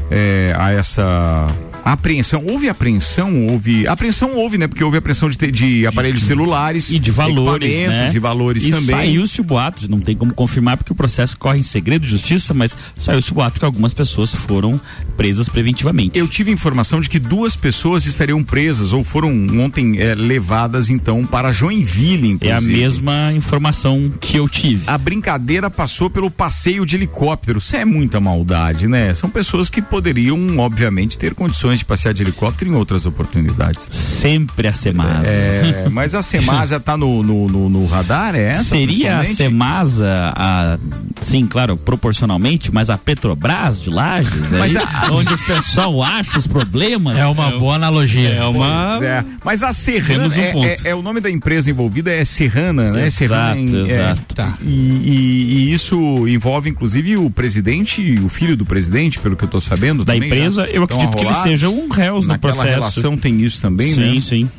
é, 0.10 0.56
a 0.58 0.72
essa 0.72 1.48
apreensão. 1.84 2.44
Houve 2.48 2.70
apreensão? 2.70 3.48
Houve. 3.48 3.88
Apreensão 3.88 4.36
houve, 4.36 4.58
né? 4.58 4.68
Porque 4.68 4.84
houve 4.84 4.98
apreensão 4.98 5.30
de, 5.30 5.52
de 5.52 5.86
aparelhos 5.86 6.24
celulares 6.24 6.90
E 6.92 7.00
de 7.00 7.12
valores, 7.12 7.88
né? 7.88 8.12
e 8.14 8.20
valores 8.20 8.64
e 8.64 8.72
também. 8.72 8.96
Saiu-se 8.96 9.42
o 9.42 9.44
boato, 9.44 9.90
não 9.90 10.00
tem 10.00 10.16
como 10.16 10.34
confirmar 10.34 10.78
porque 10.78 10.92
o 10.92 10.96
processo 10.96 11.38
corre 11.38 11.60
em 11.60 11.64
segredo 11.64 12.04
de 12.04 12.12
justiça, 12.12 12.54
mas 12.54 12.76
saiu-se 12.98 13.32
o 13.32 13.36
boato 13.36 13.60
que 13.60 13.66
algumas 13.66 13.94
pessoas 13.94 14.34
foram 14.34 14.80
presas 15.18 15.50
preventivamente. 15.50 16.18
Eu 16.18 16.28
tive 16.28 16.52
informação 16.52 17.02
de 17.02 17.10
que 17.10 17.20
duas 17.20 17.56
pessoas 17.56 18.06
estariam 18.06 18.44
presas 18.44 18.94
ou 18.94 19.04
foram 19.04 19.32
ontem 19.60 20.00
é, 20.00 20.16
levadas 20.16 20.90
então 20.90 21.26
para 21.26 21.52
Joinville, 21.52 22.30
inclusive. 22.32 22.50
É 22.50 22.56
a 22.56 22.62
mesma 22.62 23.34
informação 23.34 24.12
que 24.20 24.38
eu 24.38 24.48
tive. 24.48 24.84
A 24.88 24.98
brincadeira 24.98 25.70
passou 25.70 26.10
pelo 26.10 26.32
passeio 26.32 26.86
de 26.86 26.96
helicóptero. 26.96 27.60
Isso 27.60 27.76
é 27.76 27.86
muita 27.86 28.20
maldade, 28.20 28.88
né? 28.88 29.14
São 29.14 29.30
pessoas 29.30 29.70
que 29.70 29.82
poderiam, 29.94 30.58
obviamente, 30.58 31.20
ter 31.20 31.36
condições 31.36 31.78
de 31.78 31.86
passear 31.86 32.16
de 32.16 32.24
helicóptero 32.24 32.72
em 32.72 32.74
outras 32.74 33.06
oportunidades. 33.06 33.88
Sempre 33.92 34.68
a 34.68 34.74
Semasa. 34.74 35.28
É, 35.28 35.88
mas 35.92 36.16
a 36.16 36.22
Semasa 36.24 36.80
tá 36.80 36.98
no, 36.98 37.22
no, 37.22 37.48
no- 37.48 37.70
no 37.70 37.86
radar, 37.86 38.34
é 38.36 38.46
essa? 38.46 38.64
Seria 38.64 39.20
a? 39.20 39.24
Semasa, 39.26 40.34
a, 40.36 40.80
sim, 41.22 41.46
claro, 41.46 41.78
proporcionalmente, 41.78 42.74
mas 42.74 42.90
a 42.90 42.98
Petrobras 42.98 43.80
de 43.80 43.92
Lages, 43.92 44.50
Mas 44.52 44.74
é 44.74 44.80
a- 44.80 45.02
aí, 45.04 45.12
onde 45.12 45.32
o 45.32 45.38
pessoal 45.38 46.02
acha 46.02 46.40
os 46.40 46.48
problemas. 46.48 47.16
É 47.20 47.28
uma 47.28 47.52
boa 47.52 47.76
analogia. 47.76 48.30
É 48.30 48.44
uma. 48.46 48.98
É. 49.00 49.24
Mas 49.46 49.62
a 49.62 49.72
Serrana, 49.72 50.26
um 50.28 50.64
é, 50.66 50.74
é- 50.74 50.78
é 50.86 50.96
o 50.96 51.04
nome 51.04 51.20
da 51.20 51.30
empresa 51.30 51.70
envolvida 51.70 52.12
é 52.12 52.26
Serrana, 52.26 52.92
né? 52.92 53.06
Exato, 53.06 53.60
em- 53.60 53.76
é, 53.76 53.94
exato. 53.94 54.34
tá. 54.34 54.58
E, 54.60 54.72
e- 54.72 55.54
e 55.70 55.74
isso 55.74 56.28
envolve 56.28 56.68
inclusive 56.68 57.16
o 57.16 57.30
presidente 57.30 58.02
e 58.02 58.20
o 58.20 58.28
filho 58.28 58.58
do 58.58 58.66
presidente, 58.66 59.20
pelo 59.20 59.36
que 59.36 59.44
eu 59.44 59.50
tô 59.50 59.60
sabendo. 59.60 59.83
Da 60.06 60.14
também, 60.14 60.28
empresa, 60.30 60.66
eu 60.66 60.84
acredito 60.84 61.18
que 61.18 61.26
eles 61.26 61.38
sejam 61.38 61.90
réus 61.90 62.26
no 62.26 62.34
Naquela 62.34 62.54
processo. 62.54 62.76
relação 62.80 63.18
tem 63.18 63.42
isso 63.42 63.62
também, 63.62 63.96
né? 63.96 64.14
Sim, 64.14 64.22
sim. 64.22 64.50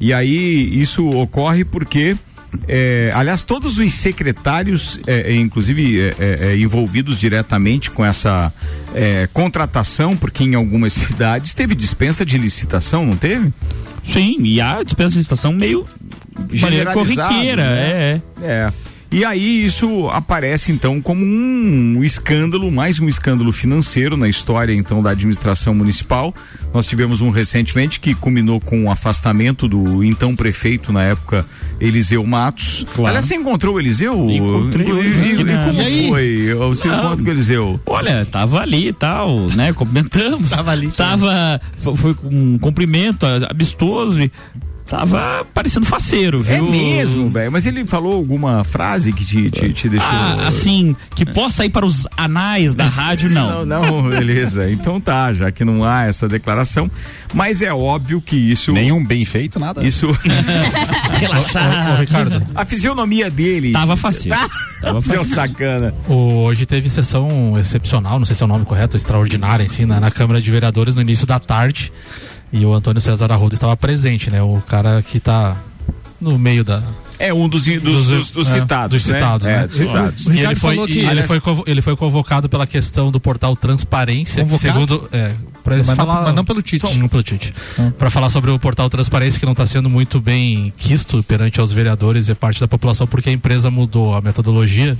E 0.00 0.12
aí 0.12 0.80
isso 0.80 1.08
ocorre 1.08 1.64
porque 1.64 2.16
é, 2.66 3.10
aliás, 3.14 3.44
todos 3.44 3.78
os 3.78 3.92
secretários, 3.92 4.98
é, 5.06 5.32
é, 5.32 5.36
inclusive 5.36 6.00
é, 6.00 6.14
é, 6.18 6.38
é, 6.52 6.58
envolvidos 6.58 7.18
diretamente 7.18 7.90
com 7.90 8.04
essa 8.04 8.52
contratação, 9.32 10.16
porque 10.16 10.44
em 10.44 10.54
algumas 10.54 10.92
cidades 10.94 11.52
teve 11.52 11.74
dispensa 11.74 12.24
de 12.24 12.38
licitação, 12.38 13.04
não 13.04 13.16
teve? 13.16 13.52
Sim, 14.04 14.36
e 14.42 14.60
a 14.60 14.82
dispensa 14.82 15.10
de 15.10 15.18
licitação 15.18 15.52
meio 15.52 15.84
corriqueira, 16.94 17.64
né? 17.64 18.22
é, 18.40 18.42
É. 18.42 18.72
E 19.10 19.24
aí 19.24 19.64
isso 19.64 20.06
aparece 20.10 20.70
então 20.70 21.00
como 21.00 21.24
um 21.24 22.04
escândalo, 22.04 22.70
mais 22.70 23.00
um 23.00 23.08
escândalo 23.08 23.50
financeiro 23.52 24.18
na 24.18 24.28
história 24.28 24.74
então 24.74 25.02
da 25.02 25.10
administração 25.10 25.74
municipal. 25.74 26.34
Nós 26.74 26.86
tivemos 26.86 27.22
um 27.22 27.30
recentemente 27.30 28.00
que 28.00 28.14
culminou 28.14 28.60
com 28.60 28.84
o 28.84 28.90
afastamento 28.90 29.66
do 29.66 30.04
então 30.04 30.36
prefeito 30.36 30.92
na 30.92 31.02
época 31.04 31.46
Eliseu 31.80 32.22
Matos. 32.26 32.84
Claro. 32.94 33.08
Aliás, 33.08 33.24
você 33.24 33.36
encontrou 33.36 33.76
o 33.76 33.80
Eliseu? 33.80 34.28
Encontrei 34.28 34.86
E, 34.86 34.92
hoje 34.92 35.08
e- 35.08 35.40
e 35.40 35.44
na- 35.44 35.64
como 35.64 35.80
E 35.80 35.84
aí? 35.86 36.08
foi? 36.08 36.54
Você 36.68 36.88
Não. 36.88 36.98
encontra 36.98 37.24
com 37.24 37.30
o 37.30 37.32
Eliseu? 37.32 37.80
Olha, 37.86 38.26
tava 38.26 38.60
ali 38.60 38.88
e 38.88 38.92
tal, 38.92 39.38
né? 39.56 39.72
Cumprimentamos. 39.72 40.50
tava 40.50 40.70
ali. 40.72 40.88
Tava. 40.90 41.58
Foi, 41.78 41.96
foi 41.96 42.16
um 42.24 42.58
cumprimento 42.58 43.24
amistoso 43.48 44.20
e 44.20 44.30
tava 44.88 45.44
parecendo 45.52 45.86
faceiro, 45.86 46.42
viu? 46.42 46.56
É 46.56 46.60
mesmo, 46.62 47.28
velho. 47.30 47.52
Mas 47.52 47.66
ele 47.66 47.86
falou 47.86 48.12
alguma 48.14 48.64
frase 48.64 49.12
que 49.12 49.24
te, 49.24 49.50
te, 49.50 49.72
te 49.72 49.88
deixou. 49.88 50.08
Ah, 50.10 50.48
assim, 50.48 50.96
que 51.14 51.24
possa 51.26 51.64
ir 51.64 51.70
para 51.70 51.84
os 51.86 52.06
anais 52.16 52.74
da 52.74 52.84
rádio, 52.84 53.30
não. 53.30 53.48
Não, 53.68 53.82
não, 53.82 54.08
beleza. 54.10 54.70
Então 54.70 55.00
tá, 55.00 55.32
já 55.32 55.50
que 55.50 55.64
não 55.64 55.84
há 55.84 56.04
essa 56.04 56.28
declaração. 56.28 56.90
Mas 57.34 57.60
é 57.62 57.72
óbvio 57.72 58.20
que 58.20 58.36
isso. 58.36 58.72
Nenhum 58.72 59.04
bem 59.04 59.24
feito, 59.24 59.58
nada. 59.58 59.84
Isso. 59.84 60.06
Relaxado. 61.18 61.90
Ô, 61.90 61.94
ô, 61.94 61.96
Ricardo. 62.00 62.46
A 62.54 62.64
fisionomia 62.64 63.30
dele. 63.30 63.72
Tava 63.72 63.96
facinho. 63.96 64.34
Tava 64.80 65.02
Seu 65.02 65.18
facinho. 65.18 65.34
sacana. 65.34 65.94
Hoje 66.08 66.66
teve 66.66 66.88
sessão 66.88 67.54
excepcional, 67.58 68.18
não 68.18 68.26
sei 68.26 68.34
se 68.36 68.42
é 68.42 68.46
o 68.46 68.48
nome 68.48 68.64
correto, 68.64 68.96
extraordinária, 68.96 69.66
assim, 69.66 69.84
na, 69.84 69.98
na 70.00 70.10
Câmara 70.10 70.40
de 70.40 70.50
Vereadores 70.50 70.94
no 70.94 71.00
início 71.02 71.26
da 71.26 71.38
tarde. 71.38 71.92
E 72.52 72.64
o 72.64 72.72
Antônio 72.72 73.00
César 73.00 73.30
Arruda 73.32 73.54
estava 73.54 73.76
presente, 73.76 74.30
né? 74.30 74.42
O 74.42 74.60
cara 74.66 75.02
que 75.02 75.20
tá 75.20 75.56
no 76.20 76.38
meio 76.38 76.64
da. 76.64 76.82
É 77.18 77.34
um 77.34 77.48
dos, 77.48 77.64
dos, 77.64 78.06
dos, 78.06 78.30
dos 78.30 78.48
é, 78.48 78.60
citados. 78.60 78.96
Dos 79.02 79.08
né? 79.08 79.14
citados, 79.18 79.46
É, 79.46 79.56
né? 79.58 79.66
dos 79.66 79.76
citados. 79.76 80.26
E 80.26 80.38
ele 80.38 80.54
foi, 80.54 80.74
falou 80.74 80.88
e 80.88 80.92
que- 80.92 80.98
ele, 81.00 81.06
aliás- 81.08 81.26
foi, 81.26 81.40
convo- 81.40 81.64
ele 81.66 81.82
foi 81.82 81.96
convocado 81.96 82.48
pela 82.48 82.64
questão 82.66 83.10
do 83.10 83.18
portal 83.18 83.56
Transparência, 83.56 84.44
que 84.44 84.50
Convocado? 84.50 84.72
segundo. 84.86 85.08
É, 85.12 85.32
Mas 85.66 85.86
não- 85.88 85.96
falar, 85.96 86.22
mas 86.22 86.34
não 86.34 86.44
pelo 86.44 86.62
Tite. 86.62 86.96
Não 86.96 87.08
pelo 87.08 87.22
Tite. 87.24 87.52
Pra 87.98 88.08
falar 88.08 88.30
sobre 88.30 88.50
o 88.52 88.58
portal 88.58 88.88
Transparência, 88.88 89.38
que 89.40 89.44
não 89.44 89.52
está 89.52 89.66
sendo 89.66 89.90
muito 89.90 90.20
bem 90.20 90.72
quisto 90.78 91.22
perante 91.24 91.58
aos 91.60 91.72
vereadores 91.72 92.28
e 92.28 92.34
parte 92.36 92.60
da 92.60 92.68
população, 92.68 93.06
porque 93.06 93.28
a 93.30 93.32
empresa 93.32 93.68
mudou 93.70 94.14
a 94.14 94.20
metodologia 94.20 94.96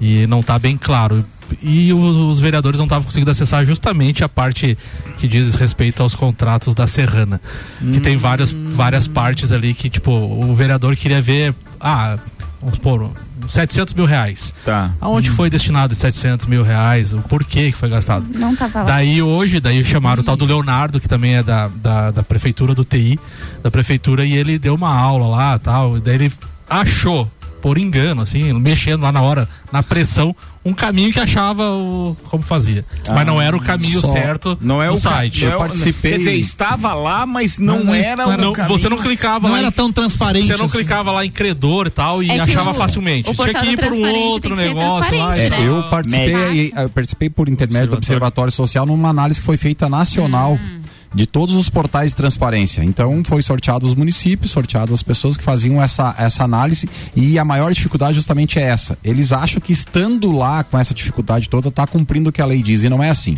e 0.00 0.26
não 0.26 0.40
está 0.40 0.58
bem 0.58 0.76
claro. 0.76 1.24
E 1.62 1.92
os, 1.92 2.16
os 2.16 2.40
vereadores 2.40 2.78
não 2.78 2.86
estavam 2.86 3.04
conseguindo 3.04 3.30
acessar 3.30 3.64
justamente 3.64 4.22
a 4.24 4.28
parte 4.28 4.76
que 5.18 5.28
diz 5.28 5.54
respeito 5.54 6.02
aos 6.02 6.14
contratos 6.14 6.74
da 6.74 6.86
Serrana. 6.86 7.40
Que 7.92 8.00
tem 8.00 8.16
várias, 8.16 8.52
várias 8.52 9.06
partes 9.06 9.52
ali 9.52 9.74
que, 9.74 9.88
tipo, 9.88 10.10
o 10.10 10.54
vereador 10.54 10.96
queria 10.96 11.20
ver. 11.20 11.54
Ah, 11.80 12.18
vamos 12.60 12.76
supor, 12.76 13.10
700 13.48 13.94
mil 13.94 14.04
reais. 14.04 14.54
Tá. 14.64 14.92
Aonde 15.00 15.30
foi 15.30 15.50
destinado 15.50 15.92
esses 15.92 16.00
700 16.02 16.46
mil 16.46 16.62
reais? 16.62 17.12
O 17.12 17.20
porquê 17.22 17.72
que 17.72 17.76
foi 17.78 17.88
gastado? 17.88 18.26
Não 18.34 18.54
tava 18.54 18.80
lá. 18.80 18.84
Daí 18.86 19.22
hoje, 19.22 19.60
daí 19.60 19.84
chamaram 19.84 20.20
o 20.20 20.24
tal 20.24 20.36
do 20.36 20.44
Leonardo, 20.44 21.00
que 21.00 21.08
também 21.08 21.36
é 21.36 21.42
da, 21.42 21.68
da, 21.68 22.10
da 22.10 22.22
prefeitura 22.22 22.74
do 22.74 22.84
TI, 22.84 23.18
da 23.62 23.70
prefeitura, 23.70 24.24
e 24.24 24.32
ele 24.34 24.58
deu 24.58 24.74
uma 24.74 24.94
aula 24.94 25.26
lá 25.26 25.58
tal. 25.58 25.96
E 25.96 26.00
daí 26.00 26.14
ele 26.14 26.32
achou, 26.68 27.30
por 27.60 27.78
engano, 27.78 28.22
assim, 28.22 28.52
mexendo 28.54 29.02
lá 29.02 29.12
na 29.12 29.20
hora, 29.22 29.48
na 29.72 29.82
pressão, 29.82 30.34
um 30.64 30.74
caminho 30.74 31.10
que 31.12 31.18
achava 31.18 31.70
o, 31.70 32.14
como 32.24 32.42
fazia. 32.42 32.84
mas 33.14 33.26
não 33.26 33.40
era 33.40 33.56
o 33.56 33.60
caminho 33.60 34.00
Só- 34.00 34.12
certo 34.12 34.58
Não 34.60 34.82
é 34.82 34.88
no 34.88 34.92
o 34.92 34.96
site. 34.98 35.46
é 35.46 35.56
o- 35.56 35.68
Quer 36.02 36.18
dizer, 36.18 36.34
estava 36.34 36.92
lá, 36.92 37.24
mas 37.24 37.58
não, 37.58 37.82
Não, 37.84 37.94
era 37.94 38.24
não 38.24 38.28
o 38.28 38.32
era- 38.32 38.42
Não, 38.42 38.52
caminho. 38.52 38.78
você 38.78 38.88
não 38.88 38.98
clicava 38.98 39.46
Não 39.48 39.54
lá 39.54 39.58
era 39.60 39.68
em- 39.68 39.72
tão 39.72 39.90
transparente 39.90 40.46
Você 40.48 40.56
não 40.58 40.66
assim. 40.66 40.76
clicava 40.78 41.12
lá 41.12 41.24
em 41.24 41.30
credor 41.30 41.86
e 41.86 41.90
tal 41.90 42.22
e 42.22 42.30
É 42.30 42.40
achava 42.40 42.70
o- 42.72 42.74
facilmente. 42.74 43.30
o 43.30 43.34
Tinha 43.34 43.54
que 43.54 43.66
ir 43.70 43.76
para 43.78 43.94
um 43.94 44.12
outro 44.26 44.54
negócio 44.54 45.16
lá. 45.18 45.38
e 45.38 45.42
né? 45.44 45.50
tal. 45.50 45.60
Eu 45.62 45.82
participei, 45.84 46.72
eu 46.76 46.88
participei 46.90 47.30
por 47.30 47.48
intermédio 47.48 47.88
do 47.90 47.96
Observatório 47.96 48.52
Social 48.52 48.84
numa 48.84 49.08
análise 49.08 49.40
que 49.40 49.46
foi 49.46 49.56
feita 49.56 49.88
nacional 49.88 50.58
de 51.14 51.26
todos 51.26 51.54
os 51.54 51.68
portais 51.68 52.10
de 52.10 52.16
transparência. 52.16 52.84
Então 52.84 53.22
foi 53.24 53.42
sorteado 53.42 53.86
os 53.86 53.94
municípios, 53.94 54.50
sorteadas 54.50 54.92
as 54.92 55.02
pessoas 55.02 55.36
que 55.36 55.44
faziam 55.44 55.82
essa, 55.82 56.14
essa 56.18 56.44
análise 56.44 56.88
e 57.16 57.38
a 57.38 57.44
maior 57.44 57.72
dificuldade 57.72 58.14
justamente 58.14 58.58
é 58.58 58.62
essa. 58.62 58.98
Eles 59.02 59.32
acham 59.32 59.60
que 59.60 59.72
estando 59.72 60.30
lá 60.30 60.62
com 60.62 60.78
essa 60.78 60.94
dificuldade 60.94 61.48
toda 61.48 61.68
está 61.68 61.86
cumprindo 61.86 62.30
o 62.30 62.32
que 62.32 62.40
a 62.40 62.46
lei 62.46 62.62
diz 62.62 62.84
e 62.84 62.88
não 62.88 63.02
é 63.02 63.10
assim. 63.10 63.36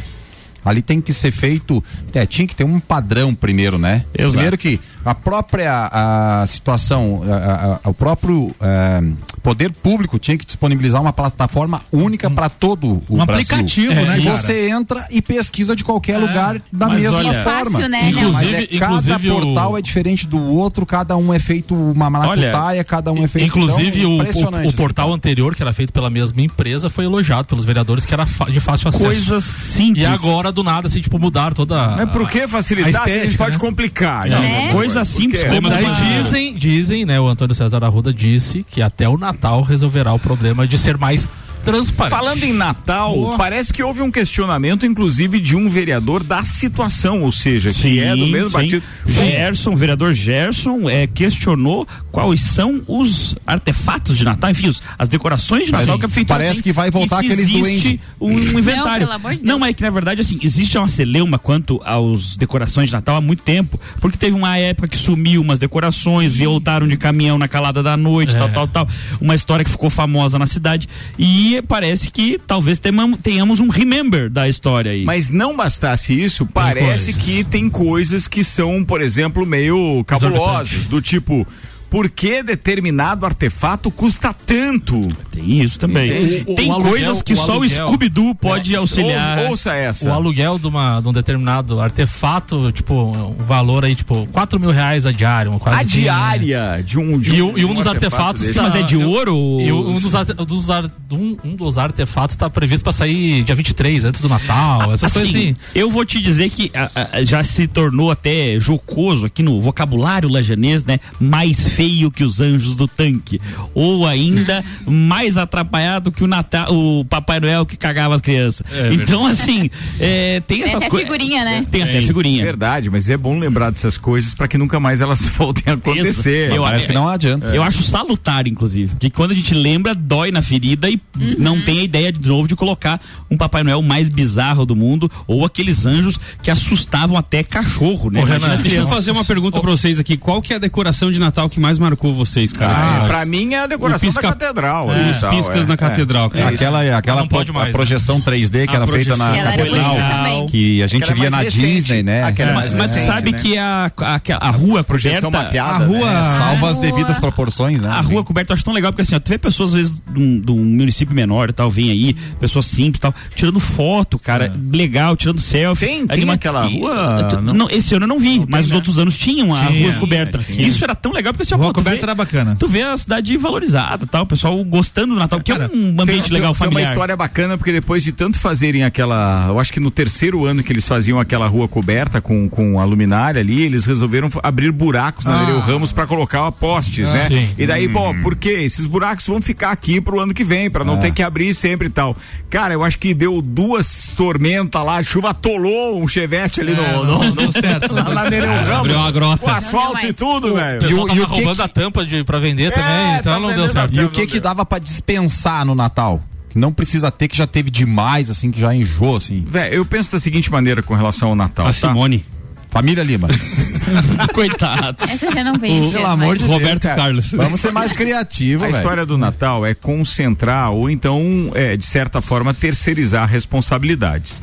Ali 0.64 0.80
tem 0.80 1.00
que 1.00 1.12
ser 1.12 1.32
feito, 1.32 1.82
é, 2.14 2.24
tinha 2.24 2.46
que 2.46 2.54
ter 2.54 2.64
um 2.64 2.78
padrão 2.78 3.34
primeiro, 3.34 3.78
né? 3.78 4.04
Exato. 4.16 4.32
Primeiro 4.32 4.58
que 4.58 4.78
a 5.04 5.14
própria 5.14 5.88
a, 5.92 6.46
situação, 6.46 7.22
a- 7.26 7.34
a- 7.34 7.78
a- 7.84 7.88
o 7.90 7.94
próprio 7.94 8.54
eh, 8.60 9.02
poder 9.42 9.72
público 9.72 10.18
tinha 10.18 10.36
que 10.38 10.44
disponibilizar 10.46 11.00
uma 11.00 11.12
plataforma 11.12 11.80
única 11.92 12.30
para 12.30 12.48
todo 12.48 12.86
o 12.86 13.02
Um 13.10 13.24
Brasil. 13.26 13.44
aplicativo, 13.44 13.92
É, 13.92 14.04
né, 14.04 14.18
E 14.20 14.24
cara? 14.24 14.36
você 14.38 14.70
entra 14.70 15.06
e 15.10 15.20
pesquisa 15.22 15.74
de 15.74 15.82
qualquer 15.84 16.18
lugar 16.18 16.60
da 16.72 16.88
mesma 16.88 17.18
olha- 17.18 17.28
É 17.36 17.42
forma. 17.42 17.70
fácil, 17.78 17.88
né, 17.88 18.08
Inclusive- 18.10 18.32
Mas 18.32 18.52
é, 18.52 18.78
cada 18.78 18.94
inclusive 18.96 19.30
o- 19.30 19.40
portal 19.40 19.78
é 19.78 19.82
diferente 19.82 20.26
do 20.26 20.38
outro, 20.38 20.84
cada 20.86 21.16
um 21.16 21.32
é 21.34 21.38
feito 21.38 21.74
uma 21.74 22.08
maracutaia, 22.10 22.84
cada 22.84 23.12
um 23.12 23.24
é 23.24 23.26
feito 23.28 23.46
Inclusive, 23.46 24.00
então, 24.00 24.10
o- 24.12 24.14
o, 24.14 24.18
o, 24.18 24.22
assim, 24.68 24.76
portal 24.76 25.06
cara. 25.06 25.16
anterior, 25.16 25.54
que 25.54 25.62
era 25.62 25.72
feito 25.72 25.92
pela 25.92 26.08
mesma 26.10 26.40
empresa, 26.42 26.88
foi 26.90 27.04
elogiado 27.04 27.46
pelos 27.48 27.64
vereadores, 27.64 28.04
que 28.04 28.14
era 28.14 28.24
de 28.24 28.60
fácil 28.60 28.88
acesso. 28.88 29.04
Coisas 29.04 29.44
simples. 29.44 30.02
E 30.02 30.06
agora, 30.06 30.52
do 30.52 30.62
nada, 30.62 30.86
assim, 30.86 31.00
tipo, 31.00 31.18
mudaram 31.18 31.54
toda. 31.54 31.96
Mas 31.96 32.10
por 32.10 32.28
que 32.30 32.40
a 32.42 32.48
facilitar 32.48 32.92
se 32.92 32.98
a 32.98 33.04
gente 33.06 33.16
estética, 33.16 33.44
pode 33.44 33.56
né? 33.56 33.60
complicar? 33.60 34.28
Não, 34.28 34.40
Né? 34.40 34.68
Coisa 34.92 35.04
simples 35.04 35.40
Porque- 35.42 35.54
como 35.56 35.68
Daí 35.70 35.84
uma- 35.84 35.94
dizem, 35.94 36.54
dizem, 36.54 37.04
né? 37.06 37.18
O 37.20 37.26
Antônio 37.26 37.54
César 37.54 37.82
Arruda 37.84 38.12
disse 38.12 38.64
que 38.70 38.82
até 38.82 39.08
o 39.08 39.16
Natal 39.16 39.62
resolverá 39.62 40.12
o 40.12 40.18
problema 40.18 40.66
de 40.66 40.78
ser 40.78 40.98
mais 40.98 41.30
transparente. 41.64 42.10
Falando 42.14 42.42
em 42.44 42.52
Natal, 42.52 43.14
Boa. 43.14 43.36
parece 43.36 43.72
que 43.72 43.82
houve 43.82 44.02
um 44.02 44.10
questionamento, 44.10 44.84
inclusive, 44.86 45.40
de 45.40 45.54
um 45.56 45.68
vereador 45.68 46.22
da 46.22 46.42
situação, 46.44 47.22
ou 47.22 47.32
seja, 47.32 47.72
que 47.72 48.00
é 48.00 48.14
do 48.14 48.26
mesmo 48.26 48.48
sim. 48.48 48.52
partido. 48.54 48.82
Gerson, 49.06 49.72
o 49.72 49.76
vereador 49.76 50.12
Gerson, 50.14 50.88
é, 50.88 51.06
questionou 51.06 51.86
quais 52.10 52.40
são 52.42 52.82
os 52.86 53.34
artefatos 53.46 54.16
de 54.18 54.24
Natal, 54.24 54.50
enfim, 54.50 54.68
os- 54.68 54.82
as 54.98 55.08
decorações 55.08 55.66
de 55.66 55.72
Mas 55.72 55.82
Natal 55.82 55.98
que 55.98 56.04
a 56.04 56.08
prefeitura 56.08 56.38
parece 56.38 56.54
tem. 56.56 56.62
que 56.62 56.72
vai 56.72 56.90
voltar 56.90 57.22
E 57.24 57.26
se 57.26 57.32
aqueles 57.32 57.48
existe 57.50 58.00
duendes. 58.20 58.54
um, 58.54 58.58
inventário. 58.58 59.06
pelo 59.06 59.12
amor 59.12 59.34
de 59.36 59.44
Não, 59.44 59.58
mas 59.58 59.70
é 59.70 59.72
que 59.72 59.82
na 59.82 59.90
verdade, 59.90 60.20
assim, 60.20 60.38
existe 60.42 60.76
uma 60.78 60.88
celeuma 60.88 61.38
quanto 61.38 61.80
aos 61.84 62.36
decorações 62.36 62.88
de 62.88 62.92
Natal 62.92 63.16
há 63.16 63.20
muito 63.20 63.42
tempo, 63.42 63.78
porque 64.00 64.16
teve 64.18 64.36
uma 64.36 64.56
época 64.58 64.88
que 64.88 64.96
sumiu 64.96 65.40
umas 65.40 65.58
decorações, 65.58 66.36
voltaram 66.36 66.86
de 66.86 66.96
caminhão 66.96 67.38
na 67.38 67.48
calada 67.48 67.82
da 67.82 67.96
noite, 67.96 68.34
É. 68.34 68.38
tal, 68.38 68.48
tal, 68.50 68.68
tal. 68.68 68.88
Uma 69.20 69.34
história 69.34 69.64
que 69.64 69.70
ficou 69.70 69.90
famosa 69.90 70.38
na 70.38 70.46
cidade. 70.46 70.88
E 71.18 71.51
parece 71.60 72.10
que 72.10 72.40
talvez 72.46 72.80
tenhamos 72.80 73.60
um 73.60 73.68
remember 73.68 74.30
da 74.30 74.48
história 74.48 74.92
aí. 74.92 75.04
Mas 75.04 75.28
não 75.28 75.56
bastasse 75.56 76.18
isso, 76.18 76.46
parece 76.46 77.12
coisas. 77.12 77.16
que 77.16 77.44
tem 77.44 77.68
coisas 77.68 78.28
que 78.28 78.44
são, 78.44 78.84
por 78.84 79.02
exemplo, 79.02 79.44
meio 79.44 80.04
cabulosas, 80.04 80.86
do 80.86 81.02
tipo. 81.02 81.46
Por 81.92 82.08
que 82.08 82.42
determinado 82.42 83.26
artefato 83.26 83.90
custa 83.90 84.32
tanto? 84.34 84.98
Tem 85.30 85.60
isso 85.60 85.78
também. 85.78 86.08
Entende? 86.10 86.44
O- 86.48 86.52
o 86.52 86.54
Tem 86.56 86.70
aluguel- 86.70 86.90
coisas 86.90 87.22
que 87.22 87.34
o 87.34 87.36
só 87.36 87.48
o 87.48 87.50
aluguel- 87.60 87.86
Scooby-Doo 87.86 88.34
pode 88.34 88.74
É, 88.74 88.78
auxiliar. 88.78 89.38
Ou- 89.40 89.50
ouça 89.50 89.74
essa. 89.74 90.08
O 90.08 90.12
aluguel 90.14 90.58
de, 90.58 90.66
uma, 90.66 91.00
de 91.02 91.08
um 91.08 91.12
determinado 91.12 91.78
artefato, 91.82 92.72
tipo, 92.72 92.94
um 92.94 93.34
valor 93.44 93.84
aí, 93.84 93.94
tipo, 93.94 94.26
4 94.32 94.58
mil 94.58 94.70
reais 94.70 95.04
a 95.04 95.12
diária, 95.12 95.52
A 95.52 95.54
assim, 95.80 95.96
né? 95.98 96.02
diária 96.02 96.82
de 96.82 96.98
um. 96.98 97.18
De 97.18 97.34
E, 97.34 97.42
um, 97.42 97.52
um- 97.52 97.58
e 97.58 97.64
um 97.66 97.68
de 97.68 97.74
dos 97.74 97.86
artefatos. 97.86 98.40
desse. 98.40 98.54
tá- 98.54 98.62
Mas 98.62 98.74
é 98.74 98.82
de 98.82 98.96
ouro? 98.96 99.58
E 99.60 99.70
um 99.70 100.00
dos, 100.00 100.14
arte- 100.14 100.32
dos 100.32 100.70
ar- 100.70 100.90
um, 101.10 101.36
um 101.44 101.54
dos 101.54 101.76
artefatos 101.76 102.36
tá 102.36 102.48
previsto 102.48 102.82
pra 102.84 102.94
sair 102.94 103.42
dia 103.44 103.54
23, 103.54 104.06
antes 104.06 104.22
do 104.22 104.30
Natal, 104.30 104.92
essas 104.94 105.12
coisas 105.12 105.28
assim. 105.30 105.54
Eu 105.74 105.90
vou 105.90 106.06
te 106.06 106.22
dizer 106.22 106.48
que 106.48 106.70
a- 106.74 106.90
a- 107.18 107.22
já 107.22 107.44
se 107.44 107.66
tornou 107.66 108.10
até 108.10 108.58
jocoso 108.58 109.26
aqui 109.26 109.42
no 109.42 109.60
vocabulário 109.60 110.26
lajanês, 110.30 110.82
né? 110.84 110.98
Mais 111.20 111.68
feio 111.68 111.81
que 112.10 112.24
os 112.24 112.40
anjos 112.40 112.76
do 112.76 112.86
tanque. 112.86 113.40
Ou 113.74 114.06
ainda 114.06 114.62
mais 114.86 115.36
atrapalhado 115.36 116.10
que 116.12 116.22
o 116.22 116.26
Natal, 116.26 116.66
o 116.72 117.04
Papai 117.04 117.40
Noel 117.40 117.66
que 117.66 117.76
cagava 117.76 118.14
as 118.14 118.20
crianças. 118.20 118.66
então, 118.92 119.26
assim, 119.26 119.70
é, 119.98 120.40
tem 120.46 120.58
Tem 120.58 120.62
essas 120.68 120.76
até 120.82 120.88
coisas. 120.90 121.08
figurinha, 121.10 121.44
né? 121.44 121.66
Tem 121.70 121.82
até 121.82 122.02
figurinha. 122.02 122.44
Verdade, 122.44 122.90
mas 122.90 123.08
é 123.10 123.16
bom 123.16 123.38
lembrar 123.38 123.70
dessas 123.70 123.96
coisas 123.98 124.34
para 124.34 124.46
que 124.48 124.56
nunca 124.58 124.78
mais 124.78 125.00
elas 125.00 125.22
voltem 125.36 125.64
a 125.66 125.74
acontecer. 125.74 126.52
Eu- 126.52 126.62
Parece 126.62 126.86
que 126.86 126.92
não 126.92 127.08
adianta. 127.08 127.46
Eu 127.54 127.62
acho 127.62 127.82
salutar, 127.82 128.46
inclusive, 128.46 128.96
que 128.98 129.10
quando 129.10 129.32
a 129.32 129.34
gente 129.34 129.52
lembra, 129.54 129.94
dói 129.94 130.30
na 130.30 130.40
ferida 130.42 130.88
e 130.88 131.00
não 131.38 131.60
tem 131.60 131.80
a 131.80 131.82
ideia 131.82 132.12
de 132.12 132.28
novo 132.28 132.46
de 132.48 132.54
colocar 132.56 133.00
um 133.30 133.36
Papai 133.36 133.62
Noel 133.62 133.82
mais 133.82 134.08
bizarro 134.08 134.64
do 134.64 134.74
mundo 134.76 135.10
ou 135.26 135.44
aqueles 135.44 135.84
anjos 135.86 136.18
que 136.42 136.50
assustavam 136.50 137.16
até 137.16 137.42
cachorro, 137.42 138.10
né? 138.10 138.20
Ô, 138.22 138.24
Renan, 138.24 138.56
deixa 138.56 138.76
eu 138.80 138.86
fazer 138.86 139.10
uma 139.10 139.24
pergunta 139.24 139.60
pra 139.60 139.70
vocês 139.70 139.98
aqui. 139.98 140.16
Qual 140.16 140.40
que 140.40 140.52
é 140.52 140.56
a 140.56 140.58
decoração 140.58 141.10
de 141.10 141.18
Natal 141.18 141.48
que 141.50 141.58
mais 141.60 141.71
marcou 141.78 142.14
vocês, 142.14 142.52
cara? 142.52 142.72
Ah, 142.74 143.04
pra 143.06 143.24
mim 143.24 143.54
é 143.54 143.60
a 143.60 143.66
decoração 143.66 144.08
pisca- 144.08 144.22
da 144.22 144.28
catedral. 144.28 144.92
É, 144.92 145.10
os 145.10 145.16
piscas 145.36 145.64
é. 145.64 145.66
na 145.66 145.76
catedral, 145.76 146.30
cara. 146.30 146.44
É. 146.50 146.54
Aquela, 146.54 146.96
aquela 146.98 147.26
pro- 147.26 147.36
mais, 147.38 147.48
a 147.50 147.64
né? 147.66 147.72
projeção 147.72 148.20
3D 148.20 148.66
que 148.66 148.72
A 148.74 148.76
era 148.76 148.86
feita 148.86 149.16
na 149.16 149.30
catedral, 149.30 150.46
que 150.48 150.82
a 150.82 150.86
gente 150.86 151.02
Aquela 151.04 151.20
via 151.20 151.30
mais 151.30 151.44
na 151.44 151.50
recente. 151.50 151.66
Disney, 151.74 152.02
né? 152.02 152.22
Aquela 152.24 152.50
É, 152.50 152.54
mais 152.54 152.74
Mas 152.74 152.90
recente, 152.94 153.06
sabe 153.12 153.32
né? 153.32 153.38
que 153.38 153.56
a, 153.58 153.90
a, 153.98 154.20
a 154.48 154.50
rua 154.50 154.84
Projeção 154.84 155.30
coberta, 155.30 155.44
mapeada. 155.46 155.76
A 155.76 155.78
né? 155.80 155.86
rua 155.86 156.08
salva 156.38 156.70
as 156.70 156.78
devidas 156.78 157.18
proporções, 157.20 157.80
né? 157.80 157.88
A 157.88 158.00
rua 158.00 158.22
coberta 158.24 158.52
eu 158.52 158.54
acho 158.54 158.64
tão 158.64 158.74
legal, 158.74 158.92
porque 158.92 159.02
assim, 159.02 159.14
ó, 159.14 159.20
tu 159.20 159.28
vê 159.28 159.38
pessoas, 159.38 159.70
às 159.70 159.74
vezes, 159.76 159.94
de 160.10 160.50
um, 160.50 160.56
município 160.64 161.14
menor 161.14 161.48
e 161.48 161.52
tal, 161.52 161.70
vem 161.70 161.90
aí, 161.90 162.14
pessoas 162.40 162.66
simples 162.66 162.98
e 162.98 163.00
tal, 163.00 163.14
tirando 163.34 163.60
foto, 163.60 164.18
cara, 164.18 164.52
legal, 164.72 165.16
tirando 165.16 165.40
selfie. 165.40 165.86
Tem- 165.86 166.06
tem 166.06 166.16
anima- 166.16 166.34
aquela 166.34 166.64
rua? 166.64 167.28
Não- 167.42 167.68
esse 167.70 167.94
ano 167.94 168.04
eu 168.04 168.08
não 168.08 168.18
vi, 168.18 168.44
mas 168.48 168.66
os 168.66 168.70
né? 168.70 168.76
outros 168.76 168.98
anos 168.98 169.16
tinham 169.16 169.54
a 169.54 169.66
Tinha, 169.66 169.90
rua 169.90 170.00
coberta. 170.00 170.38
tinha. 170.38 170.66
Isso 170.66 170.82
era 170.84 170.94
tão 170.94 171.12
legal, 171.12 171.32
porque 171.32 171.42
assim, 171.42 171.54
ó, 171.54 171.61
Rua 171.62 171.72
coberta 171.72 171.98
vê- 171.98 172.02
era 172.04 172.14
bacana. 172.14 172.56
Tu 172.58 172.68
vê 172.68 172.82
a 172.82 172.96
cidade 172.96 173.36
valorizada 173.36 174.06
tal, 174.06 174.22
o 174.22 174.26
pessoal 174.26 174.62
gostando 174.64 175.14
do 175.14 175.18
Natal, 175.18 175.40
que 175.40 175.52
é 175.52 175.56
um 175.72 176.00
ambiente 176.00 176.24
Tem- 176.24 176.32
legal 176.32 176.52
tem 176.52 176.58
familiar. 176.58 176.82
uma 176.86 176.88
história 176.92 177.16
bacana, 177.16 177.56
porque 177.58 177.72
depois 177.72 178.02
de 178.04 178.12
tanto 178.12 178.38
fazerem 178.38 178.84
aquela. 178.84 179.46
Eu 179.48 179.58
acho 179.60 179.72
que 179.72 179.80
no 179.80 179.90
terceiro 179.90 180.44
ano 180.44 180.62
que 180.62 180.72
eles 180.72 180.86
faziam 180.86 181.18
aquela 181.18 181.46
rua 181.46 181.68
coberta 181.68 182.20
com, 182.20 182.48
com 182.48 182.78
a 182.80 182.84
luminária 182.84 183.40
ali, 183.40 183.62
eles 183.62 183.86
resolveram 183.86 184.28
abrir 184.42 184.70
buracos 184.72 185.24
na 185.26 185.34
Ah. 185.36 185.40
Nereu 185.44 185.60
Ramos 185.60 185.92
pra 185.92 186.06
colocar 186.06 186.50
postes, 186.52 187.08
Ah, 187.08 187.12
né? 187.14 187.26
sim. 187.28 187.48
E 187.58 187.66
daí, 187.66 187.88
bom, 187.88 188.14
por 188.22 188.34
quê? 188.36 188.50
Esses 188.62 188.86
buracos 188.86 189.26
vão 189.26 189.40
ficar 189.40 189.70
aqui 189.70 190.00
pro 190.00 190.20
ano 190.20 190.34
que 190.34 190.44
vem, 190.44 190.70
pra 190.70 190.84
não 190.84 190.98
ter 190.98 191.12
que 191.12 191.22
abrir 191.22 191.54
sempre 191.54 191.88
e 191.88 191.90
tal. 191.90 192.16
Cara, 192.50 192.74
eu 192.74 192.82
acho 192.84 192.98
que 192.98 193.14
deu 193.14 193.40
duas 193.40 194.08
tormentas 194.16 194.84
lá, 194.84 194.96
a 194.98 195.02
chuva 195.02 195.30
atolou 195.30 196.00
um 196.02 196.06
chevette 196.08 196.60
ali 196.60 196.74
no, 196.74 196.82
no, 196.82 197.04
não 197.04 197.24
no- 197.24 197.32
deu 197.32 197.52
certo. 197.52 197.92
lá 197.92 198.04
na 198.04 198.30
Nereu 198.30 198.48
Ramos. 198.50 198.72
Abriu 198.78 198.96
uma 198.96 199.10
grota. 199.12 199.38
Com 199.38 199.50
asfalto 199.50 200.02
Não, 200.02 200.08
e 200.10 200.12
tudo, 200.12 200.52
O 200.52 200.54
velho. 200.54 200.82
E 200.90 200.94
o- 200.94 201.14
e 201.14 201.20
o 201.20 201.28
que 201.28 201.41
roubando 201.44 201.56
que- 201.56 201.62
a 201.62 201.68
tampa 201.68 202.04
de, 202.06 202.24
pra 202.24 202.38
vender 202.38 202.64
É, 202.64 202.70
também, 202.70 203.16
então 203.20 203.34
tá 203.34 203.40
não 203.40 203.54
deu 203.54 203.68
certo. 203.68 203.94
E 203.94 204.04
o 204.04 204.10
que 204.10 204.26
que 204.26 204.40
dava 204.40 204.64
pra 204.64 204.78
dispensar 204.78 205.64
no 205.64 205.74
Natal? 205.74 206.22
Que 206.50 206.58
não 206.58 206.72
precisa 206.72 207.10
ter, 207.10 207.28
que 207.28 207.36
já 207.36 207.46
teve 207.46 207.70
demais, 207.70 208.28
assim, 208.30 208.50
que 208.50 208.60
já 208.60 208.74
enjoou, 208.74 209.16
assim. 209.16 209.44
Velho, 209.48 209.74
eu 209.74 209.84
penso 209.86 210.12
da 210.12 210.20
seguinte 210.20 210.50
maneira 210.52 210.82
com 210.82 210.94
relação 210.94 211.30
ao 211.30 211.34
Natal. 211.34 211.64
A 211.66 211.68
tá? 211.68 211.72
Simone. 211.88 212.24
Família 212.68 213.02
Lima. 213.04 213.28
Coitado. 214.32 214.96
Essa 215.04 215.30
já 215.32 215.44
não 215.44 215.58
vem. 215.58 215.90
Pelo 215.90 216.06
amor 216.06 216.36
de 216.38 216.44
Deus, 216.44 216.58
Roberto 216.58 216.82
cara. 216.82 216.96
Carlos. 216.96 217.30
Vamos 217.32 217.60
ser 217.60 217.70
mais 217.72 217.92
criativos, 217.92 218.62
A 218.64 218.66
velho. 218.68 218.76
história 218.78 219.06
do 219.06 219.18
Natal 219.18 219.64
é 219.66 219.74
concentrar 219.74 220.70
ou 220.72 220.88
então, 220.88 221.50
é, 221.54 221.76
de 221.76 221.84
certa 221.84 222.20
forma, 222.22 222.54
terceirizar 222.54 223.28
responsabilidades. 223.28 224.42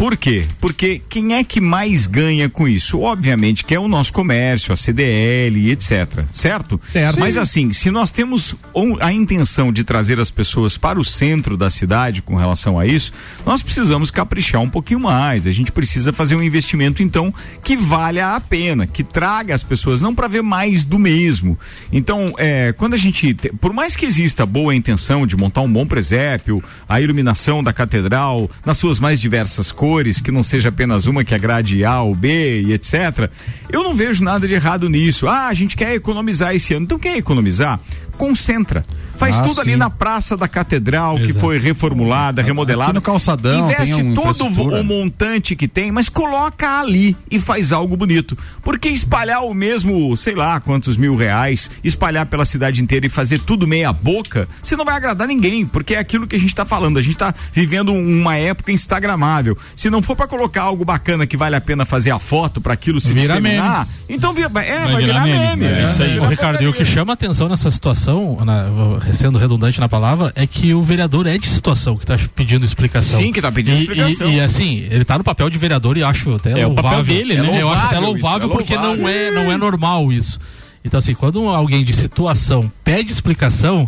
Por 0.00 0.16
quê? 0.16 0.46
Porque 0.58 1.02
quem 1.10 1.34
é 1.34 1.44
que 1.44 1.60
mais 1.60 2.06
ganha 2.06 2.48
com 2.48 2.66
isso? 2.66 3.00
Obviamente 3.00 3.66
que 3.66 3.74
é 3.74 3.78
o 3.78 3.86
nosso 3.86 4.14
comércio, 4.14 4.72
a 4.72 4.76
CDL 4.76 5.70
etc. 5.70 6.24
Certo? 6.32 6.80
Certo. 6.88 7.20
Mas 7.20 7.36
assim, 7.36 7.70
se 7.70 7.90
nós 7.90 8.10
temos 8.10 8.56
a 8.98 9.12
intenção 9.12 9.70
de 9.70 9.84
trazer 9.84 10.18
as 10.18 10.30
pessoas 10.30 10.78
para 10.78 10.98
o 10.98 11.04
centro 11.04 11.54
da 11.54 11.68
cidade 11.68 12.22
com 12.22 12.34
relação 12.34 12.78
a 12.78 12.86
isso, 12.86 13.12
nós 13.44 13.62
precisamos 13.62 14.10
caprichar 14.10 14.62
um 14.62 14.70
pouquinho 14.70 15.00
mais. 15.00 15.46
A 15.46 15.50
gente 15.50 15.70
precisa 15.70 16.14
fazer 16.14 16.34
um 16.34 16.42
investimento, 16.42 17.02
então, 17.02 17.30
que 17.62 17.76
valha 17.76 18.34
a 18.34 18.40
pena, 18.40 18.86
que 18.86 19.04
traga 19.04 19.54
as 19.54 19.62
pessoas, 19.62 20.00
não 20.00 20.14
para 20.14 20.28
ver 20.28 20.42
mais 20.42 20.82
do 20.82 20.98
mesmo. 20.98 21.58
Então, 21.92 22.32
é, 22.38 22.72
quando 22.72 22.94
a 22.94 22.96
gente. 22.96 23.34
te- 23.34 23.52
Por 23.52 23.74
mais 23.74 23.94
que 23.94 24.06
exista 24.06 24.46
boa 24.46 24.74
intenção 24.74 25.26
de 25.26 25.36
montar 25.36 25.60
um 25.60 25.70
bom 25.70 25.86
presépio, 25.86 26.64
a 26.88 26.98
iluminação 27.02 27.62
da 27.62 27.70
catedral, 27.74 28.50
nas 28.64 28.78
suas 28.78 28.98
mais 28.98 29.20
diversas 29.20 29.70
cores, 29.70 29.89
que 30.22 30.30
não 30.30 30.42
seja 30.42 30.68
apenas 30.68 31.06
uma 31.06 31.24
que 31.24 31.34
agrade 31.34 31.84
A 31.84 32.02
ou 32.02 32.14
B 32.14 32.62
e 32.62 32.72
etc., 32.72 33.30
eu 33.70 33.82
não 33.82 33.94
vejo 33.94 34.24
nada 34.24 34.46
de 34.46 34.54
errado 34.54 34.88
nisso. 34.88 35.28
Ah, 35.28 35.48
a 35.48 35.54
gente 35.54 35.76
quer 35.76 35.94
economizar 35.94 36.54
esse 36.54 36.74
ano. 36.74 36.84
Então, 36.84 36.98
quer 36.98 37.16
economizar? 37.16 37.80
Concentra. 38.16 38.84
Faz 39.20 39.38
Ah, 39.38 39.42
tudo 39.42 39.60
ali 39.60 39.72
sim. 39.72 39.76
na 39.76 39.90
Praça 39.90 40.34
da 40.34 40.48
Catedral, 40.48 41.16
que 41.16 41.24
Exato. 41.24 41.40
foi 41.40 41.58
reformulada, 41.58 42.40
remodelada. 42.40 42.90
Aqui 42.90 42.94
no 42.94 43.02
calçadão 43.02 43.66
Investe 43.70 43.94
tem 43.96 44.02
um 44.02 44.14
todo 44.14 44.46
o, 44.46 44.82
montante 44.82 45.54
que 45.54 45.68
tem, 45.68 45.92
mas 45.92 46.08
coloca 46.08 46.80
ali 46.80 47.14
e 47.30 47.38
faz 47.38 47.70
algo 47.70 47.94
bonito. 47.98 48.34
Porque 48.62 48.88
espalhar 48.88 49.44
o 49.44 49.52
mesmo, 49.52 50.16
sei 50.16 50.34
lá, 50.34 50.58
quantos 50.58 50.96
mil 50.96 51.16
reais, 51.16 51.70
espalhar 51.84 52.24
pela 52.24 52.46
cidade 52.46 52.82
inteira 52.82 53.04
e 53.04 53.10
fazer 53.10 53.40
tudo 53.40 53.66
meia 53.66 53.92
boca, 53.92 54.48
você 54.62 54.74
não 54.74 54.86
vai 54.86 54.94
agradar 54.96 55.28
ninguém, 55.28 55.66
porque 55.66 55.94
é 55.94 55.98
aquilo 55.98 56.26
que 56.26 56.36
a 56.36 56.40
gente 56.40 56.54
tá 56.54 56.64
falando. 56.64 56.98
A 56.98 57.02
gente 57.02 57.18
tá 57.18 57.34
vivendo 57.52 57.92
uma 57.92 58.36
época 58.36 58.72
instagramável. 58.72 59.54
Se 59.76 59.90
não 59.90 60.00
for 60.00 60.16
para 60.16 60.26
colocar 60.28 60.62
algo 60.62 60.82
bacana 60.82 61.26
que 61.26 61.36
vale 61.36 61.56
a 61.56 61.60
pena 61.60 61.84
fazer 61.84 62.10
a 62.10 62.18
foto 62.18 62.58
para 62.58 62.72
aquilo 62.72 62.98
se 62.98 63.12
Vira 63.12 63.34
disseminar, 63.38 63.86
então 64.08 64.32
vira, 64.32 64.46
é, 64.46 64.50
vai, 64.50 64.86
virar 64.86 64.98
virar 64.98 65.20
meme. 65.26 65.56
meme. 65.66 65.80
É 65.80 65.84
isso 65.84 66.02
aí. 66.02 66.18
Ô, 66.18 66.26
Ricardo, 66.26 66.62
e 66.62 66.68
o 66.68 66.72
que 66.72 66.86
chama 66.86 67.12
atenção 67.12 67.50
nessa 67.50 67.70
situação, 67.70 68.38
na- 68.46 69.09
sendo 69.12 69.38
redundante 69.38 69.78
na 69.80 69.88
palavra, 69.88 70.32
é 70.34 70.46
que 70.46 70.72
o 70.74 70.82
vereador 70.82 71.26
é 71.26 71.36
de 71.38 71.46
situação 71.48 71.96
que 71.96 72.04
está 72.04 72.18
pedindo 72.34 72.64
explicação. 72.64 73.18
Sim, 73.20 73.32
que 73.32 73.40
tá 73.40 73.50
pedindo 73.52 73.76
E- 73.76 73.80
explicação. 73.80 74.28
E, 74.30 74.36
e, 74.36 74.40
assim, 74.40 74.78
ele 74.90 75.04
tá 75.04 75.16
no 75.18 75.24
papel 75.24 75.48
de 75.50 75.58
vereador 75.58 75.96
e 75.96 76.02
acho 76.02 76.34
até 76.34 76.52
É 76.60 76.64
o 76.66 76.68
louvável. 76.68 76.90
papel 76.98 77.04
dele, 77.04 77.34
né? 77.40 77.60
Eu 77.62 77.70
acho 77.70 77.86
até 77.86 77.98
louvável 77.98 78.48
isso, 78.48 78.54
é 78.54 78.58
porque 78.58 78.74
louvável. 78.74 79.02
não 79.02 79.08
é, 79.08 79.30
não 79.30 79.52
é 79.52 79.56
normal 79.56 80.12
isso. 80.12 80.38
Então 80.84 80.98
assim, 80.98 81.14
quando 81.14 81.46
alguém 81.48 81.84
de 81.84 81.92
situação 81.92 82.70
pede 82.82 83.12
explicação, 83.12 83.82
é 83.82 83.86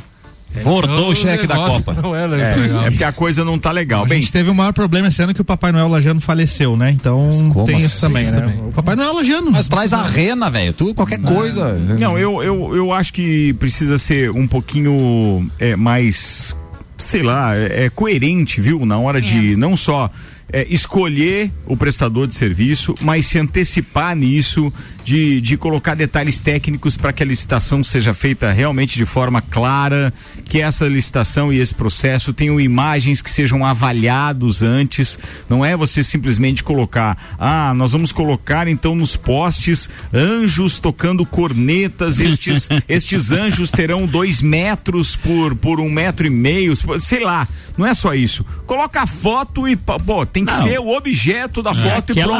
Bordou 0.63 1.11
o 1.11 1.15
cheque 1.15 1.47
da 1.47 1.55
Copa. 1.57 1.95
Não 2.03 2.15
é, 2.15 2.25
É, 2.25 2.27
legal. 2.27 2.83
é 2.85 2.91
porque 2.91 3.05
a 3.05 3.13
coisa 3.13 3.45
não 3.45 3.59
tá 3.59 3.71
legal. 3.71 4.03
A 4.05 4.07
Bem, 4.07 4.21
gente 4.21 4.33
teve 4.33 4.51
o 4.51 4.55
maior 4.55 4.73
problema 4.73 5.09
esse 5.09 5.23
ano 5.23 5.33
que 5.33 5.41
o 5.41 5.45
Papai 5.45 5.73
Noel 5.73 5.89
Lajano 5.89 6.21
faleceu, 6.21 6.77
né? 6.77 6.91
Então 6.91 7.31
como 7.53 7.65
tem 7.67 7.79
isso 7.79 7.87
assim? 7.89 8.01
também, 8.01 8.23
Isso 8.23 8.33
né? 8.35 8.41
também. 8.41 8.59
O 8.69 8.73
Papai 8.73 8.97
Noel 8.97 9.15
Lajano. 9.15 9.51
Mas 9.51 9.69
traz 9.69 9.93
a 9.93 10.03
rena, 10.03 10.51
velho. 10.51 10.73
Tudo, 10.73 10.95
qualquer 10.95 11.19
coisa. 11.21 11.73
Não, 11.75 12.19
eu, 12.19 12.43
eu, 12.43 12.77
eu 12.77 12.93
acho 12.93 13.13
que 13.13 13.53
precisa 13.55 13.97
ser 13.99 14.31
um 14.31 14.47
pouquinho 14.47 15.47
é, 15.59 15.75
mais, 15.77 16.55
sei 16.99 17.23
lá, 17.23 17.57
é, 17.57 17.85
é 17.85 17.91
coerente, 17.91 18.61
viu? 18.61 18.85
Na 18.85 18.99
hora 18.99 19.21
de 19.21 19.57
não 19.57 19.77
só 19.77 20.11
é, 20.53 20.67
escolher 20.69 21.51
o 21.67 21.77
prestador 21.77 22.27
de 22.27 22.35
serviço, 22.35 22.95
mas 23.01 23.27
se 23.27 23.39
antecipar 23.39 24.15
nisso, 24.15 24.73
de, 25.05 25.41
de 25.41 25.57
colocar 25.57 25.95
detalhes 25.95 26.39
técnicos 26.39 26.97
para 26.97 27.13
que 27.13 27.23
a 27.23 27.27
licitação 27.27 27.83
seja 27.83 28.15
feita 28.15 28.53
realmente 28.53 28.97
de 28.97 29.05
forma 29.05 29.41
clara, 29.41 30.13
que 30.45 30.61
essa 30.61 30.87
licitação 30.87 31.53
e 31.53 31.59
esse 31.59 31.75
processo 31.75 32.33
tenham 32.33 32.61
imagens 32.61 33.21
que 33.21 33.31
sejam 33.31 33.65
avaliados 33.65 34.63
antes. 34.63 35.19
Não 35.49 35.65
é 35.65 35.77
você 35.77 36.03
simplesmente 36.03 36.63
colocar, 36.63 37.37
ah, 37.39 37.73
nós 37.75 37.93
vamos 37.93 38.13
colocar 38.13 38.69
então 38.69 38.95
nos 38.95 39.17
postes 39.17 39.89
anjos 40.13 40.79
tocando 40.79 41.25
cornetas, 41.25 42.21
estes, 42.21 42.69
estes 42.89 43.33
anjos 43.33 43.71
terão 43.71 44.07
dois 44.07 44.41
metros 44.41 45.17
por, 45.17 45.55
por 45.57 45.81
um 45.81 45.91
metro 45.91 46.27
e 46.27 46.31
meio, 46.31 46.75
sei 47.01 47.21
lá. 47.21 47.47
Não 47.77 47.87
é 47.87 47.95
só 47.95 48.15
isso. 48.15 48.45
Coloca 48.67 49.03
a 49.03 49.07
foto 49.07 49.67
e, 49.67 49.77
pô, 49.77 50.27
tem 50.27 50.45
que 50.45 50.53
Não. 50.53 50.63
ser 50.63 50.79
o 50.79 50.95
objeto 50.95 51.63
da 51.63 51.71
É 51.71 51.75
foto 51.75 52.13
e 52.13 52.15
pronto. 52.23 52.33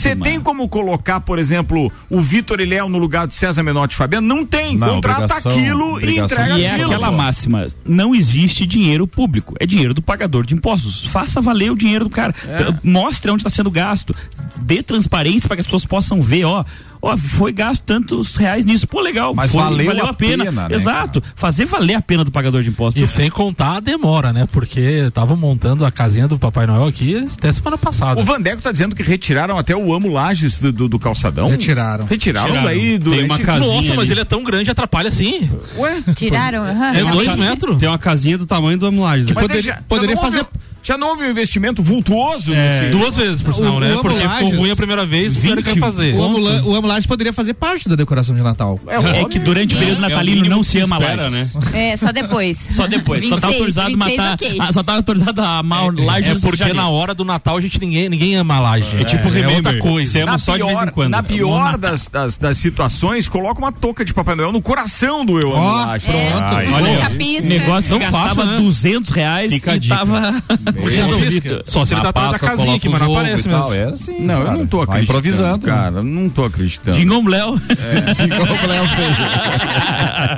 Você 0.00 0.14
tem 0.16 0.40
como 0.40 0.68
colocar, 0.68 1.20
por 1.20 1.38
exemplo, 1.38 1.90
o 2.08 2.20
Vitor 2.20 2.60
Ilhéu 2.60 2.88
no 2.88 2.98
lugar 2.98 3.26
do 3.26 3.34
César 3.34 3.62
Menotti 3.62 3.94
e 3.94 3.96
Fabiano? 3.96 4.26
Não 4.26 4.44
tem. 4.44 4.76
Não, 4.76 4.94
Contrata 4.96 5.34
aquilo 5.36 5.94
obrigação 5.96 6.18
e 6.18 6.20
entrega 6.24 6.58
E 6.58 6.64
é 6.64 6.70
aquilo. 6.72 6.86
aquela 6.92 7.10
máxima: 7.12 7.66
não 7.84 8.14
existe 8.14 8.66
dinheiro 8.66 9.06
público, 9.06 9.54
é 9.58 9.66
dinheiro 9.66 9.92
do 9.94 10.02
pagador 10.02 10.44
de 10.46 10.54
impostos. 10.54 11.04
Faça 11.06 11.40
valer 11.40 11.70
o 11.70 11.76
dinheiro 11.76 12.04
do 12.04 12.10
cara. 12.10 12.34
É. 12.46 12.74
Mostre 12.82 13.30
onde 13.30 13.40
está 13.40 13.50
sendo 13.50 13.70
gasto. 13.70 14.14
Dê 14.58 14.82
transparência 14.82 15.48
para 15.48 15.56
que 15.56 15.60
as 15.60 15.66
pessoas 15.66 15.84
possam 15.84 16.22
ver, 16.22 16.44
ó. 16.44 16.64
Ó, 17.00 17.16
foi 17.16 17.52
gasto 17.52 17.82
tantos 17.82 18.36
reais 18.36 18.64
nisso. 18.64 18.86
Pô, 18.86 19.00
legal. 19.00 19.34
Mas 19.34 19.52
foi- 19.52 19.60
valeu 19.84 20.06
a 20.06 20.14
pena. 20.14 20.44
pena, 20.46 20.68
né, 20.68 20.74
Exato. 20.74 21.22
Fazer 21.34 21.64
valer 21.66 21.94
a 21.94 22.00
pena 22.02 22.24
do 22.24 22.30
pagador 22.30 22.62
de 22.62 22.68
impostos. 22.70 23.02
E 23.02 23.06
sem 23.06 23.30
contar 23.30 23.76
a 23.76 23.80
demora, 23.80 24.32
né? 24.32 24.46
Porque 24.50 24.80
estavam 24.80 25.36
montando 25.36 25.84
a 25.84 25.90
casinha 25.92 26.26
do 26.28 26.38
Papai 26.38 26.66
Noel 26.66 26.86
aqui 26.86 27.16
até 27.16 27.52
semana 27.52 27.78
passada. 27.78 28.20
O 28.20 28.24
Vandeco 28.24 28.62
tá 28.62 28.72
dizendo 28.72 28.94
que 28.94 29.02
retiraram 29.02 29.58
até 29.58 29.76
o 29.76 29.92
amo 29.94 30.08
Lages 30.08 30.58
do, 30.58 30.72
do, 30.72 30.88
do 30.88 30.98
calçadão. 30.98 31.48
Retiraram. 31.50 32.06
Retiraram, 32.06 32.46
Retiraram. 32.52 32.64
daí 32.66 32.98
do. 32.98 33.10
Tem 33.10 33.24
uma 33.24 33.38
casinha 33.38 33.66
Nossa, 33.76 33.88
mas 33.90 33.98
ali. 34.04 34.12
ele 34.12 34.20
é 34.20 34.24
tão 34.24 34.42
grande, 34.42 34.70
atrapalha 34.70 35.08
assim. 35.08 35.50
Ué? 35.76 36.02
Tiraram? 36.14 36.62
aham. 36.64 36.94
É 36.94 37.04
dois 37.04 37.34
metros. 37.36 37.78
Tem 37.78 37.88
uma 37.88 37.98
casinha 37.98 38.38
do 38.38 38.46
tamanho 38.46 38.78
do 38.78 38.86
Amulages. 38.86 39.30
Mas 39.30 39.46
daí 39.48 39.60
já- 39.60 39.74
já 39.74 39.80
não 39.88 40.22
houve- 40.22 40.44
Já 40.86 40.96
não 40.96 41.08
houve 41.08 41.24
um 41.24 41.30
investimento 41.30 41.82
vultuoso 41.82 42.54
É, 42.54 42.82
nesse- 42.82 42.96
duas 42.96 43.16
vezes, 43.16 43.42
por 43.42 43.52
sinal, 43.54 43.80
né? 43.80 43.96
Porque 44.00 44.28
ficou 44.28 44.50
ruim 44.50 44.70
a 44.70 44.76
primeira 44.76 45.04
vez, 45.04 45.34
tiveram 45.34 45.60
que 45.62 45.80
fazer. 45.80 46.14
O, 46.14 46.22
ambula 46.22 46.62
o 46.64 47.06
poderia 47.08 47.32
fazer 47.32 47.54
parte 47.54 47.88
da 47.88 47.96
decoração 47.96 48.34
de 48.36 48.40
Natal. 48.42 48.78
É, 48.86 49.24
que 49.24 49.40
durante 49.40 49.74
o 49.74 49.78
período 49.78 50.00
natalino 50.00 50.48
não 50.48 50.62
se 50.62 50.78
ama 50.80 50.96
Lages. 50.98 51.52
É, 51.74 51.96
só 51.96 52.12
depois. 52.12 52.68
Só 52.70 52.86
depois. 52.86 53.24
só 53.24 53.36
tá 53.40 53.48
26, 53.48 53.78
autorizado 53.78 53.88
26, 53.88 54.16
matar. 54.18 54.34
ok. 54.34 54.56
ah, 54.60 54.72
só 54.72 54.82
tá 54.82 54.92
autorizado 54.94 55.40
a 55.40 55.58
amar 55.58 55.92
Lages. 55.92 56.44
É 56.44 56.46
porque 56.48 56.72
na 56.72 56.88
hora 56.88 57.14
do 57.14 57.24
Natal 57.24 57.56
a 57.56 57.60
gente 57.60 57.80
ninguém, 57.80 58.08
ninguém 58.08 58.36
ama 58.36 58.54
a 58.56 58.60
laje. 58.60 58.96
É 58.96 59.04
tipo 59.04 59.28
Remember. 59.28 59.56
outra 59.56 59.78
coisa. 59.78 60.10
Você 60.12 60.20
ama 60.20 60.32
na 60.32 60.38
só 60.38 60.52
de 60.52 60.58
pior, 60.58 60.68
vez 60.68 60.82
em 60.82 60.90
quando. 60.92 61.10
Na 61.10 61.18
É 61.18 61.22
pior 61.22 61.78
das, 61.78 62.06
das, 62.08 62.36
das 62.36 62.58
situações, 62.58 63.28
coloca 63.28 63.58
uma 63.58 63.72
touca 63.72 64.04
de 64.04 64.14
Papai 64.14 64.34
Noel 64.36 64.52
no 64.52 64.62
coração 64.62 65.24
do 65.24 65.40
eu 65.40 65.52
amo 65.54 65.86
Lages. 65.86 66.06
pronto. 66.08 66.54
Olha, 66.54 66.74
olha, 66.74 67.08
o 67.40 67.44
negócio 67.46 67.90
Não 67.90 67.98
gastava 67.98 68.28
faça, 68.28 68.44
né? 68.44 68.56
200 68.56 69.10
reais 69.10 69.52
Fica 69.52 69.72
a 69.72 69.76
e 69.76 69.80
tava 69.80 70.42
resolvido. 70.84 71.62
Só 71.64 71.84
se 71.84 71.94
ele 71.94 72.00
tá 72.02 72.08
atrás 72.10 72.32
da 72.32 72.38
casinha 72.38 72.76
aqui, 72.76 72.88
mas 72.88 73.00
não 73.00 73.12
aparece 73.16 73.48
mesmo. 73.48 73.74
É 73.74 73.84
assim, 73.84 74.20
Não, 74.20 74.38
eu 74.40 74.44
cara. 74.46 74.56
não 74.58 74.66
tô 74.66 74.76
Vai 74.78 74.84
acreditando. 74.84 75.02
improvisando. 75.18 75.66
Cara, 75.66 76.02
não 76.02 76.28
tô 76.28 76.44
acreditando. 76.44 76.98
Dingom 76.98 77.26
Léo. 77.26 77.60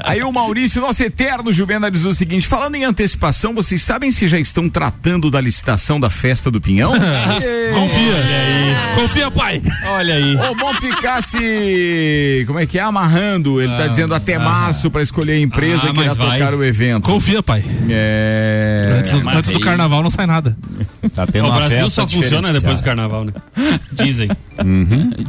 Aí 0.04 0.22
o 0.22 0.32
Maurício, 0.32 0.80
nosso 0.80 1.02
eterno 1.02 1.52
Juvena, 1.52 1.90
diz 1.90 2.04
o 2.04 2.14
seguinte: 2.14 2.46
falando 2.46 2.74
em 2.76 2.84
antecipação, 2.84 3.54
vocês 3.54 3.82
sabem 3.82 4.10
se 4.10 4.26
já 4.28 4.38
estão 4.38 4.68
tratando 4.68 5.30
da 5.30 5.40
licitação 5.40 5.98
da 6.00 6.10
festa 6.10 6.50
do 6.50 6.60
Pinhão? 6.60 6.92
Confia. 7.74 8.14
Confia, 8.98 9.30
pai. 9.30 9.62
Olha 9.86 10.14
aí. 10.14 10.36
Ou 10.36 10.56
bom 10.56 10.74
ficar 10.74 11.22
se. 11.22 12.42
Como 12.48 12.58
é 12.58 12.66
que 12.66 12.78
é? 12.78 12.82
Amarrando. 12.82 13.60
Ele 13.62 13.72
tá 13.76 13.86
dizendo 13.86 14.12
até 14.14 14.38
março 14.38 14.90
pra 14.90 15.02
escolher 15.02 15.32
a 15.34 15.38
empresa 15.40 15.88
Ah, 15.90 15.92
que 15.92 16.00
irá 16.00 16.14
vai. 16.14 16.38
tocar 16.38 16.54
o 16.54 16.64
evento. 16.64 17.02
Confia, 17.04 17.40
pai. 17.42 17.64
É. 17.88 18.96
Antes, 18.98 19.12
do- 19.12 19.28
antes 19.28 19.50
do 19.52 19.60
carnaval 19.60 20.02
não 20.02 20.10
sai 20.10 20.26
nada. 20.26 20.56
Tá 21.14 21.26
tendo 21.28 21.44
o 21.46 21.48
uma 21.50 21.56
Brasil 21.58 21.78
festa 21.84 21.90
só 22.02 22.08
funciona 22.08 22.52
depois 22.52 22.80
do 22.80 22.84
carnaval, 22.84 23.24
né? 23.24 23.32
Dizem. 23.92 24.28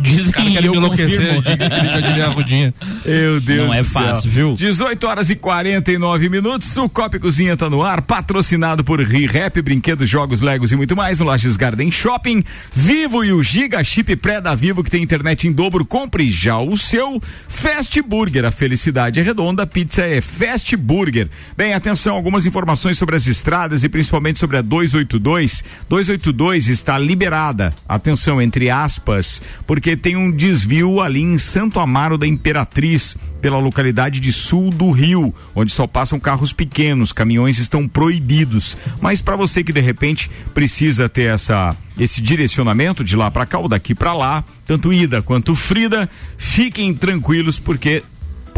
Dizem 0.01 0.45
me 0.45 0.57
enlouquecer, 0.75 1.35
confirmo. 1.35 1.41
diga 1.43 1.69
que 1.69 1.75
ele 1.75 2.01
dizer 2.01 2.21
a 2.23 2.29
rodinha. 2.29 2.73
Meu 3.05 3.39
Deus 3.39 3.67
Não 3.67 3.73
é 3.75 3.83
fácil, 3.83 4.31
viu? 4.31 4.55
18 4.55 5.03
horas 5.05 5.29
e 5.29 5.35
49 5.35 6.27
minutos. 6.27 6.75
O 6.77 6.89
Copa 6.89 7.17
e 7.17 7.19
Cozinha 7.19 7.55
tá 7.55 7.69
no 7.69 7.83
ar, 7.83 8.01
patrocinado 8.01 8.83
por 8.83 8.99
ReHap, 8.99 9.61
brinquedos, 9.61 10.09
jogos, 10.09 10.41
legos 10.41 10.71
e 10.71 10.75
muito 10.75 10.95
mais 10.95 11.19
no 11.19 11.25
Lages 11.27 11.55
Garden 11.55 11.91
Shopping. 11.91 12.43
Vivo 12.73 13.23
e 13.23 13.31
o 13.31 13.43
Giga 13.59 13.83
Chip 13.83 14.15
Pré 14.15 14.39
da 14.39 14.55
Vivo, 14.55 14.81
que 14.81 14.89
tem 14.89 15.03
internet 15.03 15.45
em 15.45 15.51
dobro. 15.51 15.85
Compre 15.85 16.29
já 16.29 16.57
o 16.57 16.77
seu. 16.77 17.21
Fast 17.49 18.01
Burger, 18.01 18.45
a 18.45 18.51
felicidade 18.51 19.19
é 19.19 19.21
redonda, 19.21 19.67
pizza 19.67 20.01
é 20.01 20.21
Fast 20.21 20.77
Burger. 20.77 21.27
Bem, 21.57 21.73
atenção, 21.73 22.15
algumas 22.15 22.45
informações 22.45 22.97
sobre 22.97 23.17
as 23.17 23.27
estradas 23.27 23.83
e 23.83 23.89
principalmente 23.89 24.39
sobre 24.39 24.55
a 24.55 24.61
282. 24.61 25.65
282 25.89 26.69
está 26.69 26.97
liberada, 26.97 27.73
atenção, 27.85 28.41
entre 28.41 28.69
aspas, 28.69 29.41
porque 29.67 29.97
tem 29.97 30.15
um 30.15 30.31
desvio 30.31 31.01
ali 31.01 31.21
em 31.21 31.37
Santo 31.37 31.81
Amaro 31.81 32.17
da 32.17 32.25
Imperatriz, 32.25 33.17
pela 33.41 33.57
localidade 33.57 34.19
de 34.19 34.31
sul 34.31 34.69
do 34.69 34.91
Rio, 34.91 35.33
onde 35.55 35.71
só 35.71 35.87
passam 35.87 36.19
carros 36.19 36.53
pequenos, 36.53 37.11
caminhões 37.11 37.57
estão 37.57 37.87
proibidos. 37.87 38.77
Mas 39.01 39.21
para 39.21 39.35
você 39.35 39.63
que 39.63 39.73
de 39.73 39.81
repente 39.81 40.29
precisa 40.53 41.09
ter 41.09 41.33
essa 41.33 41.75
esse 41.97 42.21
direcionamento 42.21 43.03
de 43.03 43.15
lá 43.17 43.29
para 43.29 43.45
cá 43.45 43.59
ou 43.59 43.67
daqui 43.67 43.93
para 43.93 44.13
lá, 44.13 44.43
tanto 44.65 44.93
ida 44.93 45.21
quanto 45.21 45.53
Frida, 45.53 46.09
fiquem 46.37 46.93
tranquilos 46.93 47.59
porque 47.59 48.03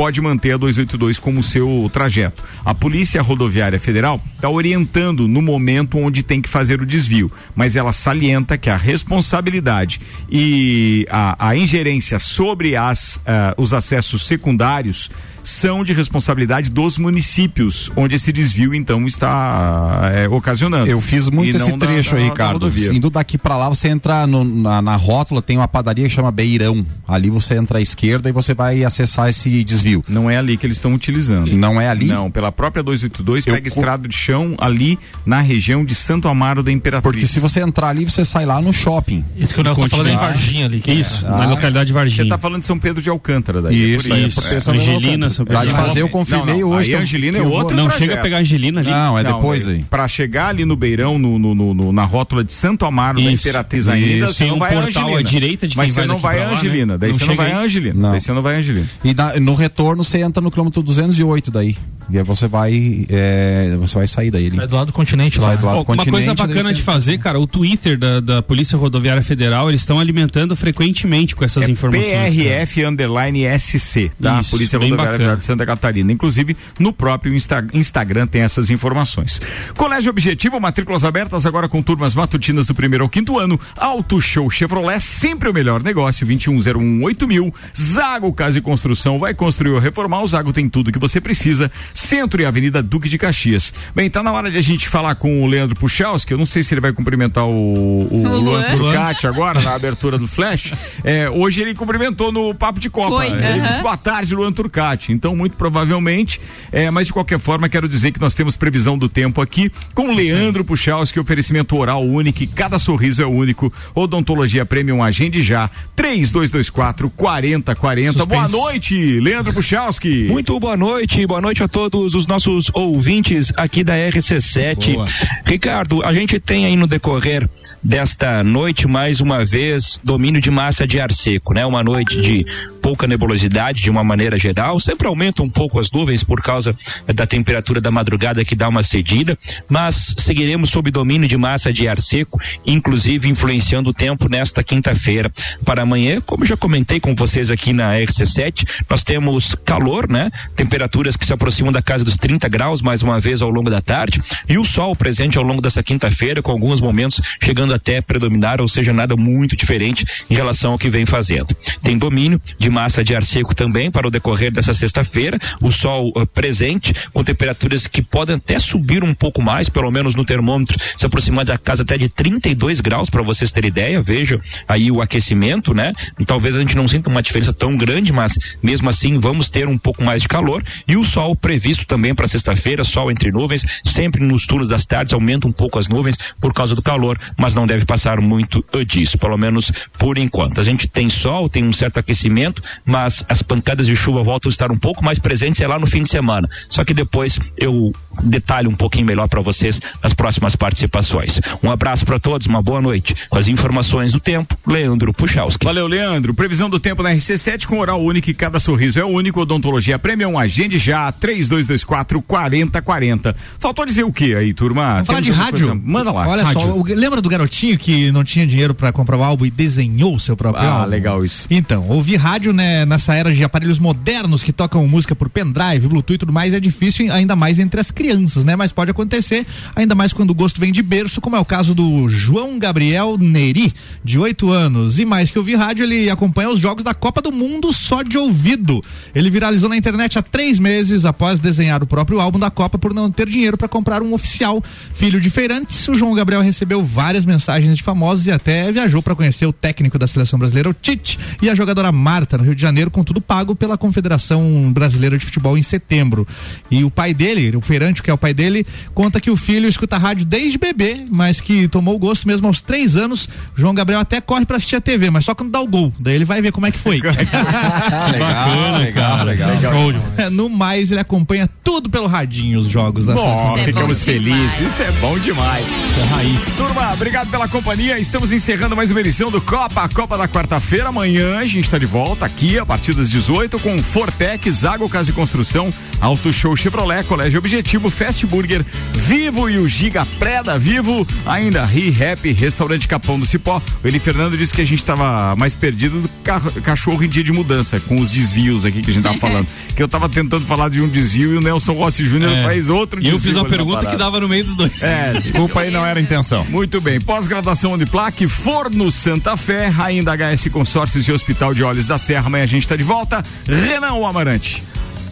pode 0.02 0.20
manter 0.20 0.54
a 0.54 0.58
282 0.58 1.20
como 1.20 1.44
seu 1.44 1.88
trajeto. 1.94 2.44
A 2.66 2.74
Polícia 2.74 3.22
Rodoviária 3.22 3.80
Federal 3.80 4.20
está 4.36 4.50
orientando 4.50 5.28
no 5.28 5.44
momento 5.44 6.00
onde 6.00 6.24
tem 6.24 6.42
que 6.42 6.50
fazer 6.50 6.82
o 6.82 6.88
desvio, 6.88 7.32
mas 7.56 7.76
ela 7.76 7.94
salienta 7.94 8.58
que 8.58 8.68
a 8.68 8.76
responsabilidade 8.76 10.02
e 10.28 11.06
a, 11.08 11.50
a 11.50 11.56
ingerência 11.56 12.18
sobre 12.18 12.76
as, 12.76 13.22
ah, 13.28 13.54
os 13.60 13.76
acessos 13.76 14.26
secundários 14.26 15.12
são 15.44 15.84
de 15.84 15.94
responsabilidade 15.94 16.70
dos 16.70 16.98
municípios, 16.98 17.92
onde 17.96 18.16
esse 18.16 18.32
desvio 18.32 18.74
então 18.74 19.06
está 19.06 20.12
eh, 20.14 20.28
ocasionando. 20.30 20.88
Eu 20.88 21.02
fiz 21.02 21.30
muito 21.30 21.56
E 21.58 21.62
esse 21.62 21.72
trecho 21.78 22.12
da- 22.12 22.18
aí, 22.18 22.24
da 22.26 22.30
Ricardo. 22.32 22.72
Indo 22.94 23.10
daqui 23.10 23.38
pra 23.38 23.58
lá, 23.58 23.70
você 23.70 23.88
entra 23.88 24.26
no- 24.28 24.44
na, 24.44 24.82
na 24.82 24.96
rótula, 24.96 25.42
tem 25.42 25.58
uma 25.58 25.68
padaria 25.68 26.06
que 26.08 26.14
chama 26.14 26.32
Beirão. 26.32 26.86
Ali 27.08 27.30
você 27.30 27.56
entra 27.56 27.78
à 27.80 27.82
esquerda 27.82 28.30
e 28.30 28.32
você 28.32 28.54
vai 28.54 28.84
acessar 28.84 29.30
esse 29.30 29.64
desvio. 29.64 30.04
Não 30.08 30.30
é 30.30 30.38
ali 30.38 30.58
que 30.58 30.66
eles 30.66 30.78
estão 30.78 30.94
utilizando. 30.94 31.52
Não 31.56 31.80
é 31.80 31.90
ali? 31.90 32.06
Não, 32.06 32.30
pela 32.32 32.52
própria 32.52 32.84
282 32.84 33.46
Eu 33.48 33.54
pega 33.54 33.70
co- 33.70 33.80
estrada 33.80 34.08
de 34.08 34.16
chão 34.16 34.56
ali 34.60 34.98
na 35.26 35.42
região 35.42 35.84
de 35.84 35.94
Santo 35.96 36.28
Amaro 36.28 36.64
da 36.64 36.72
Imperatriz. 36.72 37.04
Porque 37.12 37.28
se 37.28 37.40
você 37.40 37.62
entrar 37.62 37.90
ali, 37.90 38.06
você 38.06 38.24
sai 38.24 38.46
lá 38.46 38.62
no 38.62 38.72
shopping. 38.74 39.24
Isso 39.38 39.54
que 39.54 39.60
o 39.60 39.64
Nelson 39.64 39.84
tá 39.84 39.90
falando 39.90 40.08
é 40.08 40.14
em 40.14 40.18
Varginha 40.18 40.66
ali. 40.66 40.80
que 40.82 40.92
Isso, 40.92 41.26
é. 41.26 41.30
na 41.30 41.46
localidade 41.48 41.88
de 41.88 41.94
Varginha. 41.94 42.24
Você 42.26 42.30
tá 42.30 42.38
falando 42.38 42.60
de 42.62 42.66
São 42.66 42.78
Pedro 42.80 43.02
de 43.02 43.10
Alcântara 43.10 43.62
daí. 43.62 43.96
Isso, 43.96 44.08
é 44.08 44.10
por 44.10 44.18
isso. 44.20 44.42
porque 44.42 44.56
É. 44.56 44.72
Angelina, 44.72 45.30
Pra 45.38 45.60
Pedro. 45.62 45.68
de 45.68 45.74
fazer, 45.82 46.02
eu 46.02 46.10
confirmei 46.10 46.56
Não, 46.62 46.70
não, 46.70 46.78
hoje. 46.78 46.90
Aí 46.90 46.96
que 46.96 46.96
eu- 46.96 47.00
Angelina 47.02 47.38
é 47.38 47.42
outro 47.42 47.76
Não 47.76 47.86
trajeto. 47.86 48.04
chega 48.04 48.20
a 48.20 48.24
pegar 48.24 48.38
a 48.38 48.40
Angelina 48.42 48.82
ali. 48.82 48.90
Não, 48.92 49.18
é 49.20 49.24
Não, 49.24 49.34
depois 49.36 49.66
daí, 49.66 49.76
aí. 49.78 49.86
Pra 49.90 50.08
chegar 50.08 50.48
ali 50.48 50.66
no 50.66 50.76
Beirão, 50.76 51.18
no, 51.18 51.38
no, 51.40 51.56
no- 51.56 51.74
no- 51.74 51.92
na 51.92 52.06
rótula 52.06 52.44
de 52.44 52.54
Santo 52.54 52.86
Amaro 52.86 53.22
da 53.22 53.32
Isso, 53.32 53.48
Imperatriz 53.48 53.88
ainda, 53.88 54.28
você 54.28 54.40
Tem 54.40 54.48
não 54.50 54.56
um 54.56 54.60
vai 54.60 54.70
a 54.76 54.82
portal 54.82 55.04
Angelina. 55.04 55.20
à 55.20 55.24
direita 55.24 55.68
de 55.68 55.76
quem 55.76 55.84
Mas 55.84 55.92
você 55.92 56.00
vai 56.02 56.08
não 56.08 56.18
vai 56.18 56.42
a 56.42 56.46
lá, 56.48 56.54
Angelina. 56.54 56.94
né? 56.94 56.98
Daí 57.00 57.12
Não 57.12 57.20
você 57.20 57.26
não 57.26 57.36
vai 57.36 57.52
a. 57.52 57.58
Angelina. 57.60 58.10
Daí 58.12 58.22
você 58.22 58.32
não 58.34 58.42
vai 58.42 58.56
a 58.56 58.58
Angelina. 58.60 58.86
E 59.04 59.14
na- 59.14 59.40
no 59.40 59.56
retorno 59.56 60.04
você 60.04 60.20
entra 60.20 60.42
no 60.42 60.52
quilômetro 60.52 60.82
208 60.84 61.52
daí. 61.52 61.76
E 62.10 62.18
aí 62.18 62.24
você 62.24 62.48
vai. 62.48 63.06
é, 63.10 63.76
você 63.80 63.96
vai 63.96 64.08
sair 64.08 64.32
daí. 64.32 64.52
Sai 64.52 64.68
do 64.68 64.76
lado 64.76 64.88
do 64.88 64.94
continente 64.94 65.40
lá. 65.40 65.48
Sai 65.50 65.58
do 65.58 65.66
lado 65.66 65.76
do 65.76 65.80
uma 65.80 65.86
continente. 65.86 66.10
coisa 66.12 66.34
daí 66.36 66.48
bacana 66.48 66.70
você- 66.70 66.74
de 66.76 66.82
fazer, 66.82 67.18
cara, 67.20 67.40
o 67.40 67.48
Twitter 67.48 67.98
da, 67.98 68.20
da 68.20 68.42
Polícia 68.42 68.78
Rodoviária 68.78 69.22
Federal, 69.22 69.70
eles 69.70 69.82
estão 69.82 70.00
alimentando 70.00 70.56
frequentemente 70.56 71.36
com 71.36 71.46
essas 71.46 71.64
É 71.64 71.72
informações. 71.72 72.12
cara. 72.12 72.26
PRF 72.32 72.84
underline 72.86 73.46
SC, 73.46 74.12
tá? 74.22 74.40
Isso, 74.42 74.50
Polícia 74.52 74.78
Rodoviária 74.80 75.18
Federal 75.22 75.38
de 75.38 75.46
Santa 75.46 75.66
Catarina. 75.66 76.12
Inclusive, 76.12 76.56
no 76.80 76.92
próprio 76.92 77.34
Insta- 77.34 77.66
Instagram 77.74 78.28
tem 78.28 78.42
essas 78.42 78.70
informações. 78.70 79.42
Colégio 79.76 80.10
Objetivo, 80.10 80.60
matrículas 80.60 81.04
abertas 81.04 81.46
agora 81.46 81.68
com 81.70 81.82
turmas 81.82 82.16
matutinas 82.16 82.66
do 82.66 82.74
primeiro 82.76 83.04
ao 83.04 83.10
quinto 83.10 83.38
ano. 83.40 83.60
Auto 83.78 84.20
Show 84.22 84.50
Chevrolet, 84.50 85.00
sempre 85.00 85.50
o 85.50 85.54
melhor 85.54 85.82
negócio, 85.84 86.26
21018000. 86.28 87.54
Zago 87.76 88.32
Casa 88.34 88.60
e 88.60 88.62
Construção, 88.62 89.18
vai 89.20 89.34
construir 89.34 89.72
ou 89.72 89.80
reformar. 89.80 90.22
O 90.22 90.28
Zago 90.28 90.54
tem 90.54 90.70
tudo 90.70 90.92
que 90.92 91.00
você 91.00 91.20
precisa. 91.22 91.72
Centro 91.94 92.42
e 92.42 92.46
Avenida 92.46 92.82
Duque 92.82 93.10
de 93.10 93.18
Caxias. 93.18 93.74
Bem, 93.96 94.10
tá 94.10 94.22
na 94.24 94.32
hora 94.32 94.50
de 94.52 94.58
a 94.58 94.62
gente 94.62 94.88
falar 94.88 95.16
com 95.16 95.44
o 95.44 95.48
Leandro 95.48 95.76
Puchalski, 95.76 96.32
eu 96.34 96.38
não 96.38 96.46
sei 96.46 96.64
se 96.64 96.74
ele 96.74 96.82
vai 96.82 96.92
cumprimentar 96.94 97.46
o, 97.46 97.52
o, 97.52 98.24
O 98.26 98.40
Luan. 98.40 98.62
Turcati 98.64 99.28
agora, 99.28 99.60
na 99.62 99.76
abertura 99.76 100.18
do 100.18 100.28
Flash. 100.28 100.74
É, 101.04 101.30
hoje 101.30 101.62
ele 101.62 101.74
cumprimentou 101.74 102.32
no 102.32 102.54
Papo 102.54 102.80
de 102.80 102.90
Copa. 102.90 103.18
Foi, 103.18 103.28
Ele 103.28 103.36
aham. 103.60 103.68
disse 103.68 103.82
boa 103.82 103.98
tarde, 103.98 104.36
Luan 104.36 104.52
Turcati. 104.52 105.11
Então, 105.12 105.36
muito 105.36 105.56
provavelmente, 105.56 106.40
é, 106.72 106.90
mas 106.90 107.08
de 107.08 107.14
qualquer 107.14 107.40
forma, 107.40 107.70
quero 107.70 107.88
dizer 107.88 108.12
que 108.12 108.20
nós 108.20 108.34
temos 108.34 108.56
previsão 108.56 108.98
do 108.98 109.10
tempo 109.10 109.42
aqui 109.42 109.72
com 109.94 110.14
Leandro 110.14 110.64
Puchalski, 110.64 111.20
oferecimento 111.20 111.76
oral 111.78 112.04
único, 112.04 112.46
cada 112.56 112.80
sorriso 112.80 113.22
é 113.22 113.26
único. 113.26 113.72
Odontologia 113.94 114.66
Premium, 114.66 115.04
agende 115.04 115.42
já. 115.44 115.70
3224 115.96 117.10
4040. 117.10 118.26
Boa 118.26 118.48
noite, 118.48 119.20
Leandro 119.20 119.54
Puchalski. 119.54 120.26
Muito 120.26 120.60
boa 120.60 120.78
noite, 120.78 121.26
boa 121.26 121.42
noite 121.42 121.64
a 121.64 121.68
todos 121.68 122.16
os 122.16 122.28
nossos 122.28 122.72
ouvintes 122.74 123.52
aqui 123.58 123.84
da 123.84 123.96
RC7. 123.96 124.94
Boa. 124.94 125.06
Ricardo, 125.46 126.04
a 126.04 126.14
gente 126.14 126.40
tem 126.40 126.66
aí 126.66 126.76
no 126.76 126.88
decorrer 126.88 127.50
desta 127.84 128.44
noite 128.44 128.88
mais 128.88 129.22
uma 129.22 129.44
vez 129.44 130.00
domínio 130.04 130.40
de 130.40 130.52
massa 130.52 130.86
de 130.86 131.00
ar 131.00 131.12
seco, 131.12 131.54
né? 131.54 131.66
Uma 131.66 131.84
noite 131.84 132.22
de 132.22 132.46
pouca 132.82 133.08
nebulosidade 133.08 133.82
de 133.82 133.90
uma 133.90 134.04
maneira 134.04 134.38
geral, 134.38 134.80
sempre 134.80 135.08
aumenta 135.08 135.44
um 135.44 135.50
pouco 135.50 135.80
as 135.80 135.92
nuvens 135.92 136.24
por 136.24 136.42
causa 136.42 136.76
da 137.14 137.28
temperatura 137.28 137.80
da 137.80 137.92
madrugada 137.92 138.44
que 138.44 138.56
dá 138.56 138.68
uma 138.68 138.82
cedida, 138.82 139.38
mas 139.70 140.16
seguiremos 140.18 140.72
sob 140.72 140.90
domínio 140.90 141.28
de 141.28 141.38
massa 141.38 141.72
de 141.72 141.88
ar 141.88 142.00
seco, 142.00 142.42
inclusive 142.66 143.30
influenciando 143.30 143.92
o 143.92 143.94
tempo 143.94 144.28
nesta 144.28 144.64
quinta-feira. 144.64 145.32
Para 145.64 145.84
amanhã, 145.84 146.20
como 146.22 146.46
já 146.46 146.58
comentei 146.58 147.00
com 147.00 147.14
vocês 147.14 147.52
aqui 147.52 147.72
na 147.72 147.94
RC7, 147.94 148.84
nós 148.90 149.04
temos 149.04 149.56
calor, 149.64 150.10
né? 150.10 150.32
Temperaturas 150.56 151.16
que 151.16 151.26
se 151.26 151.34
aproximam 151.34 151.72
da 151.72 151.82
casa 151.82 152.04
dos 152.04 152.18
30 152.18 152.48
graus 152.50 152.82
mais 152.82 153.04
uma 153.04 153.20
vez 153.20 153.42
ao 153.42 153.50
longo 153.50 153.70
da 153.70 153.82
tarde 153.82 154.22
e 154.50 154.58
o 154.58 154.66
sol 154.66 154.96
presente 154.96 155.38
ao 155.38 155.44
longo 155.44 155.62
dessa 155.62 155.84
quinta-feira 155.84 156.42
com 156.42 156.52
alguns 156.52 156.82
momentos 156.82 157.22
chegando 157.42 157.71
até 157.72 158.02
predominar, 158.02 158.62
ou 158.62 158.68
seja, 158.68 158.94
nada 158.94 159.16
muito 159.16 159.56
diferente 159.56 160.06
em 160.30 160.34
relação 160.34 160.74
ao 160.74 160.78
que 160.78 160.90
vem 160.90 161.06
fazendo. 161.06 161.48
Tem 161.84 161.98
domínio 161.98 162.42
de 162.58 162.70
massa 162.70 163.04
de 163.04 163.16
ar 163.16 163.24
seco 163.24 163.56
também 163.56 163.90
para 163.90 164.08
o 164.08 164.12
decorrer 164.12 164.52
dessa 164.52 164.74
sexta-feira, 164.74 165.38
o 165.62 165.72
sol 165.72 166.12
eh, 166.16 166.26
presente 166.26 166.94
com 167.14 167.24
temperaturas 167.24 167.88
que 167.88 168.02
podem 168.02 168.36
até 168.36 168.60
subir 168.60 169.04
um 169.04 169.14
pouco 169.14 169.42
mais, 169.42 169.70
pelo 169.70 169.92
menos 169.92 170.16
no 170.16 170.26
termômetro, 170.26 170.78
se 170.98 171.06
aproximar 171.06 171.46
da 171.46 171.58
casa 171.58 171.84
até 171.84 171.98
de 171.98 172.10
32 172.10 172.82
graus 172.82 173.10
para 173.10 173.22
vocês 173.22 173.52
terem 173.52 173.70
ideia. 173.70 174.02
Veja 174.02 174.40
aí 174.68 174.92
o 174.92 175.02
aquecimento, 175.02 175.74
né? 175.74 175.92
Talvez 176.26 176.56
a 176.56 176.60
gente 176.60 176.76
não 176.76 176.88
sinta 176.88 177.10
uma 177.10 177.22
diferença 177.22 177.54
tão 177.54 177.76
grande, 177.78 178.12
mas 178.12 178.38
mesmo 178.62 178.90
assim 178.90 179.20
vamos 179.20 179.50
ter 179.50 179.68
um 179.68 179.78
pouco 179.78 180.04
mais 180.04 180.22
de 180.22 180.28
calor 180.28 180.64
e 180.88 180.98
o 180.98 181.04
sol 181.04 181.36
previsto 181.36 181.86
também 181.86 182.14
para 182.14 182.28
sexta-feira, 182.28 182.84
sol 182.84 183.12
entre 183.12 183.32
nuvens, 183.32 183.64
sempre 183.86 184.24
nos 184.24 184.46
turnos 184.46 184.70
das 184.70 184.86
tardes 184.86 185.14
aumenta 185.14 185.48
um 185.48 185.52
pouco 185.52 185.80
as 185.80 185.88
nuvens 185.88 186.18
por 186.40 186.54
causa 186.54 186.76
do 186.76 186.82
calor, 186.82 187.18
mas 187.38 187.56
não 187.56 187.61
deve 187.66 187.86
passar 187.86 188.20
muito 188.20 188.64
disso, 188.86 189.18
pelo 189.18 189.38
menos 189.38 189.72
por 189.98 190.18
enquanto. 190.18 190.60
A 190.60 190.64
gente 190.64 190.88
tem 190.88 191.10
sol, 191.10 191.50
tem 191.50 191.64
um 191.64 191.74
certo 191.74 192.00
aquecimento, 192.00 192.62
mas 192.86 193.24
as 193.28 193.42
pancadas 193.42 193.88
de 193.88 193.96
chuva 193.96 194.24
voltam 194.24 194.50
a 194.50 194.52
estar 194.52 194.72
um 194.72 194.78
pouco 194.78 195.04
mais 195.04 195.20
presentes 195.20 195.62
é 195.62 195.68
lá 195.68 195.80
no 195.80 195.88
fim 195.88 196.04
de 196.04 196.10
semana. 196.10 196.48
Só 196.70 196.84
que 196.84 196.94
depois 196.94 197.40
eu 197.58 197.94
detalho 198.24 198.70
um 198.70 198.76
pouquinho 198.76 199.06
melhor 199.06 199.28
para 199.28 199.42
vocês 199.42 199.80
nas 200.04 200.14
próximas 200.14 200.56
participações. 200.56 201.40
Um 201.64 201.72
abraço 201.72 202.06
para 202.06 202.20
todos, 202.20 202.48
uma 202.48 202.62
boa 202.62 202.82
noite. 202.82 203.16
Com 203.30 203.38
as 203.38 203.48
informações 203.48 204.12
do 204.12 204.20
tempo, 204.20 204.58
Leandro 204.68 205.14
Puchalski. 205.14 205.66
Valeu, 205.66 205.88
Leandro. 205.88 206.34
Previsão 206.34 206.70
do 206.70 206.80
tempo 206.80 207.02
na 207.04 207.12
RC7 207.12 207.66
com 207.66 207.80
oral 207.80 208.02
único 208.04 208.30
e 208.30 208.34
cada 208.34 208.60
sorriso 208.60 209.00
é 209.00 209.06
único. 209.06 209.42
Odontologia 209.42 209.98
Premium, 210.00 210.38
agende 210.38 210.78
já, 210.78 211.12
3224 211.12 212.22
4040. 212.22 213.36
Faltou 213.60 213.86
dizer 213.86 214.04
o 214.04 214.12
que 214.12 214.36
aí, 214.36 214.54
turma? 214.54 214.94
Vamos 214.94 215.08
falar 215.08 215.20
de 215.22 215.32
rádio. 215.32 215.68
coisa? 215.68 215.82
Manda 215.84 216.12
lá. 216.12 216.28
Olha 216.28 216.44
rádio. 216.44 216.62
só, 216.62 216.74
o- 216.78 216.84
lembra 216.84 217.22
do 217.22 217.30
garotinho 217.30 217.78
que 217.78 218.12
não 218.12 218.24
tinha 218.24 218.46
dinheiro 218.46 218.74
pra 218.74 218.92
comprar 218.92 219.18
o 219.18 219.24
álbum 219.24 219.46
e 219.46 219.52
desenhou 219.52 220.16
o 220.16 220.20
seu 220.20 220.36
próprio 220.36 220.64
Ah, 220.66 220.72
álbum? 220.80 220.90
legal 220.90 221.24
isso. 221.26 221.46
Então, 221.50 221.88
ouvir 221.88 222.18
rádio 222.18 222.54
né, 222.54 222.86
nessa 222.86 223.14
era 223.16 223.34
de 223.34 223.44
aparelhos 223.44 223.80
modernos 223.80 224.44
que 224.44 224.52
tocam 224.54 224.88
música 224.88 225.16
por 225.16 225.30
pendrive, 225.30 225.88
Bluetooth 225.88 226.16
e 226.16 226.18
tudo 226.18 226.34
mais 226.34 226.54
é 226.54 226.60
difícil, 226.60 227.12
ainda 227.12 227.36
mais 227.36 227.60
entre 227.60 227.80
as 227.80 227.90
crianças, 227.92 228.01
né? 228.44 228.56
Mas 228.56 228.72
pode 228.72 228.92
acontecer, 228.92 229.46
ainda 229.76 229.96
mais 229.96 230.14
quando 230.14 230.32
o 230.32 230.36
gosto 230.36 230.60
vem 230.60 230.72
de 230.72 230.82
berço, 230.82 231.22
como 231.22 231.36
é 231.36 231.40
o 231.40 231.46
caso 231.46 231.74
do 231.74 232.08
João 232.08 232.58
Gabriel 232.60 233.18
Neri, 233.18 233.74
de 234.04 234.18
8 234.18 234.52
anos. 234.52 235.00
E 235.00 235.06
mais 235.06 235.32
que 235.32 235.40
ouvir 235.40 235.56
rádio, 235.56 235.84
ele 235.84 236.10
acompanha 236.10 236.50
os 236.50 236.60
jogos 236.60 236.84
da 236.84 236.94
Copa 236.94 237.22
do 237.22 237.32
Mundo 237.32 237.74
só 237.74 238.04
de 238.04 238.18
ouvido. 238.18 238.82
Ele 239.14 239.30
viralizou 239.30 239.70
na 239.70 239.78
internet 239.78 240.18
há 240.18 240.22
três 240.22 240.60
meses 240.60 241.06
após 241.06 241.40
desenhar 241.40 241.84
o 241.84 241.88
próprio 241.88 242.20
álbum 242.20 242.40
da 242.40 242.50
Copa 242.50 242.78
por 242.78 242.94
não 242.94 243.12
ter 243.12 243.28
dinheiro 243.28 243.58
para 243.58 243.68
comprar 243.68 244.02
um 244.02 244.14
oficial. 244.14 244.64
Filho 244.96 245.20
de 245.20 245.30
feirantes, 245.30 245.88
o 245.88 245.96
João 245.96 246.14
Gabriel 246.14 246.42
recebeu 246.42 246.84
várias 246.84 247.26
mensagens 247.26 247.76
de 247.76 247.84
famosos 247.84 248.28
e 248.28 248.32
até 248.32 248.72
viajou 248.72 249.02
para 249.02 249.16
conhecer 249.16 249.46
o 249.46 249.54
técnico 249.54 249.98
da 249.98 250.08
seleção 250.08 250.40
brasileira, 250.40 250.70
o 250.70 250.74
Tite, 250.74 251.20
e 251.42 251.50
a 251.50 251.56
jogadora 251.56 251.92
Marta, 251.92 252.38
no 252.38 252.44
Rio 252.44 252.56
de 252.56 252.62
Janeiro, 252.62 252.92
com 252.92 253.04
tudo 253.04 253.20
pago 253.20 253.56
pela 253.56 253.78
Confederação 253.78 254.72
Brasileira 254.72 255.18
de 255.18 255.26
Futebol 255.26 255.58
em 255.58 255.64
setembro. 255.64 256.28
E 256.70 256.84
o 256.84 256.92
pai 256.92 257.14
dele, 257.14 257.56
o 257.56 257.62
feirante, 257.62 257.91
que 258.00 258.10
é 258.10 258.14
o 258.14 258.18
pai 258.18 258.34
dele, 258.34 258.66
conta 258.94 259.20
que 259.20 259.30
o 259.32 259.36
filho 259.36 259.68
escuta 259.68 259.98
rádio 259.98 260.26
desde 260.26 260.58
bebê, 260.58 261.06
mas 261.10 261.42
que 261.42 261.68
tomou 261.68 261.96
o 261.96 262.00
gosto 262.00 262.28
mesmo 262.28 262.48
aos 262.48 262.62
três 262.62 262.96
anos. 262.96 263.28
João 263.56 263.74
Gabriel 263.74 264.00
até 264.02 264.22
corre 264.22 264.46
para 264.46 264.58
assistir 264.58 264.76
a 264.76 264.82
TV, 264.82 265.10
mas 265.10 265.26
só 265.26 265.34
quando 265.34 265.50
dá 265.52 265.60
o 265.60 265.68
gol. 265.68 265.92
Daí 266.00 266.16
ele 266.16 266.26
vai 266.26 266.42
ver 266.42 266.52
como 266.52 266.68
é 266.68 266.72
que 266.72 266.78
foi. 266.80 267.02
Legal, 268.12 268.78
legal, 268.80 269.26
legal. 269.26 269.60
Show 269.74 269.92
de- 269.94 270.00
É, 270.18 270.30
No 270.30 270.50
mais, 270.50 270.92
ele 270.92 271.00
acompanha 271.00 271.50
tudo 271.64 271.90
pelo 271.90 272.08
radinho 272.08 272.60
os 272.60 272.68
jogos 272.68 273.06
da 273.06 273.14
Bom, 273.14 273.22
seleção. 273.56 273.66
ficamos 273.66 274.04
felizes. 274.04 274.60
Isso 274.60 274.82
é 274.84 274.92
bom 274.94 275.18
demais. 275.18 275.66
Isso 275.68 276.00
é 276.00 276.04
raiz. 276.04 276.42
Turma, 276.58 276.94
obrigado 276.94 277.30
pela 277.30 277.48
companhia. 277.48 278.00
Estamos 278.00 278.32
encerrando 278.32 278.76
mais 278.76 278.92
uma 278.92 279.00
edição 279.00 279.30
do 279.32 279.42
Copa, 279.42 279.84
a 279.84 279.90
Copa 279.90 280.18
da 280.18 280.28
quarta-feira. 280.28 280.90
Amanhã 280.90 281.38
a 281.38 281.46
gente 281.46 281.66
está 281.66 281.78
de 281.78 281.86
volta 281.86 282.26
aqui 282.26 282.58
a 282.60 282.66
partir 282.66 282.94
das 282.94 283.10
18 283.10 283.60
com 283.60 283.82
Fortec, 283.82 284.50
Zago 284.52 284.88
Casa 284.90 285.10
e 285.10 285.14
Construção, 285.14 285.70
Auto 286.00 286.32
Show 286.34 286.56
Chevrolet, 286.56 287.04
Colégio 287.06 287.40
Objetivo, 287.40 287.81
Fast 287.90 288.26
Burger, 288.26 288.66
Vivo 288.94 289.50
e 289.50 289.58
o 289.58 289.68
Giga 289.68 290.06
Pré 290.20 290.44
da 290.44 290.58
Vivo, 290.58 291.08
ainda 291.26 291.66
Re-Rap, 291.66 292.32
Restaurante 292.34 292.88
Capão 292.88 293.20
do 293.20 293.26
Cipó. 293.26 293.62
O 293.84 293.88
Eli 293.88 294.00
Fernando 294.00 294.38
disse 294.38 294.54
que 294.54 294.62
a 294.62 294.66
gente 294.66 294.80
estava 294.80 295.36
mais 295.36 295.56
perdido 295.56 296.02
do 296.02 296.08
que 296.08 296.14
ca- 296.24 296.40
cachorro 296.64 297.04
em 297.04 297.10
dia 297.10 297.24
de 297.24 297.32
mudança, 297.32 297.80
com 297.80 298.00
os 298.00 298.12
desvios 298.12 298.66
aqui 298.66 298.82
que 298.82 298.92
a 298.92 298.94
gente 298.94 299.04
tava 299.04 299.18
falando. 299.20 299.48
que 299.76 299.82
eu 299.82 299.88
tava 299.88 300.08
tentando 300.10 300.46
falar 300.46 300.70
de 300.70 300.82
um 300.82 300.88
desvio 300.88 301.34
e 301.34 301.38
o 301.38 301.42
Nelson 301.42 301.74
Rossi 301.74 302.06
Júnior 302.06 302.32
É. 302.32 302.44
faz 302.44 302.70
outro 302.70 303.02
E 303.02 303.08
eu 303.08 303.14
desvio 303.14 303.32
fiz 303.34 303.42
uma 303.42 303.50
pergunta 303.50 303.86
que 303.86 303.96
dava 303.96 304.20
no 304.20 304.28
meio 304.30 304.44
dos 304.44 304.56
dois. 304.56 304.82
É, 304.84 305.14
desculpa 305.20 305.62
aí, 305.62 305.72
não 305.72 305.86
era 305.86 306.00
a 306.00 306.02
intenção. 306.02 306.46
Muito 306.50 306.80
bem. 306.82 307.00
Pós-graduação 307.00 307.74
Uniplaque, 307.74 308.28
Forno 308.28 308.92
Santa 308.92 309.36
Fé, 309.38 309.74
ainda 309.80 310.12
HS 310.16 310.50
Consórcios 310.52 311.08
e 311.08 311.12
Hospital 311.12 311.54
de 311.54 311.64
Olhos 311.64 311.88
da 311.88 311.98
Serra. 311.98 312.28
Amanhã 312.28 312.44
a 312.44 312.48
gente 312.48 312.64
está 312.64 312.76
de 312.76 312.84
volta. 312.84 313.24
Renan 313.48 313.94
o 313.94 314.06
Amarante. 314.06 314.64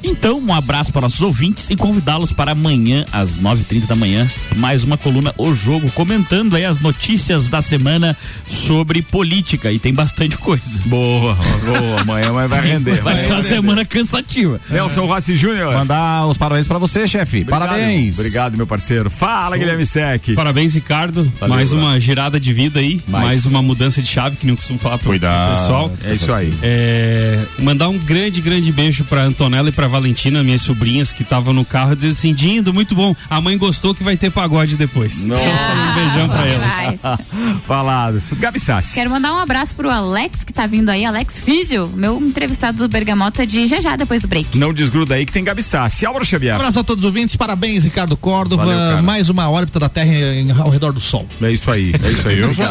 Então, 0.03 0.39
um 0.39 0.53
abraço 0.53 0.91
para 0.91 1.01
nossos 1.01 1.21
ouvintes 1.21 1.69
e 1.69 1.75
convidá-los 1.75 2.31
para 2.31 2.51
amanhã, 2.51 3.05
às 3.11 3.37
9h30 3.37 3.85
da 3.85 3.95
manhã, 3.95 4.29
mais 4.55 4.83
uma 4.83 4.97
coluna 4.97 5.33
O 5.37 5.53
Jogo, 5.53 5.91
comentando 5.91 6.55
aí 6.55 6.65
as 6.65 6.79
notícias 6.79 7.49
da 7.49 7.61
semana 7.61 8.15
sobre 8.47 9.01
política. 9.01 9.71
E 9.71 9.79
tem 9.79 9.93
bastante 9.93 10.37
coisa. 10.37 10.81
Boa, 10.85 11.35
boa. 11.35 12.01
Amanhã 12.01 12.31
vai 12.31 12.47
render. 12.61 13.01
Vai 13.01 13.15
ser 13.15 13.33
uma 13.33 13.41
semana 13.41 13.85
cansativa. 13.85 14.59
Nelson 14.69 15.05
Rossi 15.05 15.35
Júnior. 15.35 15.73
Mandar 15.73 16.27
os 16.27 16.37
parabéns 16.37 16.67
pra 16.67 16.77
você, 16.77 17.07
chefe. 17.07 17.41
Obrigado. 17.41 17.59
Parabéns. 17.59 18.17
Obrigado, 18.17 18.55
meu 18.55 18.67
parceiro. 18.67 19.09
Fala, 19.09 19.57
Guilherme 19.57 19.85
Sec. 19.85 20.33
Parabéns, 20.35 20.75
Ricardo. 20.75 21.31
Valeu, 21.39 21.55
mais 21.55 21.73
uma 21.73 21.99
girada 21.99 22.39
de 22.39 22.53
vida 22.53 22.79
aí. 22.79 23.01
Mais. 23.07 23.29
Mais, 23.29 23.45
uma 23.45 23.61
mudança 23.61 24.01
de 24.01 24.07
chave, 24.07 24.37
que 24.37 24.45
nem 24.45 24.53
eu 24.53 24.57
costumo 24.57 24.79
falar 24.79 24.97
pro, 24.97 25.09
pro 25.09 25.19
pessoal. 25.19 25.91
É 26.03 26.13
isso 26.13 26.33
aí. 26.33 26.53
É, 26.63 27.39
mandar 27.59 27.89
um 27.89 27.97
grande, 27.97 28.41
grande 28.41 28.71
beijo 28.71 29.03
pra 29.03 29.23
Antonella 29.23 29.69
e 29.69 29.71
pra 29.71 29.88
Valentina, 29.89 30.43
minhas 30.43 30.61
sobrinhas 30.61 31.11
que 31.11 31.23
estavam 31.23 31.53
no 31.53 31.65
carro, 31.65 31.95
dizer 31.95 32.09
assim: 32.09 32.33
Dindo, 32.33 32.73
muito 32.73 32.95
bom. 32.95 33.15
A 33.29 33.41
mãe 33.41 33.57
gostou 33.57 33.93
que 33.93 34.03
vai 34.03 34.15
ter 34.17 34.29
pagode 34.31 34.77
depois. 34.77 35.25
Nossa. 35.25 35.41
Um 35.43 35.93
beijão 35.95 36.29
pra 36.29 36.45
elas. 36.47 36.99
Falado. 37.65 38.21
Gabi 38.37 38.59
Sassi. 38.59 38.93
Quero 38.93 39.09
mandar 39.09 39.33
um 39.33 39.37
abraço 39.39 39.75
pro 39.75 39.89
Alex 39.89 40.43
que 40.43 40.53
tá 40.53 40.65
vindo 40.67 40.89
aí, 40.89 41.05
Alex 41.05 41.39
Físio, 41.39 41.87
meu 41.95 42.17
entrevistado 42.19 42.77
do 42.77 42.87
Bergamota 42.87 43.45
de 43.45 43.67
já 43.67 43.79
já 43.81 43.95
depois 43.95 44.21
do 44.21 44.27
break. 44.27 44.57
Não 44.57 44.73
desgruda 44.73 45.15
aí 45.15 45.25
que 45.25 45.31
tem 45.31 45.43
Gabi 45.43 45.61
Sassi. 45.63 46.05
Álvaro 46.05 46.25
Xavier. 46.25 46.53
Um 46.53 46.57
abraço 46.57 46.79
a 46.79 46.83
todos 46.83 47.03
os 47.03 47.07
ouvintes, 47.07 47.35
parabéns, 47.35 47.83
Ricardo 47.83 48.15
Córdova. 48.17 48.65
Valeu, 48.65 48.77
cara. 48.77 49.01
mais 49.01 49.29
uma 49.29 49.49
órbita 49.49 49.79
da 49.79 49.89
Terra 49.89 50.13
em- 50.13 50.51
ao 50.51 50.69
redor 50.69 50.91
do 50.91 50.99
Sol. 50.99 51.27
É 51.41 51.51
isso 51.51 51.69
aí, 51.71 51.93
é 52.03 52.11
isso 52.11 52.27
aí. 52.27 52.39
Eu 52.39 52.53
sou 52.53 52.65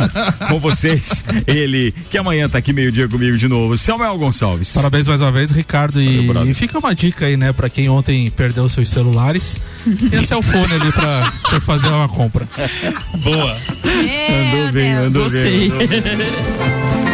com 0.48 0.58
vocês, 0.60 1.24
ele, 1.46 1.94
que 2.10 2.18
amanhã 2.18 2.48
tá 2.48 2.58
aqui 2.58 2.72
meio-dia 2.72 3.08
comigo 3.08 3.36
de 3.36 3.48
novo, 3.48 3.76
Samuel 3.78 4.16
Gonçalves. 4.18 4.72
Parabéns 4.74 5.06
mais 5.08 5.20
uma 5.20 5.32
vez, 5.32 5.50
Ricardo. 5.50 6.00
E, 6.00 6.26
brother. 6.26 6.50
e 6.50 6.54
fica 6.54 6.78
uma 6.78 6.94
dica 6.94 7.07
aí, 7.24 7.36
né, 7.36 7.52
pra 7.52 7.68
quem 7.68 7.88
ontem 7.88 8.30
perdeu 8.30 8.68
seus 8.68 8.90
celulares. 8.90 9.56
Tem 10.10 10.18
a 10.18 10.22
cellphone 10.22 10.72
ali 10.72 10.92
pra 10.92 11.32
você 11.42 11.60
fazer 11.60 11.88
uma 11.88 12.08
compra. 12.08 12.48
Boa. 13.22 13.56
Andou 13.84 14.72
bem, 14.72 14.92
andou 14.92 15.22
Gostei. 15.24 15.70
bem. 15.70 15.72
andou 15.72 15.88
bem. 15.88 17.07